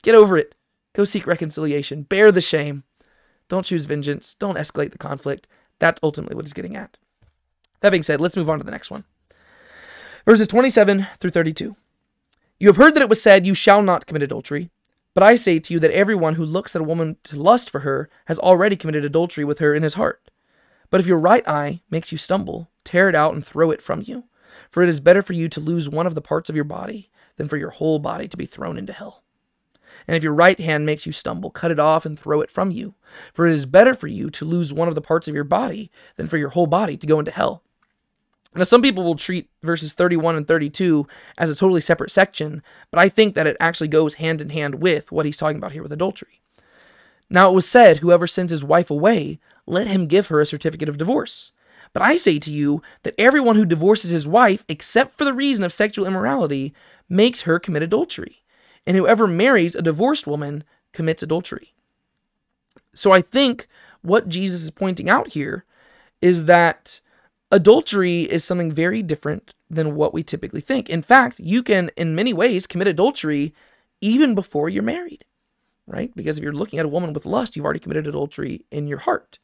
Get 0.02 0.14
over 0.14 0.36
it. 0.36 0.54
Go 0.94 1.04
seek 1.04 1.26
reconciliation. 1.26 2.02
Bear 2.02 2.32
the 2.32 2.40
shame. 2.40 2.84
Don't 3.48 3.64
choose 3.64 3.86
vengeance. 3.86 4.34
Don't 4.34 4.58
escalate 4.58 4.92
the 4.92 4.98
conflict. 4.98 5.46
That's 5.78 6.00
ultimately 6.02 6.34
what 6.36 6.44
he's 6.44 6.52
getting 6.52 6.76
at. 6.76 6.98
That 7.80 7.90
being 7.90 8.02
said, 8.02 8.20
let's 8.20 8.36
move 8.36 8.50
on 8.50 8.58
to 8.58 8.64
the 8.64 8.70
next 8.70 8.90
one. 8.90 9.04
Verses 10.24 10.48
27 10.48 11.06
through 11.20 11.30
32. 11.30 11.76
You 12.58 12.66
have 12.66 12.76
heard 12.76 12.94
that 12.94 13.02
it 13.02 13.08
was 13.08 13.22
said, 13.22 13.46
You 13.46 13.54
shall 13.54 13.82
not 13.82 14.06
commit 14.06 14.22
adultery. 14.22 14.70
But 15.14 15.22
I 15.22 15.36
say 15.36 15.58
to 15.58 15.74
you 15.74 15.80
that 15.80 15.90
everyone 15.92 16.34
who 16.34 16.44
looks 16.44 16.76
at 16.76 16.82
a 16.82 16.84
woman 16.84 17.16
to 17.24 17.40
lust 17.40 17.70
for 17.70 17.80
her 17.80 18.10
has 18.26 18.38
already 18.38 18.76
committed 18.76 19.04
adultery 19.04 19.44
with 19.44 19.58
her 19.58 19.74
in 19.74 19.82
his 19.82 19.94
heart. 19.94 20.30
But 20.90 21.00
if 21.00 21.06
your 21.06 21.18
right 21.18 21.46
eye 21.48 21.80
makes 21.90 22.12
you 22.12 22.18
stumble, 22.18 22.70
tear 22.84 23.08
it 23.08 23.14
out 23.14 23.34
and 23.34 23.44
throw 23.44 23.70
it 23.70 23.82
from 23.82 24.02
you. 24.04 24.24
For 24.70 24.82
it 24.82 24.88
is 24.88 25.00
better 25.00 25.22
for 25.22 25.32
you 25.32 25.48
to 25.48 25.60
lose 25.60 25.88
one 25.88 26.06
of 26.06 26.14
the 26.14 26.20
parts 26.20 26.48
of 26.48 26.56
your 26.56 26.64
body 26.64 27.07
than 27.38 27.48
for 27.48 27.56
your 27.56 27.70
whole 27.70 27.98
body 27.98 28.28
to 28.28 28.36
be 28.36 28.44
thrown 28.44 28.76
into 28.76 28.92
hell. 28.92 29.22
And 30.06 30.16
if 30.16 30.22
your 30.22 30.34
right 30.34 30.58
hand 30.58 30.84
makes 30.84 31.06
you 31.06 31.12
stumble, 31.12 31.50
cut 31.50 31.70
it 31.70 31.78
off 31.78 32.04
and 32.04 32.18
throw 32.18 32.40
it 32.40 32.50
from 32.50 32.70
you. 32.70 32.94
For 33.32 33.46
it 33.46 33.54
is 33.54 33.66
better 33.66 33.94
for 33.94 34.06
you 34.06 34.28
to 34.30 34.44
lose 34.44 34.72
one 34.72 34.88
of 34.88 34.94
the 34.94 35.00
parts 35.00 35.26
of 35.28 35.34
your 35.34 35.44
body 35.44 35.90
than 36.16 36.26
for 36.26 36.36
your 36.36 36.50
whole 36.50 36.66
body 36.66 36.96
to 36.98 37.06
go 37.06 37.18
into 37.18 37.30
hell. 37.30 37.62
Now, 38.54 38.64
some 38.64 38.82
people 38.82 39.04
will 39.04 39.14
treat 39.14 39.50
verses 39.62 39.92
31 39.92 40.34
and 40.34 40.46
32 40.46 41.06
as 41.36 41.50
a 41.50 41.54
totally 41.54 41.80
separate 41.80 42.10
section, 42.10 42.62
but 42.90 42.98
I 42.98 43.08
think 43.08 43.34
that 43.34 43.46
it 43.46 43.56
actually 43.60 43.88
goes 43.88 44.14
hand 44.14 44.40
in 44.40 44.50
hand 44.50 44.76
with 44.76 45.12
what 45.12 45.26
he's 45.26 45.36
talking 45.36 45.58
about 45.58 45.72
here 45.72 45.82
with 45.82 45.92
adultery. 45.92 46.40
Now 47.30 47.50
it 47.50 47.54
was 47.54 47.68
said, 47.68 47.98
Whoever 47.98 48.26
sends 48.26 48.50
his 48.50 48.64
wife 48.64 48.90
away, 48.90 49.38
let 49.66 49.86
him 49.86 50.06
give 50.06 50.28
her 50.28 50.40
a 50.40 50.46
certificate 50.46 50.88
of 50.88 50.96
divorce. 50.96 51.52
But 51.92 52.02
I 52.02 52.16
say 52.16 52.38
to 52.38 52.50
you 52.50 52.82
that 53.02 53.14
everyone 53.18 53.56
who 53.56 53.64
divorces 53.64 54.10
his 54.10 54.26
wife, 54.26 54.64
except 54.68 55.16
for 55.16 55.24
the 55.24 55.32
reason 55.32 55.64
of 55.64 55.72
sexual 55.72 56.06
immorality, 56.06 56.72
makes 57.08 57.42
her 57.42 57.58
commit 57.58 57.82
adultery. 57.82 58.42
And 58.86 58.96
whoever 58.96 59.26
marries 59.26 59.74
a 59.74 59.82
divorced 59.82 60.26
woman 60.26 60.64
commits 60.92 61.22
adultery. 61.22 61.74
So 62.94 63.12
I 63.12 63.20
think 63.20 63.68
what 64.02 64.28
Jesus 64.28 64.62
is 64.62 64.70
pointing 64.70 65.08
out 65.08 65.32
here 65.32 65.64
is 66.20 66.44
that 66.44 67.00
adultery 67.50 68.22
is 68.22 68.44
something 68.44 68.72
very 68.72 69.02
different 69.02 69.54
than 69.70 69.94
what 69.94 70.14
we 70.14 70.22
typically 70.22 70.60
think. 70.60 70.88
In 70.88 71.02
fact, 71.02 71.38
you 71.38 71.62
can, 71.62 71.90
in 71.96 72.14
many 72.14 72.32
ways, 72.32 72.66
commit 72.66 72.88
adultery 72.88 73.54
even 74.00 74.34
before 74.34 74.68
you're 74.68 74.82
married, 74.82 75.24
right? 75.86 76.14
Because 76.14 76.38
if 76.38 76.44
you're 76.44 76.52
looking 76.52 76.78
at 76.78 76.84
a 76.84 76.88
woman 76.88 77.12
with 77.12 77.26
lust, 77.26 77.56
you've 77.56 77.64
already 77.64 77.80
committed 77.80 78.06
adultery 78.06 78.64
in 78.70 78.86
your 78.86 78.98
heart. 78.98 79.38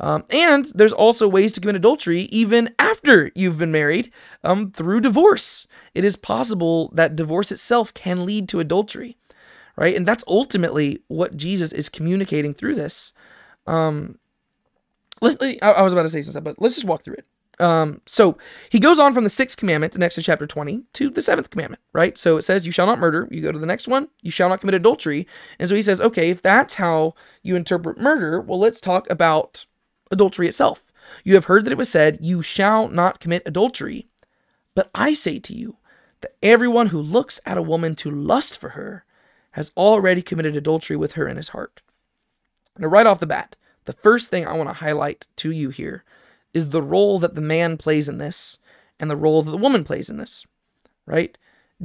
Um, 0.00 0.24
and 0.30 0.64
there's 0.74 0.94
also 0.94 1.28
ways 1.28 1.52
to 1.52 1.60
commit 1.60 1.76
adultery 1.76 2.22
even 2.32 2.74
after 2.78 3.30
you've 3.34 3.58
been 3.58 3.70
married 3.70 4.10
um, 4.42 4.70
through 4.70 5.02
divorce. 5.02 5.66
It 5.94 6.04
is 6.04 6.16
possible 6.16 6.90
that 6.94 7.16
divorce 7.16 7.52
itself 7.52 7.92
can 7.92 8.24
lead 8.24 8.48
to 8.48 8.60
adultery, 8.60 9.18
right? 9.76 9.94
And 9.94 10.08
that's 10.08 10.24
ultimately 10.26 11.02
what 11.08 11.36
Jesus 11.36 11.72
is 11.72 11.90
communicating 11.90 12.54
through 12.54 12.76
this. 12.76 13.12
Um, 13.66 14.18
let's, 15.20 15.36
I 15.60 15.82
was 15.82 15.92
about 15.92 16.04
to 16.04 16.10
say 16.10 16.22
some 16.22 16.32
stuff, 16.32 16.44
but 16.44 16.56
let's 16.60 16.76
just 16.76 16.86
walk 16.86 17.04
through 17.04 17.16
it. 17.16 17.26
Um, 17.60 18.00
so 18.06 18.38
he 18.70 18.78
goes 18.78 18.98
on 18.98 19.12
from 19.12 19.24
the 19.24 19.28
sixth 19.28 19.58
commandment 19.58 19.94
in 19.94 20.02
Exodus 20.02 20.24
chapter 20.24 20.46
20 20.46 20.82
to 20.94 21.10
the 21.10 21.20
seventh 21.20 21.50
commandment, 21.50 21.82
right? 21.92 22.16
So 22.16 22.38
it 22.38 22.42
says, 22.42 22.64
You 22.64 22.72
shall 22.72 22.86
not 22.86 22.98
murder. 22.98 23.28
You 23.30 23.42
go 23.42 23.52
to 23.52 23.58
the 23.58 23.66
next 23.66 23.86
one, 23.86 24.08
you 24.22 24.30
shall 24.30 24.48
not 24.48 24.60
commit 24.60 24.74
adultery. 24.74 25.26
And 25.58 25.68
so 25.68 25.74
he 25.74 25.82
says, 25.82 26.00
Okay, 26.00 26.30
if 26.30 26.40
that's 26.40 26.76
how 26.76 27.14
you 27.42 27.56
interpret 27.56 28.00
murder, 28.00 28.40
well, 28.40 28.58
let's 28.58 28.80
talk 28.80 29.10
about 29.10 29.66
adultery 30.10 30.48
itself. 30.48 30.84
You 31.24 31.34
have 31.34 31.46
heard 31.46 31.64
that 31.64 31.72
it 31.72 31.78
was 31.78 31.88
said, 31.88 32.18
You 32.20 32.42
shall 32.42 32.88
not 32.88 33.20
commit 33.20 33.42
adultery. 33.46 34.06
But 34.74 34.90
I 34.94 35.12
say 35.12 35.38
to 35.40 35.54
you 35.54 35.76
that 36.20 36.36
everyone 36.42 36.88
who 36.88 37.00
looks 37.00 37.40
at 37.44 37.58
a 37.58 37.62
woman 37.62 37.94
to 37.96 38.10
lust 38.10 38.58
for 38.58 38.70
her 38.70 39.04
has 39.52 39.72
already 39.76 40.22
committed 40.22 40.54
adultery 40.56 40.96
with 40.96 41.12
her 41.12 41.26
in 41.26 41.36
his 41.36 41.48
heart. 41.48 41.80
Now, 42.78 42.88
right 42.88 43.06
off 43.06 43.20
the 43.20 43.26
bat, 43.26 43.56
the 43.84 43.92
first 43.92 44.30
thing 44.30 44.46
I 44.46 44.52
want 44.52 44.68
to 44.68 44.74
highlight 44.74 45.26
to 45.36 45.50
you 45.50 45.70
here 45.70 46.04
is 46.54 46.70
the 46.70 46.82
role 46.82 47.18
that 47.18 47.34
the 47.34 47.40
man 47.40 47.76
plays 47.76 48.08
in 48.08 48.18
this 48.18 48.58
and 48.98 49.10
the 49.10 49.16
role 49.16 49.42
that 49.42 49.50
the 49.50 49.56
woman 49.56 49.84
plays 49.84 50.08
in 50.08 50.18
this, 50.18 50.46
right? 51.06 51.36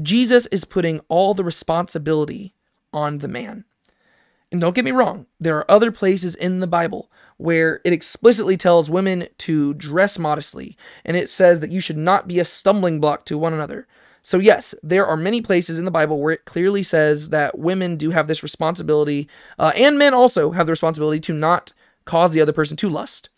Jesus 0.01 0.45
is 0.47 0.65
putting 0.65 0.99
all 1.07 1.33
the 1.33 1.43
responsibility 1.43 2.53
on 2.91 3.19
the 3.19 3.27
man. 3.27 3.65
And 4.51 4.61
don't 4.61 4.75
get 4.75 4.85
me 4.85 4.91
wrong, 4.91 5.25
there 5.39 5.57
are 5.57 5.71
other 5.71 5.91
places 5.91 6.35
in 6.35 6.59
the 6.59 6.67
Bible 6.67 7.09
where 7.37 7.81
it 7.83 7.93
explicitly 7.93 8.57
tells 8.57 8.89
women 8.89 9.27
to 9.39 9.73
dress 9.73 10.17
modestly, 10.17 10.77
and 11.03 11.17
it 11.17 11.29
says 11.29 11.59
that 11.59 11.71
you 11.71 11.81
should 11.81 11.97
not 11.97 12.27
be 12.27 12.39
a 12.39 12.45
stumbling 12.45 12.99
block 12.99 13.25
to 13.25 13.37
one 13.37 13.53
another. 13.53 13.87
So, 14.21 14.39
yes, 14.39 14.73
there 14.81 15.05
are 15.05 15.17
many 15.17 15.41
places 15.41 15.77
in 15.77 15.85
the 15.85 15.91
Bible 15.91 16.19
where 16.19 16.33
it 16.33 16.45
clearly 16.45 16.81
says 16.81 17.29
that 17.29 17.59
women 17.59 17.95
do 17.95 18.09
have 18.09 18.27
this 18.27 18.41
responsibility, 18.41 19.29
uh, 19.59 19.71
and 19.75 19.99
men 19.99 20.13
also 20.13 20.51
have 20.51 20.65
the 20.65 20.71
responsibility 20.71 21.19
to 21.21 21.33
not 21.33 21.73
cause 22.05 22.31
the 22.31 22.41
other 22.41 22.53
person 22.53 22.77
to 22.77 22.89
lust. 22.89 23.29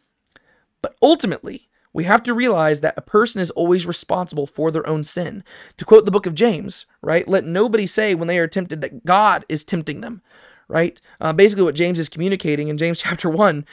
But 0.82 0.96
ultimately, 1.02 1.68
we 1.92 2.04
have 2.04 2.22
to 2.24 2.34
realize 2.34 2.82
that 2.82 2.94
a 2.96 3.02
person 3.02 3.42
is 3.42 3.50
always 3.52 3.88
responsible 3.88 4.46
for 4.46 4.70
their 4.70 4.88
own 4.88 5.04
sin. 5.04 5.44
To 5.78 5.86
quote 5.86 6.06
the 6.06 6.12
book 6.12 6.26
of 6.26 6.36
James, 6.36 6.86
right? 7.02 7.28
Let 7.28 7.44
nobody 7.44 7.88
say 7.88 8.14
when 8.14 8.28
they 8.28 8.38
are 8.38 8.48
tempted 8.48 8.82
that 8.82 9.04
God 9.04 9.46
is 9.50 9.64
tempting 9.64 10.02
them, 10.02 10.22
right? 10.68 11.00
Uh, 11.22 11.34
basically, 11.34 11.64
what 11.64 11.76
James 11.76 12.00
is 12.00 12.10
communicating 12.10 12.68
in 12.68 12.78
James 12.78 13.00
chapter 13.02 13.30
1 13.30 13.66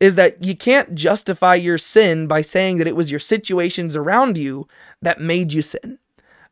is 0.00 0.14
that 0.16 0.42
you 0.42 0.56
can't 0.56 0.94
justify 0.94 1.54
your 1.54 1.78
sin 1.78 2.26
by 2.26 2.42
saying 2.42 2.78
that 2.78 2.86
it 2.86 2.96
was 2.96 3.10
your 3.10 3.20
situations 3.20 3.96
around 3.96 4.36
you 4.36 4.66
that 5.00 5.20
made 5.20 5.52
you 5.52 5.62
sin. 5.62 5.98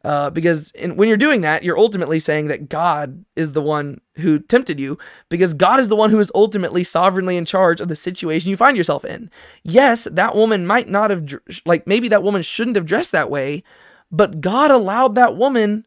Uh, 0.02 0.30
because 0.30 0.70
in, 0.70 0.96
when 0.96 1.08
you're 1.08 1.18
doing 1.18 1.42
that, 1.42 1.62
you're 1.62 1.78
ultimately 1.78 2.18
saying 2.18 2.48
that 2.48 2.70
God 2.70 3.22
is 3.36 3.52
the 3.52 3.60
one 3.60 4.00
who 4.14 4.38
tempted 4.38 4.80
you, 4.80 4.96
because 5.28 5.52
God 5.52 5.78
is 5.78 5.88
the 5.90 5.96
one 5.96 6.10
who 6.10 6.20
is 6.20 6.32
ultimately 6.34 6.82
sovereignly 6.84 7.36
in 7.36 7.44
charge 7.44 7.82
of 7.82 7.88
the 7.88 7.96
situation 7.96 8.50
you 8.50 8.56
find 8.56 8.78
yourself 8.78 9.04
in. 9.04 9.30
Yes, 9.62 10.04
that 10.04 10.34
woman 10.34 10.66
might 10.66 10.88
not 10.88 11.10
have, 11.10 11.26
like, 11.66 11.86
maybe 11.86 12.08
that 12.08 12.22
woman 12.22 12.42
shouldn't 12.42 12.76
have 12.76 12.86
dressed 12.86 13.12
that 13.12 13.30
way, 13.30 13.62
but 14.10 14.40
God 14.40 14.70
allowed 14.70 15.14
that 15.16 15.36
woman 15.36 15.84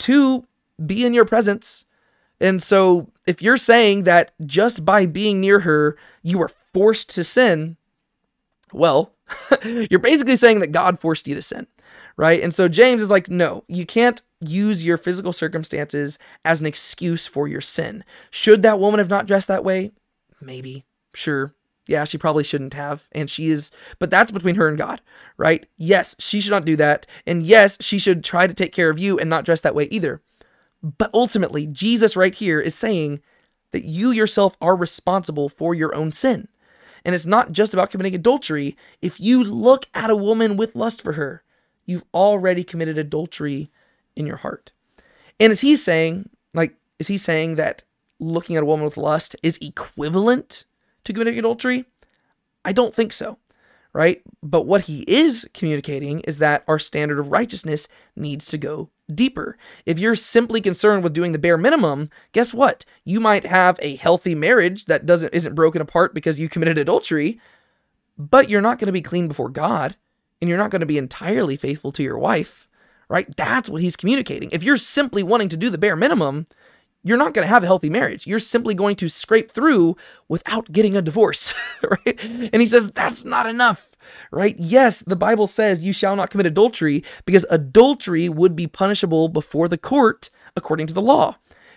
to 0.00 0.46
be 0.84 1.04
in 1.04 1.12
your 1.12 1.24
presence. 1.24 1.84
And 2.40 2.62
so 2.62 3.10
if 3.30 3.40
you're 3.40 3.56
saying 3.56 4.04
that 4.04 4.32
just 4.44 4.84
by 4.84 5.06
being 5.06 5.40
near 5.40 5.60
her, 5.60 5.96
you 6.22 6.38
were 6.38 6.50
forced 6.74 7.10
to 7.14 7.24
sin, 7.24 7.76
well, 8.72 9.12
you're 9.64 10.00
basically 10.00 10.36
saying 10.36 10.60
that 10.60 10.72
God 10.72 11.00
forced 11.00 11.26
you 11.26 11.34
to 11.34 11.42
sin 11.42 11.66
right? 12.20 12.42
And 12.42 12.54
so 12.54 12.68
James 12.68 13.00
is 13.00 13.08
like, 13.08 13.30
no, 13.30 13.64
you 13.66 13.86
can't 13.86 14.20
use 14.40 14.84
your 14.84 14.98
physical 14.98 15.32
circumstances 15.32 16.18
as 16.44 16.60
an 16.60 16.66
excuse 16.66 17.26
for 17.26 17.48
your 17.48 17.62
sin. 17.62 18.04
Should 18.30 18.60
that 18.60 18.78
woman 18.78 18.98
have 18.98 19.08
not 19.08 19.26
dressed 19.26 19.48
that 19.48 19.64
way? 19.64 19.92
Maybe, 20.38 20.84
sure. 21.14 21.54
Yeah, 21.86 22.04
she 22.04 22.18
probably 22.18 22.44
shouldn't 22.44 22.74
have. 22.74 23.08
And 23.12 23.30
she 23.30 23.48
is, 23.48 23.70
but 23.98 24.10
that's 24.10 24.32
between 24.32 24.56
her 24.56 24.68
and 24.68 24.76
God, 24.76 25.00
right? 25.38 25.64
Yes, 25.78 26.14
she 26.18 26.42
should 26.42 26.50
not 26.50 26.66
do 26.66 26.76
that. 26.76 27.06
And 27.26 27.42
yes, 27.42 27.78
she 27.80 27.98
should 27.98 28.22
try 28.22 28.46
to 28.46 28.52
take 28.52 28.74
care 28.74 28.90
of 28.90 28.98
you 28.98 29.18
and 29.18 29.30
not 29.30 29.46
dress 29.46 29.62
that 29.62 29.74
way 29.74 29.88
either. 29.90 30.20
But 30.82 31.10
ultimately, 31.12 31.66
Jesus 31.66 32.16
right 32.16 32.34
here 32.34 32.60
is 32.60 32.74
saying 32.74 33.20
that 33.72 33.84
you 33.84 34.10
yourself 34.10 34.56
are 34.60 34.76
responsible 34.76 35.48
for 35.48 35.74
your 35.74 35.94
own 35.94 36.12
sin. 36.12 36.48
And 37.04 37.14
it's 37.14 37.26
not 37.26 37.52
just 37.52 37.72
about 37.72 37.90
committing 37.90 38.14
adultery. 38.14 38.76
If 39.00 39.20
you 39.20 39.42
look 39.42 39.86
at 39.94 40.10
a 40.10 40.16
woman 40.16 40.56
with 40.56 40.74
lust 40.74 41.02
for 41.02 41.12
her, 41.14 41.42
you've 41.86 42.04
already 42.12 42.64
committed 42.64 42.98
adultery 42.98 43.70
in 44.16 44.26
your 44.26 44.36
heart. 44.36 44.72
And 45.38 45.52
is 45.52 45.60
he 45.60 45.76
saying, 45.76 46.28
like, 46.52 46.74
is 46.98 47.06
he 47.06 47.16
saying 47.16 47.56
that 47.56 47.84
looking 48.18 48.56
at 48.56 48.62
a 48.62 48.66
woman 48.66 48.84
with 48.84 48.98
lust 48.98 49.34
is 49.42 49.58
equivalent 49.62 50.64
to 51.04 51.12
committing 51.12 51.38
adultery? 51.38 51.86
I 52.64 52.72
don't 52.72 52.92
think 52.92 53.12
so, 53.12 53.38
right? 53.94 54.20
But 54.42 54.66
what 54.66 54.82
he 54.82 55.04
is 55.08 55.48
communicating 55.54 56.20
is 56.20 56.38
that 56.38 56.64
our 56.68 56.78
standard 56.78 57.18
of 57.18 57.32
righteousness 57.32 57.88
needs 58.14 58.46
to 58.48 58.58
go 58.58 58.90
deeper. 59.10 59.58
If 59.86 59.98
you're 59.98 60.14
simply 60.14 60.60
concerned 60.60 61.02
with 61.02 61.12
doing 61.12 61.32
the 61.32 61.38
bare 61.38 61.58
minimum, 61.58 62.10
guess 62.32 62.54
what? 62.54 62.84
You 63.04 63.20
might 63.20 63.44
have 63.44 63.78
a 63.82 63.96
healthy 63.96 64.34
marriage 64.34 64.86
that 64.86 65.06
doesn't 65.06 65.34
isn't 65.34 65.54
broken 65.54 65.82
apart 65.82 66.14
because 66.14 66.40
you 66.40 66.48
committed 66.48 66.78
adultery, 66.78 67.40
but 68.16 68.48
you're 68.48 68.60
not 68.60 68.78
going 68.78 68.86
to 68.86 68.92
be 68.92 69.02
clean 69.02 69.28
before 69.28 69.48
God 69.48 69.96
and 70.40 70.48
you're 70.48 70.58
not 70.58 70.70
going 70.70 70.80
to 70.80 70.86
be 70.86 70.98
entirely 70.98 71.56
faithful 71.56 71.92
to 71.92 72.02
your 72.02 72.18
wife, 72.18 72.68
right? 73.08 73.26
That's 73.36 73.68
what 73.68 73.82
he's 73.82 73.96
communicating. 73.96 74.50
If 74.52 74.62
you're 74.62 74.76
simply 74.76 75.22
wanting 75.22 75.48
to 75.50 75.56
do 75.56 75.70
the 75.70 75.78
bare 75.78 75.96
minimum, 75.96 76.46
you're 77.02 77.18
not 77.18 77.34
going 77.34 77.44
to 77.44 77.52
have 77.52 77.62
a 77.62 77.66
healthy 77.66 77.90
marriage. 77.90 78.26
You're 78.26 78.38
simply 78.38 78.74
going 78.74 78.96
to 78.96 79.08
scrape 79.08 79.50
through 79.50 79.96
without 80.28 80.70
getting 80.72 80.96
a 80.96 81.02
divorce, 81.02 81.54
right? 81.82 82.18
And 82.24 82.60
he 82.60 82.66
says 82.66 82.90
that's 82.92 83.24
not 83.24 83.46
enough, 83.46 83.89
right? 84.30 84.56
Yes, 84.58 85.00
the 85.00 85.16
Bible 85.16 85.46
says 85.46 85.84
you 85.84 85.92
shall 85.92 86.16
not 86.16 86.30
commit 86.30 86.46
adultery 86.46 87.04
because 87.24 87.46
adultery 87.50 88.28
would 88.28 88.56
be 88.56 88.66
punishable 88.66 89.28
before 89.28 89.68
the 89.68 89.78
court 89.78 90.30
according 90.56 90.86
to 90.88 90.94
the 90.94 91.02
law. 91.02 91.36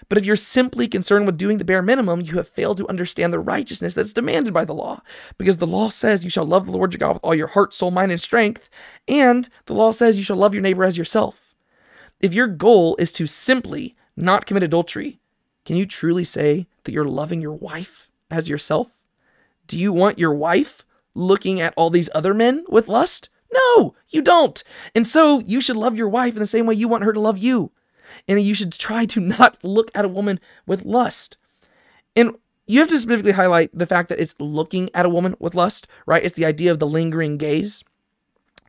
But 0.10 0.18
if 0.18 0.26
you're 0.26 0.36
simply 0.36 0.88
concerned 0.88 1.26
with 1.26 1.38
doing 1.38 1.58
the 1.58 1.66
bare 1.66 1.82
minimum, 1.82 2.22
you 2.22 2.36
have 2.36 2.48
failed 2.48 2.78
to 2.78 2.88
understand 2.88 3.32
the 3.32 3.40
righteousness 3.40 3.96
that's 3.96 4.14
demanded 4.14 4.54
by 4.54 4.66
the 4.66 4.74
law. 4.74 5.02
Because 5.38 5.58
the 5.58 5.68
law 5.68 5.90
says 5.90 6.24
you 6.24 6.30
shall 6.30 6.46
love 6.46 6.66
the 6.66 6.72
Lord 6.72 6.94
your 6.94 7.00
God 7.00 7.14
with 7.14 7.24
all 7.24 7.36
your 7.36 7.48
heart, 7.48 7.74
soul, 7.74 7.92
mind, 7.92 8.12
and 8.12 8.22
strength. 8.22 8.70
And 9.08 9.50
the 9.66 9.74
law 9.74 9.92
says 9.92 10.18
you 10.18 10.24
shall 10.24 10.38
love 10.38 10.54
your 10.54 10.62
neighbor 10.62 10.84
as 10.84 10.98
yourself. 10.98 11.56
If 12.20 12.34
your 12.34 12.48
goal 12.48 12.96
is 12.98 13.12
to 13.14 13.28
simply 13.28 13.96
not 14.16 14.46
commit 14.46 14.64
adultery, 14.64 15.20
can 15.66 15.78
you 15.78 15.86
truly 15.86 16.24
say 16.24 16.68
that 16.84 16.92
you're 16.92 17.06
loving 17.06 17.42
your 17.42 17.54
wife 17.54 18.10
as 18.30 18.50
yourself? 18.50 18.90
Do 19.68 19.78
you 19.78 19.94
want 19.94 20.20
your 20.20 20.34
wife 20.34 20.86
looking 21.16 21.62
at 21.62 21.74
all 21.78 21.90
these 21.90 22.10
other 22.14 22.34
men 22.34 22.66
with 22.70 22.88
lust? 22.88 23.30
No, 23.52 23.96
you 24.10 24.22
don't. 24.22 24.64
And 24.96 25.06
so 25.06 25.40
you 25.40 25.62
should 25.62 25.78
love 25.78 25.96
your 25.96 26.10
wife 26.10 26.34
in 26.34 26.40
the 26.40 26.48
same 26.48 26.66
way 26.66 26.76
you 26.76 26.88
want 26.88 27.04
her 27.04 27.14
to 27.14 27.20
love 27.20 27.38
you 27.38 27.72
and 28.28 28.42
you 28.42 28.54
should 28.54 28.74
try 28.74 29.06
to 29.06 29.20
not 29.40 29.58
look 29.64 29.92
at 29.96 30.06
a 30.06 30.10
woman 30.10 30.40
with 30.66 30.86
lust. 30.86 31.38
And 32.16 32.36
you 32.66 32.80
have 32.80 32.90
to 32.90 33.00
specifically 33.00 33.34
highlight 33.34 33.78
the 33.78 33.86
fact 33.86 34.10
that 34.10 34.20
it's 34.20 34.36
looking 34.40 34.90
at 34.94 35.06
a 35.06 35.10
woman 35.10 35.36
with 35.40 35.56
lust, 35.56 35.88
right? 36.06 36.24
It's 36.24 36.36
the 36.36 36.46
idea 36.46 36.72
of 36.72 36.80
the 36.80 36.88
lingering 36.88 37.38
gaze. 37.38 37.84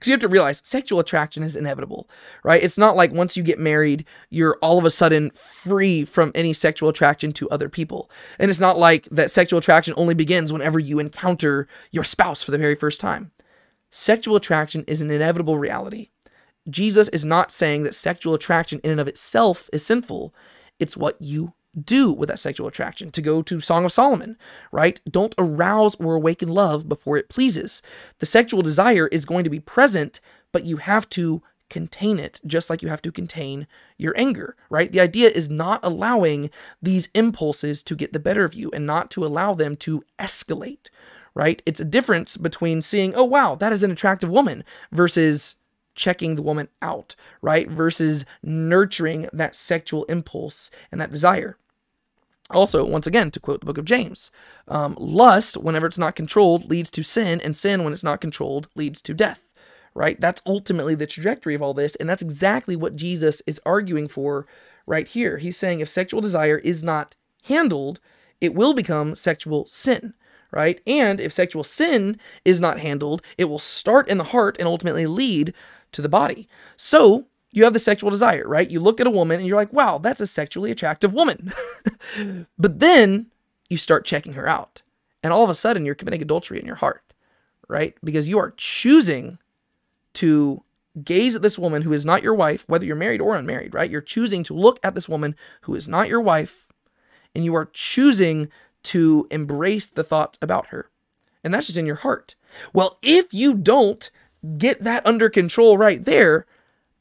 Because 0.05 0.11
you 0.11 0.15
have 0.17 0.21
to 0.21 0.29
realize 0.29 0.61
sexual 0.67 1.01
attraction 1.01 1.43
is 1.43 1.57
inevitable, 1.57 2.11
right? 2.43 2.63
It's 2.63 2.77
not 2.77 2.95
like 2.95 3.15
once 3.15 3.39
you 3.39 3.43
get 3.43 3.59
married, 3.59 4.05
you're 4.29 4.59
all 4.61 4.79
of 4.79 4.85
a 4.85 4.91
sudden 4.91 5.31
free 5.31 6.05
from 6.05 6.31
any 6.35 6.53
sexual 6.53 6.91
attraction 6.91 7.33
to 7.33 7.49
other 7.49 7.71
people. 7.71 8.11
And 8.39 8.51
it's 8.51 8.61
not 8.61 8.79
like 8.79 9.09
that 9.11 9.31
sexual 9.31 9.59
attraction 9.59 9.95
only 9.97 10.13
begins 10.13 10.53
whenever 10.53 10.79
you 10.79 10.99
encounter 10.99 11.69
your 11.91 12.05
spouse 12.05 12.43
for 12.43 12.51
the 12.51 12.59
very 12.59 12.75
first 12.75 13.01
time. 13.01 13.31
Sexual 13.91 14.37
attraction 14.37 14.85
is 14.87 15.01
an 15.01 15.11
inevitable 15.11 15.57
reality. 15.57 16.11
Jesus 16.69 17.09
is 17.09 17.25
not 17.25 17.51
saying 17.51 17.85
that 17.85 17.95
sexual 17.95 18.35
attraction 18.35 18.81
in 18.85 18.91
and 18.91 19.01
of 19.01 19.09
itself 19.09 19.71
is 19.73 19.87
sinful. 19.87 20.35
It's 20.79 20.99
what 20.99 21.17
you 21.19 21.55
do 21.83 22.13
with 22.13 22.29
that 22.29 22.39
sexual 22.39 22.67
attraction. 22.67 23.11
To 23.11 23.23
go 23.23 23.43
to 23.43 23.61
Song 23.61 23.85
of 23.85 23.93
Solomon, 23.93 24.37
right? 24.73 25.01
Don't 25.09 25.35
arouse 25.39 25.95
or 25.97 26.15
awaken 26.15 26.49
love 26.49 26.89
before 26.89 27.17
it 27.17 27.29
pleases. 27.29 27.83
The 28.19 28.27
sexual 28.27 28.63
desire 28.63 29.09
is 29.09 29.25
going 29.25 29.45
to 29.45 29.51
be 29.51 29.61
present, 29.61 30.21
but 30.53 30.65
you 30.65 30.79
have 30.79 31.09
to 31.11 31.43
contain 31.71 32.19
it, 32.19 32.41
just 32.47 32.71
like 32.71 32.83
you 32.83 32.89
have 32.89 33.03
to 33.03 33.11
contain 33.11 33.67
your 33.97 34.15
anger, 34.17 34.55
right? 34.71 34.93
The 34.93 35.01
idea 35.01 35.29
is 35.29 35.51
not 35.51 35.81
allowing 35.83 36.51
these 36.81 37.09
impulses 37.15 37.83
to 37.85 37.97
get 37.97 38.13
the 38.13 38.21
better 38.21 38.45
of 38.45 38.55
you 38.55 38.71
and 38.73 38.87
not 38.87 39.11
to 39.13 39.25
allow 39.25 39.55
them 39.55 39.77
to 39.79 40.05
escalate, 40.19 40.89
right? 41.35 41.63
It's 41.67 41.81
a 41.81 41.85
difference 41.85 42.37
between 42.37 42.83
seeing, 42.83 43.15
oh, 43.15 43.25
wow, 43.25 43.55
that 43.57 43.73
is 43.73 43.83
an 43.83 43.91
attractive 43.91 44.31
woman 44.31 44.63
versus 44.93 45.57
checking 45.95 46.35
the 46.35 46.43
woman 46.43 46.69
out, 46.83 47.17
right? 47.41 47.69
Versus 47.69 48.25
nurturing 48.43 49.29
that 49.33 49.57
sexual 49.57 50.05
impulse 50.05 50.71
and 50.93 51.01
that 51.01 51.13
desire. 51.13 51.57
Also, 52.51 52.85
once 52.85 53.07
again, 53.07 53.31
to 53.31 53.41
quote 53.41 53.61
the 53.61 53.67
book 53.67 53.79
of 53.79 53.87
James, 53.87 54.31
um, 54.69 54.97
lust, 54.99 55.57
whenever 55.57 55.87
it's 55.87 55.99
not 55.99 56.15
controlled, 56.15 56.69
leads 56.69 56.91
to 56.91 57.03
sin, 57.03 57.41
and 57.41 57.57
sin, 57.57 57.85
when 57.85 57.93
it's 57.93 58.05
not 58.05 58.21
controlled, 58.21 58.69
leads 58.75 59.01
to 59.01 59.15
death, 59.15 59.55
right? 59.95 60.21
That's 60.21 60.43
ultimately 60.45 60.95
the 60.95 61.07
trajectory 61.07 61.55
of 61.55 61.63
all 61.63 61.73
this, 61.73 61.95
and 61.97 62.09
that's 62.09 62.23
exactly 62.23 62.77
what 62.77 62.97
Jesus 62.97 63.41
is 63.47 63.61
arguing 63.65 64.09
for 64.09 64.47
right 64.87 65.09
here. 65.09 65.39
He's 65.39 65.57
saying 65.57 65.81
if 65.81 65.89
sexual 65.89 66.21
desire 66.21 66.59
is 66.59 66.83
not 66.85 67.15
handled, 67.45 67.99
it 68.41 68.55
will 68.55 68.75
become 68.75 69.15
sexual 69.17 69.67
sin, 69.67 70.13
right? 70.51 70.83
And 70.87 71.21
if 71.21 71.33
sexual 71.33 71.65
sin 71.65 72.19
is 72.45 72.61
not 72.61 72.79
handled, 72.79 73.23
it 73.39 73.47
will 73.47 73.59
start 73.59 74.09
in 74.09 74.19
the 74.19 74.25
heart 74.25 74.57
and 74.59 74.69
ultimately 74.69 75.07
lead 75.07 75.55
to 75.93 76.03
the 76.03 76.11
body. 76.11 76.47
So 76.77 77.27
you 77.55 77.63
have 77.63 77.73
the 77.73 77.79
sexual 77.79 78.11
desire, 78.11 78.47
right? 78.47 78.69
You 78.69 78.81
look 78.81 79.01
at 79.01 79.07
a 79.07 79.11
woman 79.11 79.39
and 79.39 79.47
you're 79.47 79.57
like, 79.57 79.73
wow, 79.73 79.99
that's 79.99 80.21
a 80.21 80.27
sexually 80.27 80.73
attractive 80.73 81.15
woman. 81.15 81.53
but 82.59 82.81
then 82.81 83.31
you 83.71 83.77
start 83.77 84.05
checking 84.05 84.33
her 84.33 84.49
out. 84.49 84.83
And 85.23 85.33
all 85.33 85.45
of 85.45 85.51
a 85.51 85.55
sudden 85.55 85.85
you're 85.85 85.95
committing 85.95 86.21
adultery 86.21 86.59
in 86.59 86.67
your 86.67 86.75
heart, 86.75 87.15
right? 87.69 87.95
Because 88.03 88.29
you 88.29 88.39
are 88.39 88.53
choosing 88.57 89.39
to 90.15 90.65
gaze 91.03 91.37
at 91.37 91.43
this 91.43 91.57
woman 91.57 91.83
who 91.83 91.93
is 91.93 92.05
not 92.05 92.25
your 92.25 92.35
wife, 92.35 92.65
whether 92.67 92.85
you're 92.85 92.97
married 92.97 93.21
or 93.21 93.37
unmarried, 93.37 93.73
right? 93.73 93.91
You're 93.91 94.01
choosing 94.01 94.43
to 94.45 94.55
look 94.55 94.81
at 94.83 94.97
this 94.97 95.09
woman 95.09 95.37
who 95.63 95.77
is 95.77 95.87
not 95.87 96.09
your 96.09 96.21
wife, 96.21 96.67
and 97.37 97.45
you 97.45 97.55
are 97.55 97.71
choosing 97.73 98.49
to 98.85 99.29
embrace 99.31 99.87
the 99.87 100.05
thoughts 100.05 100.39
about 100.43 100.67
her. 100.67 100.91
And 101.45 101.55
that's 101.55 101.67
just 101.67 101.79
in 101.79 101.87
your 101.87 101.97
heart. 101.97 102.35
Well, 102.73 102.99
if 103.01 103.33
you 103.33 103.55
don't 103.55 104.11
get 104.59 104.83
that 104.83 105.07
under 105.07 105.31
control 105.31 105.79
right 105.79 106.05
there, 106.05 106.47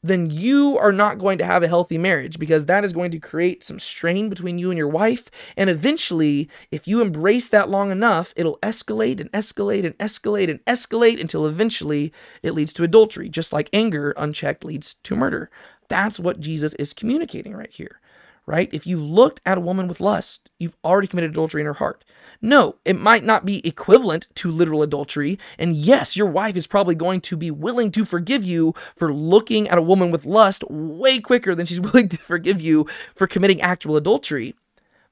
then 0.04 0.30
you 0.30 0.76
are 0.76 0.92
not 0.92 1.18
going 1.18 1.38
to 1.38 1.46
have 1.46 1.62
a 1.62 1.68
healthy 1.68 1.96
marriage 1.96 2.38
because 2.38 2.66
that 2.66 2.84
is 2.84 2.92
going 2.92 3.10
to 3.10 3.18
create 3.18 3.64
some 3.64 3.78
strain 3.78 4.28
between 4.28 4.58
you 4.58 4.70
and 4.70 4.76
your 4.76 4.86
wife. 4.86 5.30
And 5.56 5.70
eventually, 5.70 6.50
if 6.70 6.86
you 6.86 7.00
embrace 7.00 7.48
that 7.48 7.70
long 7.70 7.90
enough, 7.90 8.34
it'll 8.36 8.58
escalate 8.58 9.18
and 9.18 9.32
escalate 9.32 9.86
and 9.86 9.96
escalate 9.96 10.50
and 10.50 10.62
escalate 10.66 11.18
until 11.18 11.46
eventually 11.46 12.12
it 12.42 12.52
leads 12.52 12.74
to 12.74 12.84
adultery, 12.84 13.30
just 13.30 13.50
like 13.50 13.70
anger 13.72 14.12
unchecked 14.18 14.62
leads 14.62 14.92
to 15.04 15.16
murder. 15.16 15.50
That's 15.88 16.20
what 16.20 16.38
Jesus 16.38 16.74
is 16.74 16.92
communicating 16.92 17.54
right 17.54 17.70
here 17.70 17.98
right? 18.46 18.68
If 18.72 18.86
you 18.86 18.98
looked 18.98 19.40
at 19.46 19.58
a 19.58 19.62
woman 19.62 19.88
with 19.88 20.00
lust, 20.00 20.50
you've 20.58 20.76
already 20.84 21.08
committed 21.08 21.30
adultery 21.30 21.62
in 21.62 21.66
her 21.66 21.74
heart. 21.74 22.04
No, 22.42 22.76
it 22.84 22.98
might 22.98 23.24
not 23.24 23.44
be 23.44 23.66
equivalent 23.66 24.28
to 24.36 24.50
literal 24.50 24.82
adultery. 24.82 25.38
And 25.58 25.74
yes, 25.74 26.16
your 26.16 26.26
wife 26.26 26.56
is 26.56 26.66
probably 26.66 26.94
going 26.94 27.20
to 27.22 27.36
be 27.36 27.50
willing 27.50 27.90
to 27.92 28.04
forgive 28.04 28.44
you 28.44 28.74
for 28.96 29.12
looking 29.12 29.68
at 29.68 29.78
a 29.78 29.82
woman 29.82 30.10
with 30.10 30.26
lust 30.26 30.64
way 30.68 31.20
quicker 31.20 31.54
than 31.54 31.66
she's 31.66 31.80
willing 31.80 32.08
to 32.10 32.18
forgive 32.18 32.60
you 32.60 32.86
for 33.14 33.26
committing 33.26 33.60
actual 33.60 33.96
adultery. 33.96 34.54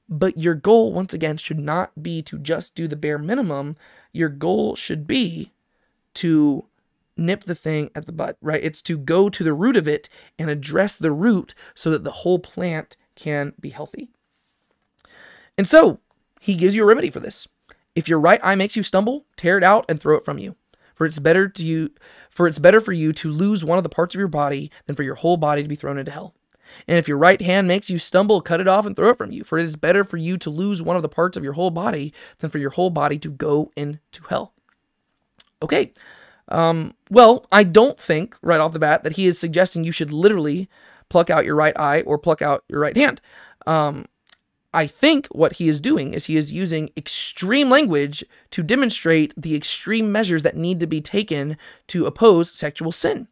But 0.09 0.37
your 0.37 0.55
goal, 0.55 0.93
once 0.93 1.13
again, 1.13 1.37
should 1.37 1.59
not 1.59 2.03
be 2.03 2.21
to 2.23 2.37
just 2.37 2.75
do 2.75 2.87
the 2.87 2.95
bare 2.95 3.17
minimum. 3.17 3.77
Your 4.11 4.29
goal 4.29 4.75
should 4.75 5.07
be 5.07 5.51
to 6.15 6.65
nip 7.15 7.43
the 7.43 7.55
thing 7.55 7.89
at 7.95 8.05
the 8.05 8.11
butt, 8.11 8.37
right? 8.41 8.63
It's 8.63 8.81
to 8.83 8.97
go 8.97 9.29
to 9.29 9.43
the 9.43 9.53
root 9.53 9.77
of 9.77 9.87
it 9.87 10.09
and 10.37 10.49
address 10.49 10.97
the 10.97 11.11
root 11.11 11.55
so 11.73 11.89
that 11.91 12.03
the 12.03 12.11
whole 12.11 12.39
plant 12.39 12.97
can 13.23 13.53
be 13.59 13.69
healthy. 13.69 14.09
And 15.57 15.67
so 15.67 15.99
he 16.41 16.55
gives 16.55 16.75
you 16.75 16.83
a 16.83 16.85
remedy 16.85 17.09
for 17.09 17.21
this. 17.21 17.47
If 17.95 18.09
your 18.09 18.19
right 18.19 18.41
eye 18.43 18.55
makes 18.55 18.75
you 18.75 18.83
stumble, 18.83 19.25
tear 19.37 19.57
it 19.57 19.63
out 19.63 19.85
and 19.87 19.99
throw 19.99 20.17
it 20.17 20.25
from 20.25 20.37
you. 20.37 20.55
For 20.93 21.05
it's 21.05 21.19
better 21.19 21.47
to 21.47 21.65
you 21.65 21.91
for 22.29 22.47
it's 22.47 22.59
better 22.59 22.81
for 22.81 22.91
you 22.91 23.13
to 23.13 23.31
lose 23.31 23.63
one 23.63 23.77
of 23.77 23.83
the 23.83 23.89
parts 23.89 24.13
of 24.13 24.19
your 24.19 24.27
body 24.27 24.71
than 24.85 24.95
for 24.95 25.03
your 25.03 25.15
whole 25.15 25.37
body 25.37 25.61
to 25.63 25.69
be 25.69 25.75
thrown 25.75 25.97
into 25.97 26.11
hell. 26.11 26.35
And 26.87 26.97
if 26.97 27.07
your 27.07 27.17
right 27.17 27.41
hand 27.41 27.67
makes 27.67 27.89
you 27.89 27.97
stumble, 27.97 28.41
cut 28.41 28.59
it 28.59 28.67
off 28.67 28.85
and 28.85 28.95
throw 28.95 29.09
it 29.09 29.17
from 29.17 29.31
you. 29.31 29.43
For 29.43 29.57
it 29.57 29.65
is 29.65 29.75
better 29.75 30.03
for 30.03 30.17
you 30.17 30.37
to 30.39 30.49
lose 30.49 30.81
one 30.81 30.95
of 30.95 31.01
the 31.01 31.09
parts 31.09 31.37
of 31.37 31.43
your 31.43 31.53
whole 31.53 31.71
body 31.71 32.13
than 32.39 32.49
for 32.49 32.57
your 32.57 32.71
whole 32.71 32.89
body 32.89 33.19
to 33.19 33.29
go 33.29 33.71
into 33.75 34.23
hell. 34.29 34.53
Okay. 35.61 35.93
Um, 36.49 36.95
well, 37.09 37.45
I 37.51 37.63
don't 37.63 37.99
think 37.99 38.35
right 38.41 38.59
off 38.59 38.73
the 38.73 38.79
bat 38.79 39.03
that 39.03 39.13
he 39.13 39.27
is 39.27 39.39
suggesting 39.39 39.83
you 39.83 39.91
should 39.91 40.11
literally 40.11 40.67
pluck 41.13 41.29
out 41.29 41.45
your 41.45 41.55
right 41.55 41.77
eye 41.79 42.01
or 42.07 42.17
pluck 42.17 42.41
out 42.41 42.63
your 42.67 42.79
right 42.79 42.97
hand. 42.97 43.21
Um, 43.67 44.05
I 44.73 44.87
think 44.87 45.27
what 45.27 45.53
he 45.53 45.69
is 45.69 45.79
doing 45.79 46.15
is 46.15 46.25
he 46.25 46.35
is 46.35 46.51
using 46.51 46.89
extreme 46.97 47.69
language 47.69 48.25
to 48.49 48.63
demonstrate 48.63 49.31
the 49.37 49.55
extreme 49.55 50.11
measures 50.11 50.41
that 50.41 50.57
need 50.57 50.79
to 50.79 50.87
be 50.87 51.01
taken 51.01 51.55
to 51.89 52.07
oppose 52.07 52.51
sexual 52.51 52.91
sin. 52.91 53.27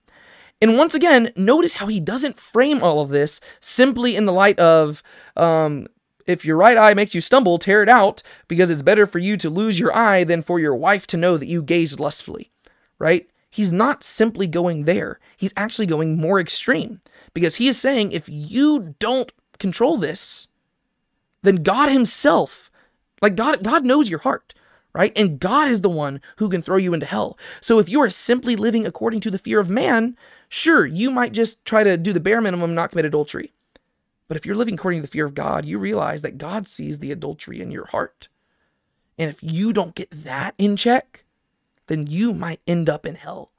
And 0.61 0.77
once 0.77 0.93
again, 0.93 1.31
notice 1.35 1.73
how 1.73 1.87
he 1.87 1.99
doesn't 1.99 2.39
frame 2.39 2.83
all 2.83 3.01
of 3.01 3.09
this 3.09 3.41
simply 3.59 4.15
in 4.15 4.27
the 4.27 4.31
light 4.31 4.59
of 4.59 5.01
um, 5.35 5.87
if 6.27 6.45
your 6.45 6.57
right 6.57 6.77
eye 6.77 6.93
makes 6.93 7.15
you 7.15 7.21
stumble, 7.21 7.57
tear 7.57 7.81
it 7.81 7.89
out 7.89 8.21
because 8.47 8.69
it's 8.69 8.83
better 8.83 9.07
for 9.07 9.17
you 9.17 9.37
to 9.37 9.49
lose 9.49 9.79
your 9.79 9.95
eye 9.97 10.23
than 10.23 10.43
for 10.43 10.59
your 10.59 10.75
wife 10.75 11.07
to 11.07 11.17
know 11.17 11.35
that 11.35 11.47
you 11.47 11.63
gazed 11.63 11.99
lustfully, 11.99 12.51
right? 12.99 13.27
He's 13.49 13.71
not 13.71 14.03
simply 14.03 14.45
going 14.45 14.85
there. 14.85 15.19
He's 15.35 15.53
actually 15.57 15.87
going 15.87 16.17
more 16.17 16.39
extreme 16.39 17.01
because 17.33 17.55
he 17.57 17.67
is 17.67 17.79
saying 17.79 18.11
if 18.11 18.27
you 18.27 18.95
don't 18.99 19.31
control 19.59 19.97
this, 19.97 20.47
then 21.43 21.57
God 21.57 21.91
himself, 21.91 22.71
like 23.21 23.35
God 23.35 23.63
God 23.63 23.85
knows 23.85 24.09
your 24.09 24.19
heart, 24.19 24.53
right? 24.93 25.13
And 25.15 25.39
God 25.39 25.67
is 25.67 25.81
the 25.81 25.89
one 25.89 26.21
who 26.37 26.49
can 26.49 26.61
throw 26.61 26.77
you 26.77 26.93
into 26.93 27.05
hell. 27.05 27.37
So 27.61 27.79
if 27.79 27.89
you 27.89 28.01
are 28.01 28.09
simply 28.09 28.55
living 28.55 28.85
according 28.85 29.21
to 29.21 29.31
the 29.31 29.39
fear 29.39 29.59
of 29.59 29.69
man, 29.69 30.17
sure, 30.49 30.85
you 30.85 31.11
might 31.11 31.31
just 31.31 31.63
try 31.65 31.83
to 31.83 31.97
do 31.97 32.13
the 32.13 32.19
bare 32.19 32.41
minimum, 32.41 32.75
not 32.75 32.91
commit 32.91 33.05
adultery. 33.05 33.53
But 34.27 34.37
if 34.37 34.45
you're 34.45 34.55
living 34.55 34.75
according 34.75 34.99
to 34.99 35.01
the 35.01 35.11
fear 35.11 35.25
of 35.25 35.35
God, 35.35 35.65
you 35.65 35.77
realize 35.77 36.21
that 36.21 36.37
God 36.37 36.65
sees 36.65 36.99
the 36.99 37.11
adultery 37.11 37.59
in 37.59 37.71
your 37.71 37.87
heart. 37.87 38.29
And 39.17 39.29
if 39.29 39.43
you 39.43 39.73
don't 39.73 39.95
get 39.95 40.09
that 40.11 40.55
in 40.57 40.77
check, 40.77 41.25
then 41.87 42.07
you 42.07 42.33
might 42.33 42.61
end 42.65 42.89
up 42.89 43.05
in 43.05 43.15
hell 43.15 43.51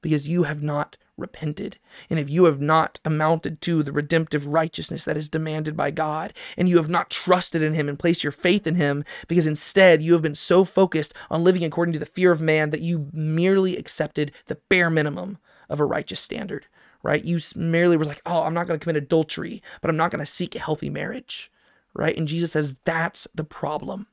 because 0.00 0.28
you 0.28 0.44
have 0.44 0.62
not 0.62 0.96
repented, 1.16 1.78
and 2.08 2.18
if 2.18 2.30
you 2.30 2.44
have 2.44 2.60
not 2.60 2.98
amounted 3.04 3.60
to 3.60 3.82
the 3.82 3.92
redemptive 3.92 4.46
righteousness 4.46 5.04
that 5.04 5.16
is 5.16 5.28
demanded 5.28 5.76
by 5.76 5.90
God, 5.90 6.32
and 6.56 6.68
you 6.68 6.76
have 6.76 6.88
not 6.88 7.10
trusted 7.10 7.62
in 7.62 7.74
Him 7.74 7.88
and 7.88 7.98
placed 7.98 8.24
your 8.24 8.32
faith 8.32 8.66
in 8.66 8.76
Him, 8.76 9.04
because 9.28 9.46
instead 9.46 10.02
you 10.02 10.14
have 10.14 10.22
been 10.22 10.34
so 10.34 10.64
focused 10.64 11.14
on 11.30 11.44
living 11.44 11.64
according 11.64 11.92
to 11.92 11.98
the 11.98 12.06
fear 12.06 12.32
of 12.32 12.40
man 12.40 12.70
that 12.70 12.80
you 12.80 13.08
merely 13.12 13.76
accepted 13.76 14.32
the 14.46 14.56
bare 14.68 14.90
minimum 14.90 15.38
of 15.68 15.78
a 15.78 15.84
righteous 15.84 16.20
standard, 16.20 16.66
right? 17.02 17.24
You 17.24 17.38
merely 17.54 17.96
were 17.96 18.04
like, 18.04 18.22
oh, 18.26 18.42
I'm 18.42 18.54
not 18.54 18.66
going 18.66 18.80
to 18.80 18.82
commit 18.82 19.02
adultery, 19.02 19.62
but 19.80 19.90
I'm 19.90 19.96
not 19.96 20.10
going 20.10 20.24
to 20.24 20.30
seek 20.30 20.54
a 20.54 20.60
healthy 20.60 20.90
marriage, 20.90 21.50
right? 21.94 22.16
And 22.16 22.26
Jesus 22.26 22.52
says 22.52 22.76
that's 22.84 23.28
the 23.34 23.44
problem 23.44 24.06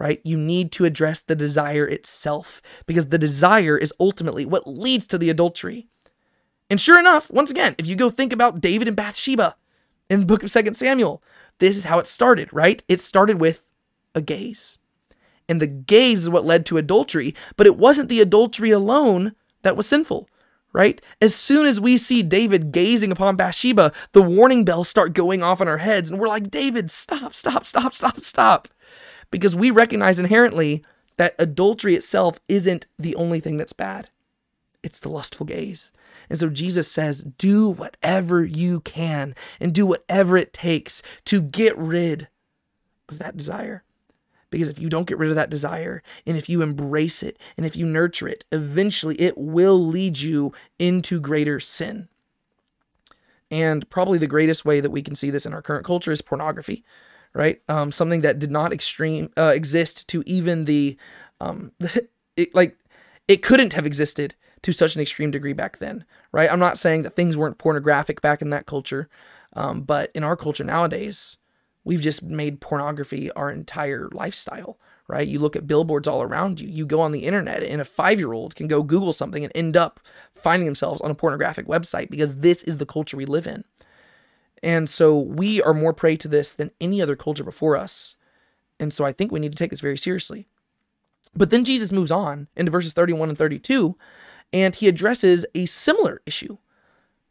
right? 0.00 0.20
You 0.24 0.38
need 0.38 0.72
to 0.72 0.86
address 0.86 1.20
the 1.20 1.36
desire 1.36 1.86
itself 1.86 2.62
because 2.86 3.10
the 3.10 3.18
desire 3.18 3.76
is 3.76 3.92
ultimately 4.00 4.46
what 4.46 4.66
leads 4.66 5.06
to 5.08 5.18
the 5.18 5.28
adultery. 5.28 5.88
And 6.70 6.80
sure 6.80 6.98
enough, 6.98 7.30
once 7.30 7.50
again, 7.50 7.74
if 7.76 7.86
you 7.86 7.96
go 7.96 8.08
think 8.08 8.32
about 8.32 8.62
David 8.62 8.88
and 8.88 8.96
Bathsheba 8.96 9.56
in 10.08 10.20
the 10.20 10.26
book 10.26 10.42
of 10.42 10.50
2 10.50 10.72
Samuel, 10.72 11.22
this 11.58 11.76
is 11.76 11.84
how 11.84 11.98
it 11.98 12.06
started, 12.06 12.48
right? 12.50 12.82
It 12.88 12.98
started 13.00 13.40
with 13.40 13.68
a 14.14 14.22
gaze. 14.22 14.78
And 15.50 15.60
the 15.60 15.66
gaze 15.66 16.20
is 16.20 16.30
what 16.30 16.46
led 16.46 16.64
to 16.66 16.78
adultery, 16.78 17.34
but 17.56 17.66
it 17.66 17.76
wasn't 17.76 18.08
the 18.08 18.22
adultery 18.22 18.70
alone 18.70 19.34
that 19.62 19.76
was 19.76 19.86
sinful, 19.86 20.30
right? 20.72 21.02
As 21.20 21.34
soon 21.34 21.66
as 21.66 21.78
we 21.78 21.98
see 21.98 22.22
David 22.22 22.72
gazing 22.72 23.12
upon 23.12 23.36
Bathsheba, 23.36 23.92
the 24.12 24.22
warning 24.22 24.64
bells 24.64 24.88
start 24.88 25.12
going 25.12 25.42
off 25.42 25.60
in 25.60 25.68
our 25.68 25.78
heads, 25.78 26.08
and 26.08 26.18
we're 26.18 26.28
like, 26.28 26.50
David, 26.50 26.90
stop, 26.90 27.34
stop, 27.34 27.66
stop, 27.66 27.92
stop, 27.92 28.20
stop 28.22 28.68
because 29.30 29.54
we 29.56 29.70
recognize 29.70 30.18
inherently 30.18 30.82
that 31.16 31.34
adultery 31.38 31.94
itself 31.94 32.40
isn't 32.48 32.86
the 32.98 33.14
only 33.16 33.40
thing 33.40 33.56
that's 33.56 33.72
bad. 33.72 34.08
It's 34.82 35.00
the 35.00 35.10
lustful 35.10 35.46
gaze. 35.46 35.92
And 36.28 36.38
so 36.38 36.48
Jesus 36.48 36.90
says, 36.90 37.22
do 37.22 37.68
whatever 37.68 38.44
you 38.44 38.80
can 38.80 39.34
and 39.60 39.74
do 39.74 39.84
whatever 39.84 40.36
it 40.36 40.52
takes 40.52 41.02
to 41.26 41.42
get 41.42 41.76
rid 41.76 42.28
of 43.08 43.18
that 43.18 43.36
desire. 43.36 43.84
Because 44.48 44.68
if 44.68 44.78
you 44.78 44.88
don't 44.88 45.06
get 45.06 45.18
rid 45.18 45.30
of 45.30 45.36
that 45.36 45.50
desire, 45.50 46.02
and 46.26 46.36
if 46.36 46.48
you 46.48 46.62
embrace 46.62 47.22
it, 47.22 47.38
and 47.56 47.64
if 47.64 47.76
you 47.76 47.86
nurture 47.86 48.26
it, 48.26 48.44
eventually 48.50 49.20
it 49.20 49.38
will 49.38 49.86
lead 49.86 50.18
you 50.18 50.52
into 50.78 51.20
greater 51.20 51.60
sin. 51.60 52.08
And 53.50 53.88
probably 53.90 54.18
the 54.18 54.26
greatest 54.26 54.64
way 54.64 54.80
that 54.80 54.90
we 54.90 55.02
can 55.02 55.14
see 55.14 55.30
this 55.30 55.46
in 55.46 55.52
our 55.52 55.62
current 55.62 55.84
culture 55.84 56.12
is 56.12 56.22
pornography 56.22 56.84
right? 57.34 57.60
Um, 57.68 57.92
something 57.92 58.22
that 58.22 58.38
did 58.38 58.50
not 58.50 58.72
extreme 58.72 59.30
uh, 59.36 59.52
exist 59.54 60.08
to 60.08 60.22
even 60.26 60.64
the, 60.64 60.96
um, 61.40 61.72
it, 62.36 62.54
like, 62.54 62.76
it 63.28 63.42
couldn't 63.42 63.74
have 63.74 63.86
existed 63.86 64.34
to 64.62 64.72
such 64.72 64.94
an 64.94 65.00
extreme 65.00 65.30
degree 65.30 65.52
back 65.52 65.78
then, 65.78 66.04
right? 66.32 66.50
I'm 66.50 66.58
not 66.58 66.78
saying 66.78 67.02
that 67.02 67.16
things 67.16 67.36
weren't 67.36 67.58
pornographic 67.58 68.20
back 68.20 68.42
in 68.42 68.50
that 68.50 68.66
culture, 68.66 69.08
um, 69.54 69.82
but 69.82 70.10
in 70.14 70.24
our 70.24 70.36
culture 70.36 70.64
nowadays, 70.64 71.36
we've 71.84 72.00
just 72.00 72.22
made 72.22 72.60
pornography 72.60 73.30
our 73.32 73.50
entire 73.50 74.08
lifestyle, 74.12 74.78
right? 75.08 75.26
You 75.26 75.38
look 75.38 75.56
at 75.56 75.66
billboards 75.66 76.06
all 76.06 76.22
around 76.22 76.60
you. 76.60 76.68
You 76.68 76.86
go 76.86 77.00
on 77.00 77.12
the 77.12 77.24
internet, 77.24 77.62
and 77.62 77.80
a 77.80 77.84
five 77.84 78.18
year 78.18 78.32
old 78.32 78.54
can 78.54 78.68
go 78.68 78.82
Google 78.82 79.12
something 79.12 79.42
and 79.42 79.52
end 79.54 79.76
up 79.76 80.00
finding 80.32 80.66
themselves 80.66 81.00
on 81.00 81.10
a 81.10 81.14
pornographic 81.14 81.66
website 81.66 82.10
because 82.10 82.36
this 82.36 82.62
is 82.64 82.78
the 82.78 82.86
culture 82.86 83.16
we 83.16 83.24
live 83.24 83.46
in. 83.46 83.64
And 84.62 84.88
so 84.88 85.18
we 85.18 85.62
are 85.62 85.74
more 85.74 85.92
prey 85.92 86.16
to 86.16 86.28
this 86.28 86.52
than 86.52 86.70
any 86.80 87.00
other 87.00 87.16
culture 87.16 87.44
before 87.44 87.76
us. 87.76 88.16
And 88.78 88.92
so 88.92 89.04
I 89.04 89.12
think 89.12 89.32
we 89.32 89.40
need 89.40 89.52
to 89.52 89.58
take 89.58 89.70
this 89.70 89.80
very 89.80 89.98
seriously. 89.98 90.46
But 91.34 91.50
then 91.50 91.64
Jesus 91.64 91.92
moves 91.92 92.10
on 92.10 92.48
into 92.56 92.72
verses 92.72 92.92
31 92.92 93.30
and 93.30 93.38
32, 93.38 93.96
and 94.52 94.74
he 94.74 94.88
addresses 94.88 95.46
a 95.54 95.66
similar 95.66 96.20
issue. 96.26 96.58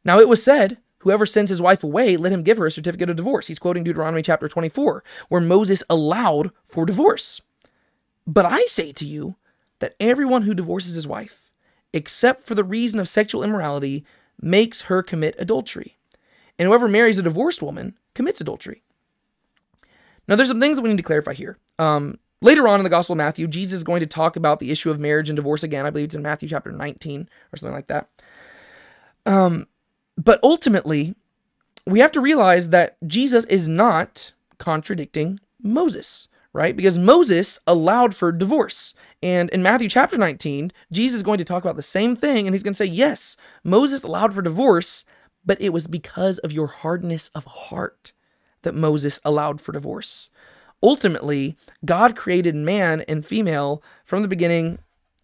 Now 0.03 0.19
it 0.19 0.29
was 0.29 0.41
said, 0.43 0.77
Whoever 0.99 1.25
sends 1.25 1.49
his 1.49 1.61
wife 1.61 1.83
away, 1.83 2.17
let 2.17 2.33
him 2.33 2.43
give 2.43 2.57
her 2.57 2.65
a 2.65 2.71
certificate 2.71 3.09
of 3.09 3.15
divorce. 3.15 3.47
He's 3.47 3.59
quoting 3.59 3.85
Deuteronomy 3.85 4.21
chapter 4.21 4.49
24, 4.49 5.03
where 5.29 5.41
Moses 5.41 5.81
allowed 5.89 6.51
for 6.67 6.85
divorce. 6.85 7.41
But 8.27 8.45
I 8.45 8.65
say 8.65 8.91
to 8.91 9.05
you 9.05 9.35
that 9.79 9.95
everyone 10.01 10.41
who 10.41 10.53
divorces 10.53 10.95
his 10.95 11.07
wife, 11.07 11.51
except 11.93 12.45
for 12.45 12.53
the 12.53 12.65
reason 12.65 12.99
of 12.99 13.07
sexual 13.07 13.43
immorality, 13.43 14.05
makes 14.41 14.83
her 14.83 15.01
commit 15.01 15.35
adultery. 15.39 15.98
And 16.59 16.67
whoever 16.67 16.87
marries 16.87 17.17
a 17.17 17.23
divorced 17.23 17.63
woman 17.63 17.97
commits 18.13 18.41
adultery. 18.41 18.83
Now, 20.27 20.35
there's 20.35 20.49
some 20.49 20.59
things 20.59 20.75
that 20.75 20.83
we 20.83 20.89
need 20.89 20.97
to 20.97 21.03
clarify 21.03 21.33
here. 21.33 21.57
Um, 21.79 22.19
later 22.41 22.67
on 22.67 22.79
in 22.79 22.83
the 22.83 22.89
Gospel 22.89 23.13
of 23.13 23.17
Matthew, 23.17 23.47
Jesus 23.47 23.77
is 23.77 23.83
going 23.83 24.01
to 24.01 24.05
talk 24.05 24.35
about 24.35 24.59
the 24.59 24.69
issue 24.69 24.91
of 24.91 24.99
marriage 24.99 25.29
and 25.29 25.37
divorce 25.37 25.63
again. 25.63 25.87
I 25.87 25.89
believe 25.89 26.05
it's 26.05 26.15
in 26.15 26.21
Matthew 26.21 26.49
chapter 26.49 26.71
19 26.71 27.27
or 27.51 27.57
something 27.57 27.73
like 27.73 27.87
that. 27.87 28.09
Um, 29.25 29.67
but 30.17 30.39
ultimately, 30.43 31.15
we 31.87 31.99
have 31.99 32.11
to 32.11 32.21
realize 32.21 32.69
that 32.69 32.97
Jesus 33.07 33.45
is 33.45 33.67
not 33.67 34.33
contradicting 34.59 35.39
Moses 35.63 36.27
right? 36.53 36.75
Because 36.75 36.97
Moses 36.97 37.59
allowed 37.67 38.15
for 38.15 38.31
divorce. 38.31 38.93
And 39.21 39.49
in 39.51 39.61
Matthew 39.61 39.89
chapter 39.89 40.17
19, 40.17 40.71
Jesus 40.91 41.17
is 41.17 41.23
going 41.23 41.37
to 41.37 41.43
talk 41.43 41.63
about 41.63 41.75
the 41.75 41.81
same 41.81 42.15
thing, 42.15 42.47
and 42.47 42.55
he's 42.55 42.63
going 42.63 42.73
to 42.73 42.77
say, 42.77 42.85
Yes, 42.85 43.37
Moses 43.63 44.03
allowed 44.03 44.33
for 44.33 44.41
divorce, 44.41 45.05
but 45.45 45.61
it 45.61 45.69
was 45.69 45.87
because 45.87 46.37
of 46.39 46.51
your 46.51 46.67
hardness 46.67 47.29
of 47.29 47.45
heart 47.45 48.11
that 48.61 48.75
Moses 48.75 49.19
allowed 49.23 49.61
for 49.61 49.71
divorce. 49.71 50.29
Ultimately, 50.81 51.57
God 51.85 52.15
created 52.15 52.55
man 52.55 53.01
and 53.07 53.25
female 53.25 53.83
from 54.05 54.21
the 54.21 54.27
beginning 54.27 54.79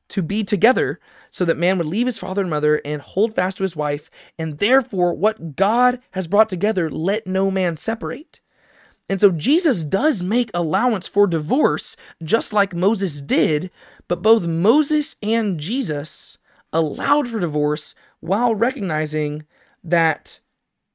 to 0.10 0.22
be 0.22 0.44
together 0.44 1.00
so 1.30 1.46
that 1.46 1.58
man 1.58 1.78
would 1.78 1.88
leave 1.88 2.06
his 2.06 2.18
father 2.18 2.42
and 2.42 2.50
mother 2.50 2.82
and 2.86 3.02
hold 3.02 3.34
fast 3.34 3.58
to 3.58 3.64
his 3.64 3.76
wife, 3.76 4.10
and 4.38 4.60
therefore, 4.60 5.14
what 5.14 5.56
God 5.56 6.00
has 6.12 6.28
brought 6.28 6.50
together, 6.50 6.90
let 6.90 7.26
no 7.26 7.50
man 7.50 7.78
separate. 7.78 8.40
And 9.10 9.22
so 9.22 9.32
Jesus 9.32 9.84
does 9.84 10.24
make 10.24 10.50
allowance 10.54 11.08
for 11.08 11.28
divorce, 11.28 11.96
just 12.24 12.54
like 12.54 12.74
Moses 12.74 13.22
did, 13.22 13.70
but 14.08 14.22
both 14.22 14.46
Moses 14.46 15.16
and 15.22 15.60
Jesus 15.60 16.38
allowed 16.74 17.28
for 17.28 17.40
divorce 17.40 17.96
while 18.20 18.56
recognizing 18.56 19.46
that 19.86 20.42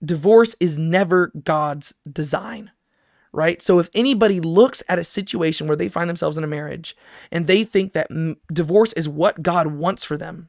divorce 0.05 0.55
is 0.61 0.79
never 0.79 1.29
God's 1.29 1.95
design, 2.11 2.71
right? 3.33 3.63
So 3.63 3.79
if 3.79 3.89
anybody 3.95 4.41
looks 4.41 4.83
at 4.89 4.99
a 4.99 5.05
situation 5.05 5.67
where 5.67 5.77
they 5.77 5.89
find 5.89 6.11
themselves 6.11 6.37
in 6.37 6.45
a 6.45 6.49
marriage 6.49 6.97
and 7.31 7.47
they 7.47 7.65
think 7.65 7.93
that 7.93 8.11
divorce 8.53 8.93
is 8.95 9.09
what 9.09 9.43
God 9.43 9.69
wants 9.69 10.05
for 10.05 10.17
them, 10.17 10.49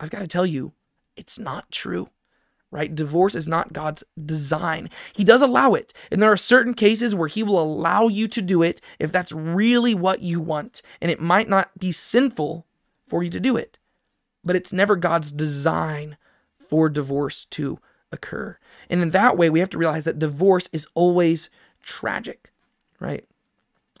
I've 0.00 0.10
got 0.10 0.20
to 0.20 0.26
tell 0.26 0.46
you, 0.46 0.72
it's 1.16 1.38
not 1.38 1.70
true 1.70 2.08
right? 2.70 2.94
Divorce 2.94 3.34
is 3.34 3.48
not 3.48 3.72
God's 3.72 4.04
design. 4.22 4.90
He 5.14 5.24
does 5.24 5.40
allow 5.40 5.74
it. 5.74 5.94
And 6.10 6.20
there 6.20 6.30
are 6.30 6.36
certain 6.36 6.74
cases 6.74 7.14
where 7.14 7.28
He 7.28 7.42
will 7.42 7.60
allow 7.60 8.08
you 8.08 8.28
to 8.28 8.42
do 8.42 8.62
it 8.62 8.80
if 8.98 9.10
that's 9.10 9.32
really 9.32 9.94
what 9.94 10.20
you 10.20 10.40
want. 10.40 10.82
And 11.00 11.10
it 11.10 11.20
might 11.20 11.48
not 11.48 11.70
be 11.78 11.92
sinful 11.92 12.66
for 13.08 13.22
you 13.22 13.30
to 13.30 13.40
do 13.40 13.56
it, 13.56 13.78
but 14.44 14.54
it's 14.54 14.72
never 14.72 14.96
God's 14.96 15.32
design 15.32 16.18
for 16.68 16.88
divorce 16.88 17.46
to 17.46 17.78
occur. 18.12 18.58
And 18.88 19.02
in 19.02 19.10
that 19.10 19.36
way, 19.36 19.50
we 19.50 19.60
have 19.60 19.70
to 19.70 19.78
realize 19.78 20.04
that 20.04 20.18
divorce 20.18 20.68
is 20.72 20.86
always 20.94 21.50
tragic, 21.82 22.52
right? 23.00 23.24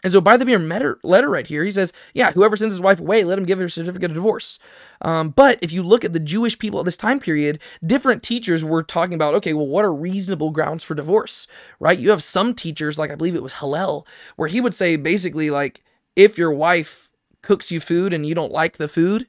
And 0.04 0.12
so, 0.12 0.20
by 0.20 0.36
the 0.36 0.44
mere 0.44 0.98
letter 1.02 1.28
right 1.28 1.46
here, 1.46 1.64
he 1.64 1.72
says, 1.72 1.92
Yeah, 2.14 2.30
whoever 2.30 2.56
sends 2.56 2.72
his 2.72 2.80
wife 2.80 3.00
away, 3.00 3.24
let 3.24 3.36
him 3.36 3.44
give 3.44 3.58
her 3.58 3.64
a 3.64 3.70
certificate 3.70 4.12
of 4.12 4.14
divorce. 4.14 4.60
Um, 5.02 5.30
but 5.30 5.58
if 5.60 5.72
you 5.72 5.82
look 5.82 6.04
at 6.04 6.12
the 6.12 6.20
Jewish 6.20 6.56
people 6.56 6.78
at 6.78 6.84
this 6.84 6.96
time 6.96 7.18
period, 7.18 7.58
different 7.84 8.22
teachers 8.22 8.64
were 8.64 8.84
talking 8.84 9.14
about, 9.14 9.34
okay, 9.34 9.54
well, 9.54 9.66
what 9.66 9.84
are 9.84 9.92
reasonable 9.92 10.52
grounds 10.52 10.84
for 10.84 10.94
divorce, 10.94 11.48
right? 11.80 11.98
You 11.98 12.10
have 12.10 12.22
some 12.22 12.54
teachers, 12.54 12.96
like 12.96 13.10
I 13.10 13.16
believe 13.16 13.34
it 13.34 13.42
was 13.42 13.54
Hillel, 13.54 14.06
where 14.36 14.48
he 14.48 14.60
would 14.60 14.74
say 14.74 14.94
basically, 14.94 15.50
like, 15.50 15.82
if 16.14 16.38
your 16.38 16.52
wife 16.52 17.10
cooks 17.42 17.72
you 17.72 17.80
food 17.80 18.12
and 18.12 18.24
you 18.24 18.36
don't 18.36 18.52
like 18.52 18.76
the 18.76 18.88
food 18.88 19.26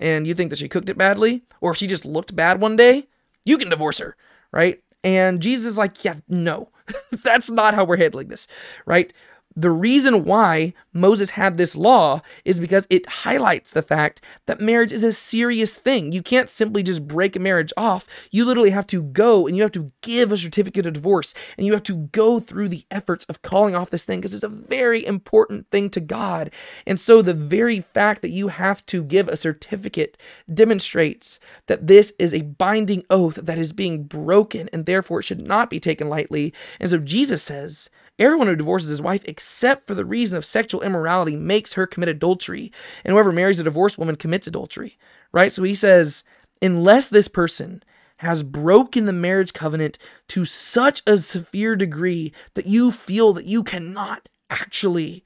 and 0.00 0.26
you 0.26 0.34
think 0.34 0.50
that 0.50 0.58
she 0.58 0.68
cooked 0.68 0.88
it 0.88 0.98
badly, 0.98 1.44
or 1.60 1.70
if 1.70 1.76
she 1.76 1.86
just 1.86 2.04
looked 2.04 2.34
bad 2.34 2.60
one 2.60 2.74
day, 2.74 3.06
you 3.44 3.56
can 3.58 3.70
divorce 3.70 3.98
her, 3.98 4.16
right? 4.50 4.82
And 5.04 5.40
Jesus 5.40 5.66
is 5.66 5.78
like, 5.78 6.04
Yeah, 6.04 6.16
no, 6.28 6.70
that's 7.12 7.50
not 7.50 7.74
how 7.74 7.84
we're 7.84 7.96
handling 7.98 8.28
this, 8.28 8.48
right? 8.86 9.12
The 9.56 9.70
reason 9.70 10.24
why 10.24 10.74
Moses 10.92 11.30
had 11.30 11.58
this 11.58 11.74
law 11.74 12.22
is 12.44 12.60
because 12.60 12.86
it 12.88 13.06
highlights 13.08 13.72
the 13.72 13.82
fact 13.82 14.22
that 14.46 14.60
marriage 14.60 14.92
is 14.92 15.02
a 15.02 15.12
serious 15.12 15.76
thing. 15.76 16.12
You 16.12 16.22
can't 16.22 16.48
simply 16.48 16.84
just 16.84 17.08
break 17.08 17.34
a 17.34 17.40
marriage 17.40 17.72
off. 17.76 18.06
You 18.30 18.44
literally 18.44 18.70
have 18.70 18.86
to 18.88 19.02
go 19.02 19.48
and 19.48 19.56
you 19.56 19.62
have 19.62 19.72
to 19.72 19.90
give 20.02 20.30
a 20.30 20.36
certificate 20.36 20.86
of 20.86 20.92
divorce 20.92 21.34
and 21.58 21.66
you 21.66 21.72
have 21.72 21.82
to 21.84 21.96
go 21.96 22.38
through 22.38 22.68
the 22.68 22.84
efforts 22.92 23.24
of 23.24 23.42
calling 23.42 23.74
off 23.74 23.90
this 23.90 24.04
thing 24.04 24.20
because 24.20 24.34
it's 24.34 24.44
a 24.44 24.48
very 24.48 25.04
important 25.04 25.68
thing 25.70 25.90
to 25.90 26.00
God. 26.00 26.52
And 26.86 26.98
so 27.00 27.20
the 27.20 27.34
very 27.34 27.80
fact 27.80 28.22
that 28.22 28.30
you 28.30 28.48
have 28.48 28.86
to 28.86 29.02
give 29.02 29.28
a 29.28 29.36
certificate 29.36 30.16
demonstrates 30.52 31.40
that 31.66 31.88
this 31.88 32.12
is 32.20 32.32
a 32.32 32.42
binding 32.42 33.04
oath 33.10 33.34
that 33.34 33.58
is 33.58 33.72
being 33.72 34.04
broken 34.04 34.70
and 34.72 34.86
therefore 34.86 35.20
it 35.20 35.24
should 35.24 35.40
not 35.40 35.70
be 35.70 35.80
taken 35.80 36.08
lightly. 36.08 36.54
And 36.78 36.88
so 36.88 36.98
Jesus 36.98 37.42
says, 37.42 37.90
Everyone 38.20 38.48
who 38.48 38.54
divorces 38.54 38.90
his 38.90 39.00
wife, 39.00 39.22
except 39.24 39.86
for 39.86 39.94
the 39.94 40.04
reason 40.04 40.36
of 40.36 40.44
sexual 40.44 40.82
immorality, 40.82 41.34
makes 41.34 41.72
her 41.72 41.86
commit 41.86 42.10
adultery. 42.10 42.70
And 43.02 43.12
whoever 43.12 43.32
marries 43.32 43.58
a 43.58 43.64
divorced 43.64 43.96
woman 43.96 44.16
commits 44.16 44.46
adultery. 44.46 44.98
Right? 45.32 45.50
So 45.50 45.62
he 45.62 45.74
says, 45.74 46.22
unless 46.60 47.08
this 47.08 47.28
person 47.28 47.82
has 48.18 48.42
broken 48.42 49.06
the 49.06 49.14
marriage 49.14 49.54
covenant 49.54 49.96
to 50.28 50.44
such 50.44 51.00
a 51.06 51.16
severe 51.16 51.74
degree 51.74 52.34
that 52.52 52.66
you 52.66 52.90
feel 52.90 53.32
that 53.32 53.46
you 53.46 53.64
cannot 53.64 54.28
actually 54.50 55.24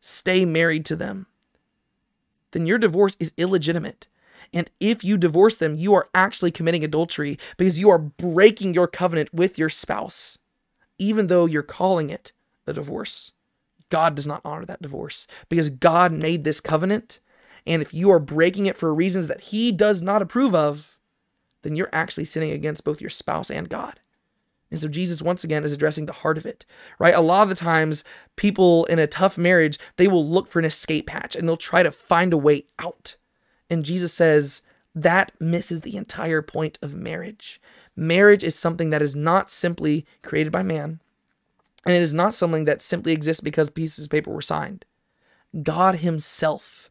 stay 0.00 0.44
married 0.44 0.84
to 0.84 0.94
them, 0.94 1.26
then 2.52 2.64
your 2.64 2.78
divorce 2.78 3.16
is 3.18 3.32
illegitimate. 3.36 4.06
And 4.52 4.70
if 4.78 5.02
you 5.02 5.16
divorce 5.16 5.56
them, 5.56 5.74
you 5.74 5.94
are 5.94 6.08
actually 6.14 6.52
committing 6.52 6.84
adultery 6.84 7.36
because 7.56 7.80
you 7.80 7.90
are 7.90 7.98
breaking 7.98 8.74
your 8.74 8.86
covenant 8.86 9.34
with 9.34 9.58
your 9.58 9.68
spouse, 9.68 10.38
even 10.96 11.26
though 11.26 11.46
you're 11.46 11.64
calling 11.64 12.10
it 12.10 12.30
a 12.66 12.72
divorce. 12.72 13.32
God 13.90 14.14
does 14.14 14.26
not 14.26 14.40
honor 14.44 14.64
that 14.64 14.82
divorce 14.82 15.26
because 15.48 15.70
God 15.70 16.12
made 16.12 16.44
this 16.44 16.60
covenant. 16.60 17.20
And 17.66 17.82
if 17.82 17.94
you 17.94 18.10
are 18.10 18.18
breaking 18.18 18.66
it 18.66 18.78
for 18.78 18.92
reasons 18.94 19.28
that 19.28 19.42
He 19.42 19.72
does 19.72 20.02
not 20.02 20.22
approve 20.22 20.54
of, 20.54 20.98
then 21.62 21.76
you're 21.76 21.88
actually 21.92 22.24
sinning 22.24 22.52
against 22.52 22.84
both 22.84 23.00
your 23.00 23.10
spouse 23.10 23.50
and 23.50 23.68
God. 23.68 24.00
And 24.70 24.80
so 24.80 24.88
Jesus 24.88 25.22
once 25.22 25.44
again 25.44 25.64
is 25.64 25.72
addressing 25.72 26.06
the 26.06 26.12
heart 26.12 26.38
of 26.38 26.46
it, 26.46 26.64
right? 26.98 27.14
A 27.14 27.20
lot 27.20 27.44
of 27.44 27.48
the 27.48 27.54
times 27.54 28.02
people 28.34 28.84
in 28.86 28.98
a 28.98 29.06
tough 29.06 29.38
marriage, 29.38 29.78
they 29.96 30.08
will 30.08 30.28
look 30.28 30.48
for 30.48 30.58
an 30.58 30.64
escape 30.64 31.10
hatch 31.10 31.36
and 31.36 31.48
they'll 31.48 31.56
try 31.56 31.82
to 31.82 31.92
find 31.92 32.32
a 32.32 32.38
way 32.38 32.64
out. 32.78 33.16
And 33.70 33.84
Jesus 33.84 34.12
says 34.12 34.62
that 34.94 35.32
misses 35.38 35.82
the 35.82 35.96
entire 35.96 36.42
point 36.42 36.78
of 36.82 36.94
marriage. 36.94 37.60
Marriage 37.94 38.42
is 38.42 38.54
something 38.56 38.90
that 38.90 39.02
is 39.02 39.14
not 39.14 39.50
simply 39.50 40.04
created 40.22 40.52
by 40.52 40.62
man, 40.62 41.00
and 41.86 41.94
it 41.94 42.02
is 42.02 42.12
not 42.12 42.34
something 42.34 42.64
that 42.64 42.82
simply 42.82 43.12
exists 43.12 43.40
because 43.40 43.70
pieces 43.70 44.04
of 44.04 44.10
paper 44.10 44.32
were 44.32 44.42
signed. 44.42 44.84
God 45.62 45.96
Himself 45.96 46.90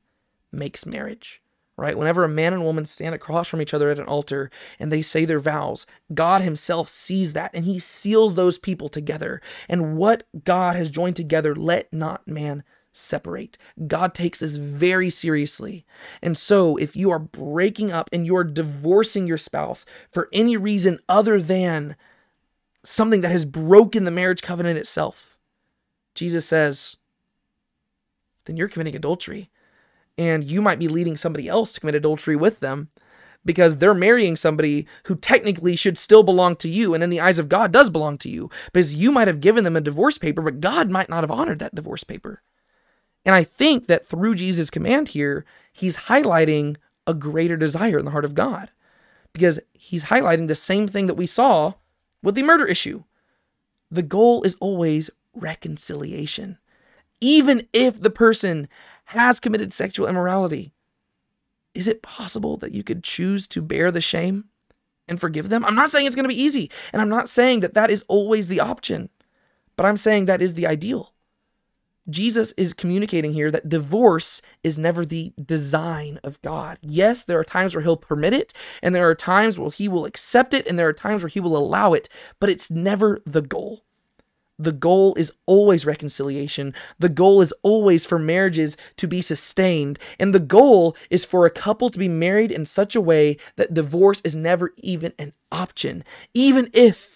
makes 0.52 0.86
marriage, 0.86 1.42
right? 1.78 1.98
Whenever 1.98 2.24
a 2.24 2.30
man 2.30 2.54
and 2.54 2.64
woman 2.64 2.86
stand 2.86 3.14
across 3.14 3.48
from 3.48 3.62
each 3.62 3.74
other 3.74 3.90
at 3.90 4.00
an 4.00 4.06
altar 4.06 4.50
and 4.80 4.92
they 4.92 5.02
say 5.02 5.26
their 5.26 5.42
vows, 5.42 5.86
God 6.14 6.42
Himself 6.42 6.88
sees 6.88 7.34
that 7.34 7.52
and 7.54 7.66
He 7.66 7.78
seals 7.78 8.36
those 8.36 8.58
people 8.58 8.88
together. 8.88 9.42
And 9.68 9.98
what 9.98 10.24
God 10.46 10.78
has 10.78 10.90
joined 10.90 11.18
together, 11.18 11.54
let 11.54 11.92
not 11.92 12.26
man 12.26 12.64
separate. 12.94 13.58
God 13.88 14.14
takes 14.14 14.40
this 14.40 14.56
very 14.56 15.10
seriously. 15.10 15.86
And 16.22 16.38
so, 16.38 16.78
if 16.78 16.96
you 16.96 17.12
are 17.12 17.20
breaking 17.20 17.92
up 17.92 18.10
and 18.14 18.26
you're 18.26 18.46
divorcing 18.46 19.28
your 19.28 19.38
spouse 19.38 19.86
for 20.12 20.30
any 20.32 20.56
reason 20.56 21.00
other 21.10 21.42
than 21.42 21.98
something 22.86 23.22
that 23.22 23.32
has 23.32 23.46
broken 23.46 24.06
the 24.06 24.12
marriage 24.12 24.42
covenant 24.42 24.78
itself, 24.78 25.38
Jesus 26.14 26.46
says, 26.46 26.98
then 28.46 28.58
you're 28.58 28.70
committing 28.70 28.96
adultery. 28.96 29.50
And 30.18 30.44
you 30.44 30.62
might 30.62 30.80
be 30.80 30.88
leading 30.88 31.18
somebody 31.18 31.50
else 31.50 31.74
to 31.74 31.80
commit 31.82 31.96
adultery 31.96 32.38
with 32.38 32.62
them 32.62 32.90
because 33.44 33.78
they're 33.78 33.94
marrying 33.94 34.36
somebody 34.36 34.88
who 35.06 35.16
technically 35.16 35.76
should 35.76 35.98
still 35.98 36.24
belong 36.24 36.56
to 36.58 36.70
you 36.70 36.94
and 36.94 37.04
in 37.04 37.10
the 37.10 37.20
eyes 37.20 37.38
of 37.38 37.50
God 37.50 37.72
does 37.72 37.90
belong 37.90 38.18
to 38.20 38.30
you 38.30 38.50
because 38.72 38.96
you 38.96 39.12
might 39.12 39.28
have 39.28 39.42
given 39.42 39.64
them 39.64 39.76
a 39.76 39.82
divorce 39.82 40.18
paper, 40.18 40.42
but 40.42 40.62
God 40.62 40.90
might 40.90 41.10
not 41.10 41.24
have 41.24 41.32
honored 41.32 41.60
that 41.60 41.76
divorce 41.76 42.04
paper. 42.04 42.42
And 43.26 43.36
I 43.36 43.44
think 43.44 43.88
that 43.88 44.06
through 44.06 44.36
Jesus' 44.36 44.70
command 44.70 45.10
here, 45.10 45.46
he's 45.74 45.98
highlighting 45.98 46.78
a 47.06 47.14
greater 47.14 47.58
desire 47.58 48.00
in 48.00 48.06
the 48.06 48.12
heart 48.12 48.26
of 48.26 48.36
God 48.36 48.72
because 49.34 49.60
he's 49.74 50.06
highlighting 50.06 50.48
the 50.48 50.56
same 50.56 50.88
thing 50.88 51.08
that 51.08 51.16
we 51.16 51.26
saw 51.26 51.74
with 52.26 52.36
the 52.36 52.44
murder 52.44 52.66
issue. 52.66 53.04
The 53.90 54.04
goal 54.04 54.44
is 54.44 54.58
always 54.60 55.10
reconciliation. 55.34 56.58
Even 57.22 57.68
if 57.72 58.02
the 58.02 58.10
person 58.10 58.68
has 59.06 59.40
committed 59.40 59.72
sexual 59.72 60.08
immorality, 60.08 60.74
is 61.74 61.88
it 61.88 62.02
possible 62.02 62.58
that 62.58 62.72
you 62.72 62.84
could 62.84 63.04
choose 63.04 63.48
to 63.50 63.62
bear 63.62 63.92
the 63.92 64.02
shame 64.02 64.46
and 65.08 65.20
forgive 65.20 65.50
them? 65.50 65.64
I'm 65.64 65.76
not 65.76 65.92
saying 65.92 66.08
it's 66.08 66.16
going 66.16 66.28
to 66.28 66.36
be 66.36 66.42
easy, 66.42 66.72
and 66.92 67.02
I'm 67.02 67.10
not 67.10 67.30
saying 67.30 67.60
that 67.60 67.76
that 67.76 67.92
is 67.92 68.04
always 68.08 68.48
the 68.48 68.60
option, 68.60 69.10
but 69.76 69.86
I'm 69.86 69.98
saying 69.98 70.26
that 70.26 70.42
is 70.42 70.56
the 70.56 70.68
ideal. 70.68 71.14
Jesus 72.10 72.52
is 72.58 72.74
communicating 72.74 73.34
here 73.34 73.50
that 73.52 73.70
divorce 73.70 74.42
is 74.64 74.78
never 74.78 75.06
the 75.06 75.34
design 75.44 76.20
of 76.24 76.42
God. 76.42 76.78
Yes, 76.82 77.24
there 77.24 77.40
are 77.40 77.44
times 77.44 77.74
where 77.74 77.84
he'll 77.84 77.98
permit 77.98 78.34
it, 78.34 78.54
and 78.84 78.94
there 78.94 79.10
are 79.10 79.16
times 79.16 79.58
where 79.58 79.72
he 79.72 79.88
will 79.88 80.06
accept 80.06 80.54
it, 80.54 80.68
and 80.68 80.78
there 80.78 80.88
are 80.88 80.94
times 80.94 81.24
where 81.24 81.30
he 81.30 81.40
will 81.40 81.58
allow 81.58 81.94
it, 81.94 82.08
but 82.40 82.50
it's 82.50 82.70
never 82.70 83.22
the 83.26 83.42
goal. 83.42 83.84
The 84.58 84.72
goal 84.72 85.16
is 85.16 85.34
always 85.46 85.86
reconciliation. 85.86 86.74
The 86.98 87.10
goal 87.10 87.42
is 87.42 87.54
always 87.62 88.06
for 88.06 88.18
marriages 88.18 88.78
to 88.98 89.08
be 89.08 89.22
sustained. 89.22 90.00
And 90.18 90.34
the 90.34 90.40
goal 90.40 90.96
is 91.10 91.26
for 91.26 91.46
a 91.46 91.52
couple 91.52 91.90
to 91.90 92.00
be 92.00 92.08
married 92.08 92.52
in 92.52 92.66
such 92.66 92.96
a 92.96 93.02
way 93.02 93.38
that 93.58 93.74
divorce 93.74 94.22
is 94.24 94.36
never 94.36 94.74
even 94.78 95.12
an 95.20 95.34
option. 95.52 96.06
Even 96.34 96.70
if 96.72 97.15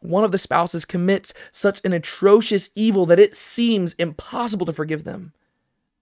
one 0.00 0.24
of 0.24 0.32
the 0.32 0.38
spouses 0.38 0.84
commits 0.84 1.32
such 1.50 1.84
an 1.84 1.92
atrocious 1.92 2.70
evil 2.74 3.06
that 3.06 3.18
it 3.18 3.34
seems 3.34 3.94
impossible 3.94 4.66
to 4.66 4.72
forgive 4.72 5.04
them, 5.04 5.32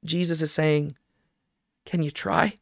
Jesus 0.05 0.43
is 0.43 0.53
saying, 0.53 0.97
Can 1.85 2.03
you 2.03 2.11
try? 2.11 2.59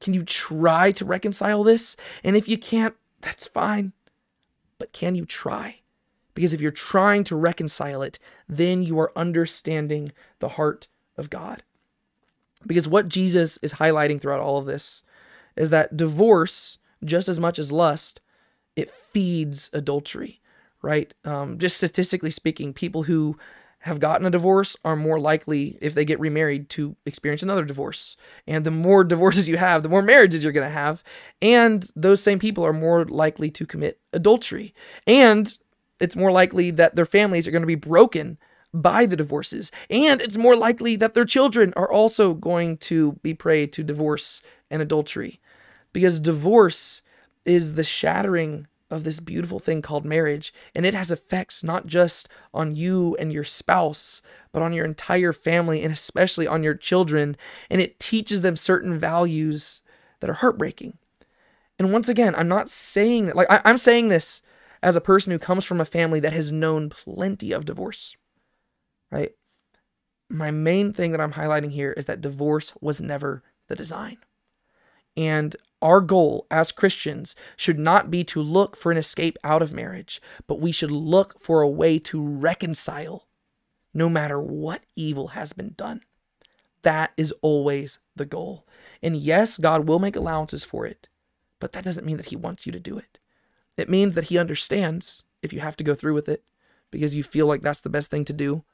Can 0.00 0.14
you 0.14 0.24
try 0.24 0.92
to 0.92 1.04
reconcile 1.04 1.64
this? 1.64 1.96
And 2.22 2.36
if 2.36 2.48
you 2.48 2.56
can't, 2.58 2.94
that's 3.20 3.46
fine. 3.46 3.92
But 4.78 4.92
can 4.92 5.14
you 5.14 5.24
try? 5.24 5.80
Because 6.34 6.54
if 6.54 6.60
you're 6.60 6.70
trying 6.70 7.24
to 7.24 7.36
reconcile 7.36 8.02
it, 8.02 8.18
then 8.48 8.82
you 8.82 8.98
are 9.00 9.12
understanding 9.16 10.12
the 10.38 10.50
heart 10.50 10.86
of 11.16 11.30
God. 11.30 11.64
Because 12.66 12.86
what 12.86 13.08
Jesus 13.08 13.58
is 13.60 13.74
highlighting 13.74 14.20
throughout 14.20 14.40
all 14.40 14.58
of 14.58 14.66
this 14.66 15.02
is 15.56 15.70
that 15.70 15.96
divorce, 15.96 16.78
just 17.04 17.28
as 17.28 17.40
much 17.40 17.58
as 17.58 17.72
lust, 17.72 18.20
it 18.76 18.90
feeds 18.90 19.70
adultery, 19.72 20.40
right? 20.82 21.12
Um, 21.24 21.58
just 21.58 21.76
statistically 21.76 22.30
speaking, 22.30 22.72
people 22.72 23.04
who 23.04 23.36
have 23.80 24.00
gotten 24.00 24.26
a 24.26 24.30
divorce 24.30 24.76
are 24.84 24.96
more 24.96 25.20
likely, 25.20 25.78
if 25.80 25.94
they 25.94 26.04
get 26.04 26.18
remarried, 26.18 26.68
to 26.70 26.96
experience 27.06 27.42
another 27.42 27.64
divorce. 27.64 28.16
And 28.46 28.64
the 28.64 28.70
more 28.70 29.04
divorces 29.14 29.48
you 29.48 29.56
have, 29.56 29.82
the 29.82 29.88
more 29.88 30.02
marriages 30.02 30.42
you're 30.42 30.52
going 30.52 30.66
to 30.66 30.72
have. 30.72 31.04
And 31.40 31.88
those 31.94 32.22
same 32.22 32.38
people 32.38 32.64
are 32.64 32.72
more 32.72 33.04
likely 33.04 33.50
to 33.52 33.66
commit 33.66 34.00
adultery. 34.12 34.74
And 35.06 35.56
it's 36.00 36.16
more 36.16 36.32
likely 36.32 36.70
that 36.72 36.96
their 36.96 37.06
families 37.06 37.46
are 37.46 37.50
going 37.50 37.62
to 37.62 37.66
be 37.66 37.74
broken 37.74 38.38
by 38.74 39.06
the 39.06 39.16
divorces. 39.16 39.70
And 39.88 40.20
it's 40.20 40.36
more 40.36 40.56
likely 40.56 40.96
that 40.96 41.14
their 41.14 41.24
children 41.24 41.72
are 41.76 41.90
also 41.90 42.34
going 42.34 42.78
to 42.78 43.12
be 43.22 43.34
prey 43.34 43.66
to 43.68 43.82
divorce 43.82 44.42
and 44.70 44.82
adultery. 44.82 45.40
Because 45.92 46.20
divorce 46.20 47.00
is 47.44 47.74
the 47.74 47.84
shattering 47.84 48.66
of 48.90 49.04
this 49.04 49.20
beautiful 49.20 49.58
thing 49.58 49.82
called 49.82 50.04
marriage. 50.04 50.52
And 50.74 50.86
it 50.86 50.94
has 50.94 51.10
effects 51.10 51.62
not 51.62 51.86
just 51.86 52.28
on 52.54 52.74
you 52.74 53.16
and 53.18 53.32
your 53.32 53.44
spouse, 53.44 54.22
but 54.52 54.62
on 54.62 54.72
your 54.72 54.84
entire 54.84 55.32
family 55.32 55.82
and 55.82 55.92
especially 55.92 56.46
on 56.46 56.62
your 56.62 56.74
children. 56.74 57.36
And 57.68 57.80
it 57.80 58.00
teaches 58.00 58.42
them 58.42 58.56
certain 58.56 58.98
values 58.98 59.80
that 60.20 60.30
are 60.30 60.34
heartbreaking. 60.34 60.98
And 61.78 61.92
once 61.92 62.08
again, 62.08 62.34
I'm 62.34 62.48
not 62.48 62.68
saying 62.68 63.26
that, 63.26 63.36
like, 63.36 63.50
I, 63.50 63.60
am 63.64 63.78
saying 63.78 64.08
this 64.08 64.42
as 64.82 64.96
a 64.96 65.00
person 65.00 65.32
who 65.32 65.38
comes 65.38 65.64
from 65.64 65.80
a 65.80 65.84
family 65.84 66.20
that 66.20 66.32
has 66.32 66.50
known 66.50 66.90
plenty 66.90 67.52
of 67.52 67.64
divorce, 67.64 68.16
right? 69.12 69.32
My 70.28 70.50
main 70.50 70.92
thing 70.92 71.12
that 71.12 71.20
I'm 71.20 71.32
highlighting 71.34 71.70
here 71.70 71.92
is 71.92 72.06
that 72.06 72.20
divorce 72.20 72.72
was 72.80 73.00
never 73.00 73.42
the 73.68 73.76
design. 73.76 74.18
And 75.16 75.54
our 75.80 76.00
goal 76.00 76.46
as 76.50 76.72
Christians 76.72 77.34
should 77.56 77.78
not 77.78 78.10
be 78.10 78.24
to 78.24 78.42
look 78.42 78.76
for 78.76 78.90
an 78.90 78.98
escape 78.98 79.38
out 79.44 79.62
of 79.62 79.72
marriage, 79.72 80.20
but 80.46 80.60
we 80.60 80.72
should 80.72 80.90
look 80.90 81.40
for 81.40 81.62
a 81.62 81.68
way 81.68 81.98
to 82.00 82.20
reconcile 82.22 83.26
no 83.94 84.08
matter 84.08 84.40
what 84.40 84.82
evil 84.96 85.28
has 85.28 85.52
been 85.52 85.74
done. 85.76 86.02
That 86.82 87.12
is 87.16 87.32
always 87.42 87.98
the 88.14 88.26
goal. 88.26 88.66
And 89.02 89.16
yes, 89.16 89.58
God 89.58 89.88
will 89.88 89.98
make 89.98 90.16
allowances 90.16 90.64
for 90.64 90.86
it, 90.86 91.08
but 91.60 91.72
that 91.72 91.84
doesn't 91.84 92.06
mean 92.06 92.16
that 92.16 92.26
He 92.26 92.36
wants 92.36 92.66
you 92.66 92.72
to 92.72 92.80
do 92.80 92.98
it. 92.98 93.18
It 93.78 93.88
means 93.88 94.16
that 94.16 94.24
he 94.24 94.36
understands 94.36 95.22
if 95.40 95.52
you 95.52 95.60
have 95.60 95.76
to 95.76 95.84
go 95.84 95.94
through 95.94 96.14
with 96.14 96.28
it 96.28 96.42
because 96.90 97.14
you 97.14 97.22
feel 97.22 97.46
like 97.46 97.62
that's 97.62 97.80
the 97.80 97.88
best 97.88 98.10
thing 98.10 98.24
to 98.26 98.32
do. 98.32 98.64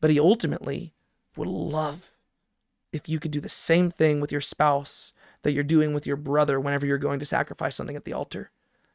But 0.00 0.10
he 0.10 0.18
ultimately 0.18 0.94
would 1.36 1.46
love 1.46 2.10
if 2.92 3.08
you 3.08 3.20
could 3.20 3.30
do 3.30 3.40
the 3.40 3.48
same 3.48 3.88
thing 3.88 4.20
with 4.20 4.32
your 4.32 4.40
spouse 4.40 5.12
that 5.42 5.52
you're 5.52 5.64
doing 5.64 5.94
with 5.94 6.06
your 6.06 6.16
brother 6.16 6.58
whenever 6.58 6.86
you're 6.86 6.98
going 6.98 7.18
to 7.18 7.24
sacrifice 7.24 7.76
something 7.76 7.96
at 7.96 8.04
the 8.04 8.12
altar. 8.12 8.50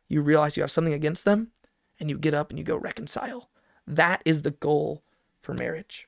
You 0.07 0.21
realize 0.21 0.57
you 0.57 0.63
have 0.63 0.71
something 0.71 0.93
against 0.93 1.25
them 1.25 1.51
and 1.99 2.09
you 2.09 2.17
get 2.17 2.33
up 2.33 2.49
and 2.49 2.57
you 2.57 2.65
go 2.65 2.77
reconcile. 2.77 3.49
That 3.85 4.21
is 4.25 4.41
the 4.41 4.51
goal 4.51 5.03
for 5.41 5.53
marriage. 5.53 6.07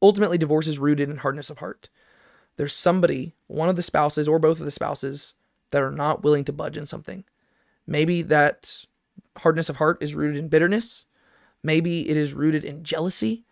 Ultimately, 0.00 0.38
divorce 0.38 0.66
is 0.66 0.78
rooted 0.78 1.08
in 1.08 1.18
hardness 1.18 1.50
of 1.50 1.58
heart. 1.58 1.88
There's 2.56 2.74
somebody, 2.74 3.34
one 3.46 3.68
of 3.68 3.76
the 3.76 3.82
spouses 3.82 4.26
or 4.26 4.38
both 4.38 4.58
of 4.58 4.64
the 4.64 4.70
spouses, 4.70 5.34
that 5.70 5.82
are 5.82 5.92
not 5.92 6.22
willing 6.22 6.44
to 6.44 6.52
budge 6.52 6.76
in 6.76 6.86
something. 6.86 7.24
Maybe 7.86 8.22
that 8.22 8.84
hardness 9.38 9.68
of 9.68 9.76
heart 9.76 9.98
is 10.00 10.14
rooted 10.14 10.36
in 10.36 10.48
bitterness. 10.48 11.06
Maybe 11.62 12.08
it 12.08 12.16
is 12.16 12.34
rooted 12.34 12.64
in 12.64 12.82
jealousy. 12.82 13.44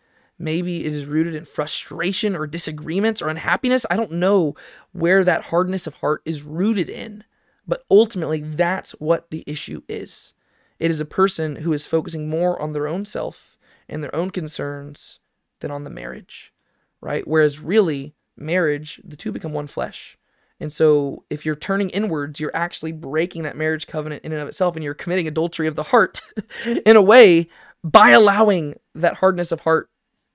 Maybe 0.43 0.86
it 0.86 0.95
is 0.95 1.05
rooted 1.05 1.34
in 1.34 1.45
frustration 1.45 2.34
or 2.34 2.47
disagreements 2.47 3.20
or 3.20 3.28
unhappiness. 3.28 3.84
I 3.91 3.97
don't 3.97 4.12
know 4.12 4.55
where 4.93 5.22
that 5.22 5.45
hardness 5.45 5.86
of 5.86 5.97
heart 5.97 6.22
is 6.24 6.43
rooted 6.43 6.88
in, 6.88 7.24
but 7.68 7.84
ultimately, 7.91 8.41
that's 8.41 8.93
what 8.93 9.30
the 9.30 9.45
issue 9.47 9.82
is. 9.86 10.32
It 10.78 10.91
is 10.91 10.99
a 10.99 11.05
person 11.05 11.57
who 11.57 11.74
is 11.74 11.86
focusing 11.86 12.30
more 12.30 12.61
on 12.61 12.72
their 12.72 12.88
own 12.88 13.05
self 13.05 13.59
and 13.86 14.03
their 14.03 14.16
own 14.16 14.30
concerns 14.30 15.20
than 15.61 15.70
on 15.70 15.84
the 15.84 15.91
marriage, 15.91 16.55
right? 17.03 17.28
Whereas, 17.28 17.61
really, 17.61 18.14
marriage, 18.34 18.99
the 19.05 19.16
two 19.16 19.32
become 19.32 19.53
one 19.53 19.66
flesh. 19.66 20.16
And 20.59 20.72
so 20.72 21.24
if 21.28 21.45
you're 21.45 21.55
turning 21.55 21.91
inwards, 21.91 22.41
you're 22.41 22.57
actually 22.57 22.93
breaking 22.93 23.43
that 23.43 23.59
marriage 23.59 23.86
covenant 23.86 24.24
in 24.24 24.32
and 24.32 24.41
of 24.41 24.49
itself, 24.49 24.74
and 24.74 24.82
you're 24.82 24.95
committing 24.95 25.28
adultery 25.28 25.66
of 25.66 25.76
the 25.76 25.82
heart 25.82 26.22
in 26.64 26.97
a 26.97 27.03
way 27.03 27.47
by 27.84 28.11
allowing 28.11 28.76
that 28.95 29.18
hardness 29.18 29.53
of 29.53 29.61
heart 29.61 29.89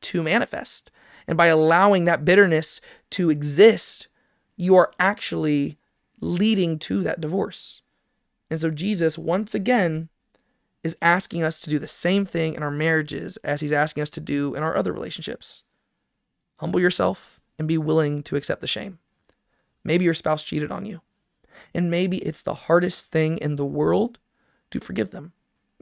to 0.06 0.24
manifest. 0.24 0.92
And 1.28 1.38
by 1.38 1.48
allowing 1.48 2.06
that 2.06 2.26
bitterness 2.26 2.82
to 3.12 3.30
exist, 3.30 4.08
you 4.56 4.76
are 4.76 4.92
actually 5.00 5.78
leading 6.22 6.80
to 6.80 7.02
that 7.04 7.22
divorce. 7.22 7.82
And 8.50 8.60
so 8.60 8.70
Jesus, 8.70 9.18
once 9.18 9.56
again, 9.56 10.10
is 10.84 10.96
asking 11.02 11.44
us 11.44 11.60
to 11.62 11.70
do 11.70 11.80
the 11.80 11.88
same 11.88 12.26
thing 12.26 12.54
in 12.54 12.62
our 12.62 12.72
marriages 12.72 13.38
as 13.38 13.62
he's 13.62 13.74
asking 13.74 14.04
us 14.04 14.10
to 14.12 14.20
do 14.20 14.54
in 14.54 14.62
our 14.62 14.78
other 14.78 14.94
relationships. 14.94 15.64
Humble 16.58 16.80
yourself 16.80 17.40
and 17.58 17.68
be 17.68 17.78
willing 17.78 18.22
to 18.24 18.36
accept 18.36 18.62
the 18.62 18.68
shame. 18.68 19.00
Maybe 19.84 20.06
your 20.06 20.14
spouse 20.14 20.44
cheated 20.44 20.72
on 20.72 20.86
you. 20.86 21.02
And 21.74 21.90
maybe 21.90 22.18
it's 22.18 22.44
the 22.44 22.54
hardest 22.54 23.10
thing 23.10 23.38
in 23.40 23.56
the 23.56 23.66
world 23.66 24.20
to 24.72 24.80
forgive 24.80 25.10
them. 25.10 25.34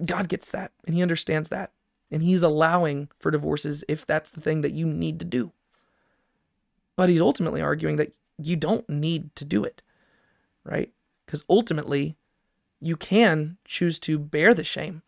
God 0.05 0.29
gets 0.29 0.49
that 0.51 0.71
and 0.85 0.95
He 0.95 1.01
understands 1.01 1.49
that. 1.49 1.71
And 2.13 2.21
He's 2.21 2.43
allowing 2.43 3.09
for 3.19 3.31
divorces 3.31 3.83
if 3.89 4.05
that's 4.05 4.31
the 4.31 4.39
thing 4.39 4.61
that 4.61 4.71
you 4.71 4.85
need 4.85 5.19
to 5.19 5.25
do. 5.25 5.51
But 6.95 7.09
He's 7.09 7.19
ultimately 7.19 7.61
arguing 7.61 7.97
that 7.97 8.13
you 8.37 8.55
don't 8.55 8.87
need 8.87 9.35
to 9.35 9.43
do 9.43 9.65
it, 9.65 9.81
right? 10.63 10.93
Because 11.25 11.43
ultimately, 11.49 12.15
you 12.79 12.95
can 12.95 13.57
choose 13.65 13.97
to 13.99 14.19
bear 14.19 14.53
the 14.53 14.63
shame. 14.63 15.01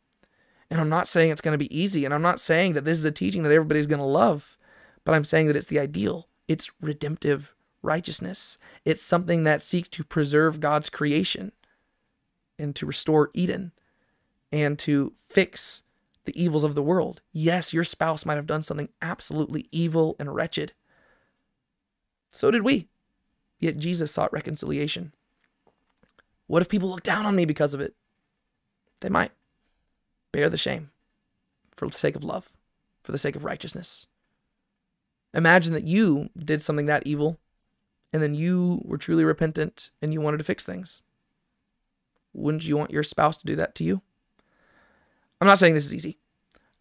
And 0.69 0.81
I'm 0.81 0.89
not 0.89 1.07
saying 1.07 1.29
it's 1.29 1.41
going 1.41 1.53
to 1.53 1.63
be 1.63 1.77
easy. 1.77 2.05
And 2.05 2.13
I'm 2.13 2.21
not 2.21 2.39
saying 2.39 2.73
that 2.73 2.85
this 2.85 2.97
is 2.97 3.05
a 3.05 3.11
teaching 3.11 3.43
that 3.43 3.51
everybody's 3.51 3.87
going 3.87 3.99
to 3.99 4.05
love, 4.05 4.57
but 5.03 5.13
I'm 5.13 5.25
saying 5.25 5.47
that 5.47 5.55
it's 5.55 5.67
the 5.67 5.79
ideal. 5.79 6.27
It's 6.47 6.71
redemptive 6.81 7.53
righteousness. 7.83 8.57
It's 8.83 9.01
something 9.01 9.43
that 9.43 9.61
seeks 9.61 9.89
to 9.89 10.03
preserve 10.03 10.59
God's 10.59 10.89
creation 10.89 11.51
and 12.57 12.75
to 12.75 12.85
restore 12.85 13.29
Eden 13.33 13.73
and 14.51 14.79
to 14.79 15.13
fix 15.29 15.83
the 16.25 16.41
evils 16.41 16.63
of 16.63 16.75
the 16.75 16.83
world. 16.83 17.21
Yes, 17.31 17.73
your 17.73 17.83
spouse 17.83 18.25
might 18.25 18.35
have 18.35 18.47
done 18.47 18.63
something 18.63 18.89
absolutely 19.01 19.67
evil 19.71 20.15
and 20.19 20.33
wretched. 20.33 20.73
So 22.31 22.51
did 22.51 22.63
we. 22.63 22.87
Yet 23.59 23.77
Jesus 23.77 24.11
sought 24.11 24.33
reconciliation. 24.33 25.13
What 26.47 26.61
if 26.61 26.69
people 26.69 26.89
look 26.89 27.03
down 27.03 27.25
on 27.25 27.35
me 27.35 27.45
because 27.45 27.73
of 27.73 27.81
it? 27.81 27.95
They 29.01 29.09
might. 29.09 29.31
Bear 30.31 30.49
the 30.49 30.57
shame 30.57 30.89
for 31.75 31.87
the 31.87 31.97
sake 31.97 32.15
of 32.15 32.23
love, 32.23 32.51
for 33.03 33.11
the 33.11 33.17
sake 33.17 33.35
of 33.35 33.43
righteousness. 33.43 34.07
Imagine 35.33 35.73
that 35.73 35.83
you 35.83 36.29
did 36.37 36.61
something 36.61 36.85
that 36.85 37.05
evil 37.05 37.39
and 38.13 38.23
then 38.23 38.33
you 38.33 38.81
were 38.85 38.97
truly 38.97 39.25
repentant 39.25 39.91
and 40.01 40.13
you 40.13 40.21
wanted 40.21 40.37
to 40.37 40.45
fix 40.45 40.65
things. 40.65 41.01
Wouldn't 42.33 42.65
you 42.65 42.77
want 42.77 42.91
your 42.91 43.03
spouse 43.03 43.37
to 43.37 43.45
do 43.45 43.55
that 43.57 43.75
to 43.75 43.83
you? 43.83 44.01
I'm 45.39 45.47
not 45.47 45.59
saying 45.59 45.73
this 45.73 45.85
is 45.85 45.93
easy. 45.93 46.17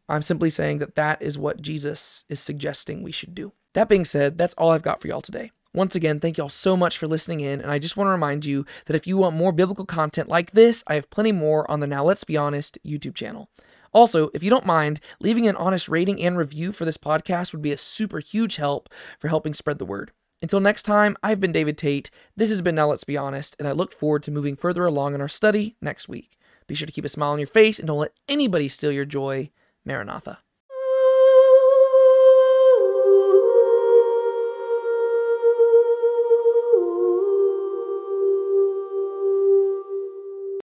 I'm 0.08 0.22
simply 0.22 0.50
saying 0.50 0.78
that 0.78 0.96
that 0.96 1.22
is 1.22 1.38
what 1.38 1.62
Jesus 1.62 2.24
is 2.28 2.40
suggesting 2.40 3.02
we 3.02 3.12
should 3.12 3.34
do. 3.34 3.52
That 3.72 3.88
being 3.88 4.04
said, 4.04 4.38
that's 4.38 4.54
all 4.54 4.70
I've 4.70 4.82
got 4.82 5.00
for 5.00 5.08
y'all 5.08 5.22
today. 5.22 5.50
Once 5.72 5.96
again, 5.96 6.20
thank 6.20 6.38
y'all 6.38 6.48
so 6.48 6.76
much 6.76 6.96
for 6.96 7.08
listening 7.08 7.40
in, 7.40 7.60
and 7.60 7.70
I 7.70 7.80
just 7.80 7.96
want 7.96 8.06
to 8.06 8.12
remind 8.12 8.44
you 8.44 8.64
that 8.86 8.94
if 8.94 9.08
you 9.08 9.16
want 9.16 9.34
more 9.34 9.50
biblical 9.50 9.84
content 9.84 10.28
like 10.28 10.52
this, 10.52 10.84
I 10.86 10.94
have 10.94 11.10
plenty 11.10 11.32
more 11.32 11.68
on 11.68 11.80
the 11.80 11.88
Now 11.88 12.04
Let's 12.04 12.22
Be 12.22 12.36
Honest 12.36 12.78
YouTube 12.86 13.16
channel. 13.16 13.50
Also, 13.92 14.30
if 14.34 14.42
you 14.42 14.50
don't 14.50 14.66
mind, 14.66 15.00
leaving 15.18 15.48
an 15.48 15.56
honest 15.56 15.88
rating 15.88 16.22
and 16.22 16.38
review 16.38 16.70
for 16.70 16.84
this 16.84 16.96
podcast 16.96 17.52
would 17.52 17.62
be 17.62 17.72
a 17.72 17.76
super 17.76 18.20
huge 18.20 18.56
help 18.56 18.88
for 19.18 19.26
helping 19.26 19.52
spread 19.52 19.78
the 19.78 19.84
word. 19.84 20.12
Until 20.40 20.60
next 20.60 20.82
time, 20.84 21.16
I've 21.22 21.40
been 21.40 21.52
David 21.52 21.76
Tate. 21.78 22.10
This 22.36 22.50
has 22.50 22.60
been 22.60 22.74
Now 22.76 22.88
Let's 22.88 23.04
Be 23.04 23.16
Honest, 23.16 23.56
and 23.58 23.66
I 23.66 23.72
look 23.72 23.92
forward 23.92 24.22
to 24.24 24.30
moving 24.30 24.54
further 24.54 24.84
along 24.84 25.14
in 25.14 25.20
our 25.20 25.28
study 25.28 25.74
next 25.80 26.08
week. 26.08 26.38
Be 26.66 26.74
sure 26.74 26.86
to 26.86 26.92
keep 26.92 27.04
a 27.04 27.08
smile 27.08 27.30
on 27.30 27.38
your 27.38 27.46
face 27.46 27.78
and 27.78 27.86
don't 27.86 27.98
let 27.98 28.12
anybody 28.28 28.68
steal 28.68 28.92
your 28.92 29.04
joy. 29.04 29.50
Maranatha. 29.84 30.38